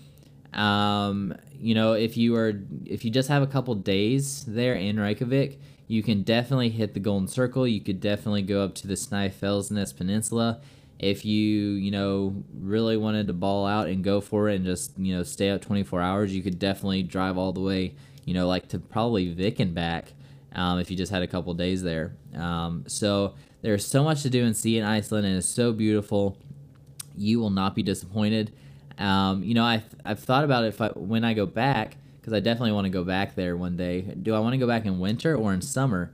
Um, 0.53 1.35
you 1.53 1.75
know, 1.75 1.93
if 1.93 2.17
you 2.17 2.35
are 2.37 2.61
if 2.85 3.05
you 3.05 3.11
just 3.11 3.29
have 3.29 3.43
a 3.43 3.47
couple 3.47 3.75
days 3.77 4.45
there 4.47 4.75
in 4.75 4.99
Reykjavik, 4.99 5.61
you 5.87 6.03
can 6.03 6.23
definitely 6.23 6.71
hit 6.71 6.93
the 6.93 7.01
Golden 7.01 7.29
Circle. 7.29 7.67
You 7.67 7.81
could 7.81 8.01
definitely 8.01 8.43
go 8.43 8.63
up 8.63 8.75
to 8.77 8.87
the 8.87 8.95
Snæfellsnes 8.95 9.97
Peninsula. 9.97 10.61
If 11.03 11.25
you, 11.25 11.73
you 11.73 11.91
know, 11.91 12.43
really 12.55 12.97
wanted 12.97 13.27
to 13.27 13.33
ball 13.33 13.67
out 13.67 13.89
and 13.89 14.03
go 14.03 14.21
for 14.21 14.49
it 14.49 14.57
and 14.57 14.65
just, 14.65 14.99
you 14.99 15.15
know, 15.15 15.23
stay 15.25 15.51
up 15.51 15.61
24 15.61 16.01
hours, 16.01 16.35
you 16.35 16.43
could 16.43 16.59
definitely 16.59 17.03
drive 17.03 17.37
all 17.37 17.53
the 17.53 17.61
way, 17.61 17.95
you 18.25 18.33
know, 18.33 18.47
like 18.47 18.69
to 18.69 18.79
probably 18.79 19.33
Vik 19.35 19.59
and 19.59 19.75
back 19.75 20.13
um, 20.55 20.79
if 20.79 20.91
you 20.91 20.97
just 20.97 21.13
had 21.13 21.23
a 21.23 21.27
couple 21.27 21.53
days 21.55 21.83
there. 21.83 22.15
Um, 22.37 22.85
so 22.87 23.35
there's 23.63 23.85
so 23.85 24.05
much 24.05 24.23
to 24.23 24.31
do 24.31 24.45
and 24.45 24.57
see 24.57 24.79
in 24.79 24.85
Iceland, 24.85 25.27
and 25.27 25.37
it's 25.37 25.47
so 25.47 25.73
beautiful. 25.73 26.39
You 27.17 27.41
will 27.41 27.51
not 27.51 27.75
be 27.75 27.83
disappointed. 27.83 28.53
Um, 28.99 29.43
you 29.43 29.55
know, 29.55 29.65
I 29.65 29.83
I've 30.05 30.21
thought 30.21 30.45
about 30.45 30.65
it 30.65 30.69
if 30.69 30.81
I, 30.81 30.89
when 30.89 31.25
I 31.25 31.35
go 31.35 31.47
back 31.47 31.97
because 32.21 32.33
I 32.33 32.41
definitely 32.41 32.73
want 32.73 32.85
to 32.85 32.91
go 32.91 33.05
back 33.05 33.35
there 33.35 33.57
one 33.57 33.77
day. 33.77 34.03
Do 34.03 34.35
I 34.35 34.39
want 34.39 34.53
to 34.53 34.59
go 34.59 34.67
back 34.67 34.85
in 34.85 35.01
winter 35.01 35.35
or 35.35 35.53
in 35.53 35.61
summer? 35.61 36.13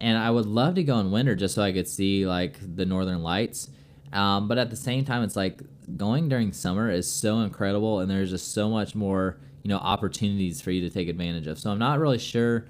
And 0.00 0.16
I 0.16 0.30
would 0.30 0.46
love 0.46 0.76
to 0.76 0.82
go 0.82 0.98
in 0.98 1.10
winter 1.10 1.34
just 1.34 1.54
so 1.54 1.62
I 1.62 1.72
could 1.72 1.86
see 1.86 2.26
like 2.26 2.56
the 2.76 2.86
northern 2.86 3.22
lights. 3.22 3.68
Um, 4.12 4.48
but 4.48 4.58
at 4.58 4.70
the 4.70 4.76
same 4.76 5.04
time, 5.04 5.22
it's 5.22 5.36
like 5.36 5.60
going 5.96 6.28
during 6.28 6.52
summer 6.52 6.90
is 6.90 7.10
so 7.10 7.40
incredible, 7.40 8.00
and 8.00 8.10
there's 8.10 8.30
just 8.30 8.52
so 8.52 8.68
much 8.68 8.94
more 8.94 9.38
you 9.62 9.68
know 9.68 9.78
opportunities 9.78 10.60
for 10.60 10.70
you 10.70 10.80
to 10.82 10.90
take 10.90 11.08
advantage 11.08 11.46
of. 11.46 11.58
So 11.58 11.70
I'm 11.70 11.78
not 11.78 11.98
really 11.98 12.18
sure. 12.18 12.66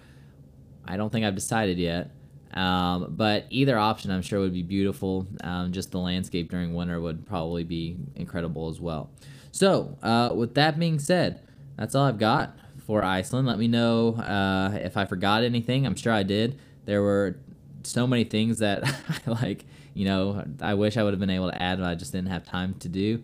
I 0.84 0.96
don't 0.96 1.10
think 1.10 1.24
I've 1.24 1.34
decided 1.34 1.78
yet. 1.78 2.10
Um, 2.54 3.14
but 3.16 3.46
either 3.50 3.78
option, 3.78 4.10
I'm 4.10 4.22
sure, 4.22 4.40
would 4.40 4.52
be 4.52 4.62
beautiful. 4.62 5.26
Um, 5.44 5.72
just 5.72 5.92
the 5.92 5.98
landscape 5.98 6.50
during 6.50 6.74
winter 6.74 7.00
would 7.00 7.26
probably 7.26 7.62
be 7.62 7.96
incredible 8.16 8.68
as 8.68 8.80
well. 8.80 9.10
So, 9.52 9.96
uh, 10.02 10.32
with 10.34 10.54
that 10.54 10.78
being 10.78 10.98
said, 10.98 11.40
that's 11.76 11.94
all 11.94 12.04
I've 12.04 12.18
got 12.18 12.56
for 12.86 13.04
Iceland. 13.04 13.46
Let 13.46 13.58
me 13.58 13.68
know 13.68 14.14
uh, 14.16 14.76
if 14.82 14.96
I 14.96 15.04
forgot 15.04 15.44
anything. 15.44 15.86
I'm 15.86 15.94
sure 15.94 16.12
I 16.12 16.24
did. 16.24 16.58
There 16.86 17.02
were 17.02 17.36
so 17.84 18.06
many 18.06 18.24
things 18.24 18.58
that 18.58 18.82
I 19.26 19.30
like, 19.30 19.64
you 20.00 20.06
know, 20.06 20.42
I 20.62 20.72
wish 20.72 20.96
I 20.96 21.02
would 21.02 21.12
have 21.12 21.20
been 21.20 21.28
able 21.28 21.50
to 21.50 21.62
add, 21.62 21.78
but 21.78 21.86
I 21.86 21.94
just 21.94 22.10
didn't 22.10 22.30
have 22.30 22.46
time 22.46 22.72
to 22.78 22.88
do. 22.88 23.22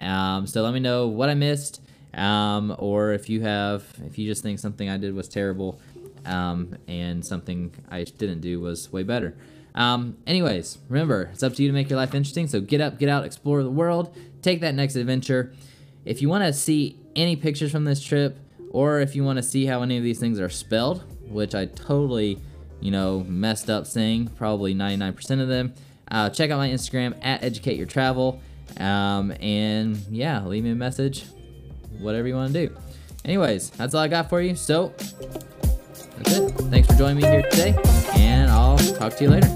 Um, 0.00 0.48
so 0.48 0.60
let 0.60 0.74
me 0.74 0.80
know 0.80 1.06
what 1.06 1.28
I 1.28 1.34
missed, 1.34 1.80
um, 2.14 2.74
or 2.80 3.12
if 3.12 3.30
you 3.30 3.42
have, 3.42 3.84
if 4.04 4.18
you 4.18 4.26
just 4.26 4.42
think 4.42 4.58
something 4.58 4.88
I 4.88 4.96
did 4.96 5.14
was 5.14 5.28
terrible 5.28 5.78
um, 6.24 6.78
and 6.88 7.24
something 7.24 7.72
I 7.88 8.02
didn't 8.02 8.40
do 8.40 8.58
was 8.58 8.92
way 8.92 9.04
better. 9.04 9.36
Um, 9.76 10.16
anyways, 10.26 10.78
remember, 10.88 11.30
it's 11.32 11.44
up 11.44 11.54
to 11.54 11.62
you 11.62 11.68
to 11.68 11.72
make 11.72 11.88
your 11.88 11.96
life 11.96 12.12
interesting. 12.12 12.48
So 12.48 12.60
get 12.60 12.80
up, 12.80 12.98
get 12.98 13.08
out, 13.08 13.24
explore 13.24 13.62
the 13.62 13.70
world, 13.70 14.12
take 14.42 14.60
that 14.62 14.74
next 14.74 14.96
adventure. 14.96 15.54
If 16.04 16.20
you 16.20 16.28
want 16.28 16.42
to 16.42 16.52
see 16.52 16.98
any 17.14 17.36
pictures 17.36 17.70
from 17.70 17.84
this 17.84 18.02
trip, 18.02 18.36
or 18.72 18.98
if 18.98 19.14
you 19.14 19.22
want 19.22 19.36
to 19.36 19.44
see 19.44 19.66
how 19.66 19.82
any 19.82 19.96
of 19.96 20.02
these 20.02 20.18
things 20.18 20.40
are 20.40 20.50
spelled, 20.50 21.04
which 21.28 21.54
I 21.54 21.66
totally, 21.66 22.40
you 22.80 22.90
know, 22.90 23.20
messed 23.28 23.70
up 23.70 23.86
saying, 23.86 24.30
probably 24.30 24.74
99% 24.74 25.40
of 25.40 25.46
them, 25.46 25.72
uh, 26.10 26.30
check 26.30 26.50
out 26.50 26.58
my 26.58 26.68
Instagram 26.68 27.16
at 27.22 27.42
Educate 27.42 27.76
Your 27.76 27.86
Travel. 27.86 28.40
Um, 28.78 29.32
and 29.40 29.96
yeah, 30.10 30.44
leave 30.44 30.64
me 30.64 30.70
a 30.70 30.74
message, 30.74 31.24
whatever 31.98 32.28
you 32.28 32.34
want 32.34 32.52
to 32.52 32.66
do. 32.66 32.76
Anyways, 33.24 33.70
that's 33.70 33.94
all 33.94 34.02
I 34.02 34.08
got 34.08 34.28
for 34.28 34.40
you. 34.40 34.54
So 34.54 34.92
that's 36.18 36.38
it. 36.38 36.50
Thanks 36.52 36.88
for 36.88 36.94
joining 36.94 37.16
me 37.22 37.28
here 37.28 37.42
today, 37.42 37.74
and 38.14 38.50
I'll 38.50 38.78
talk 38.78 39.16
to 39.16 39.24
you 39.24 39.30
later. 39.30 39.48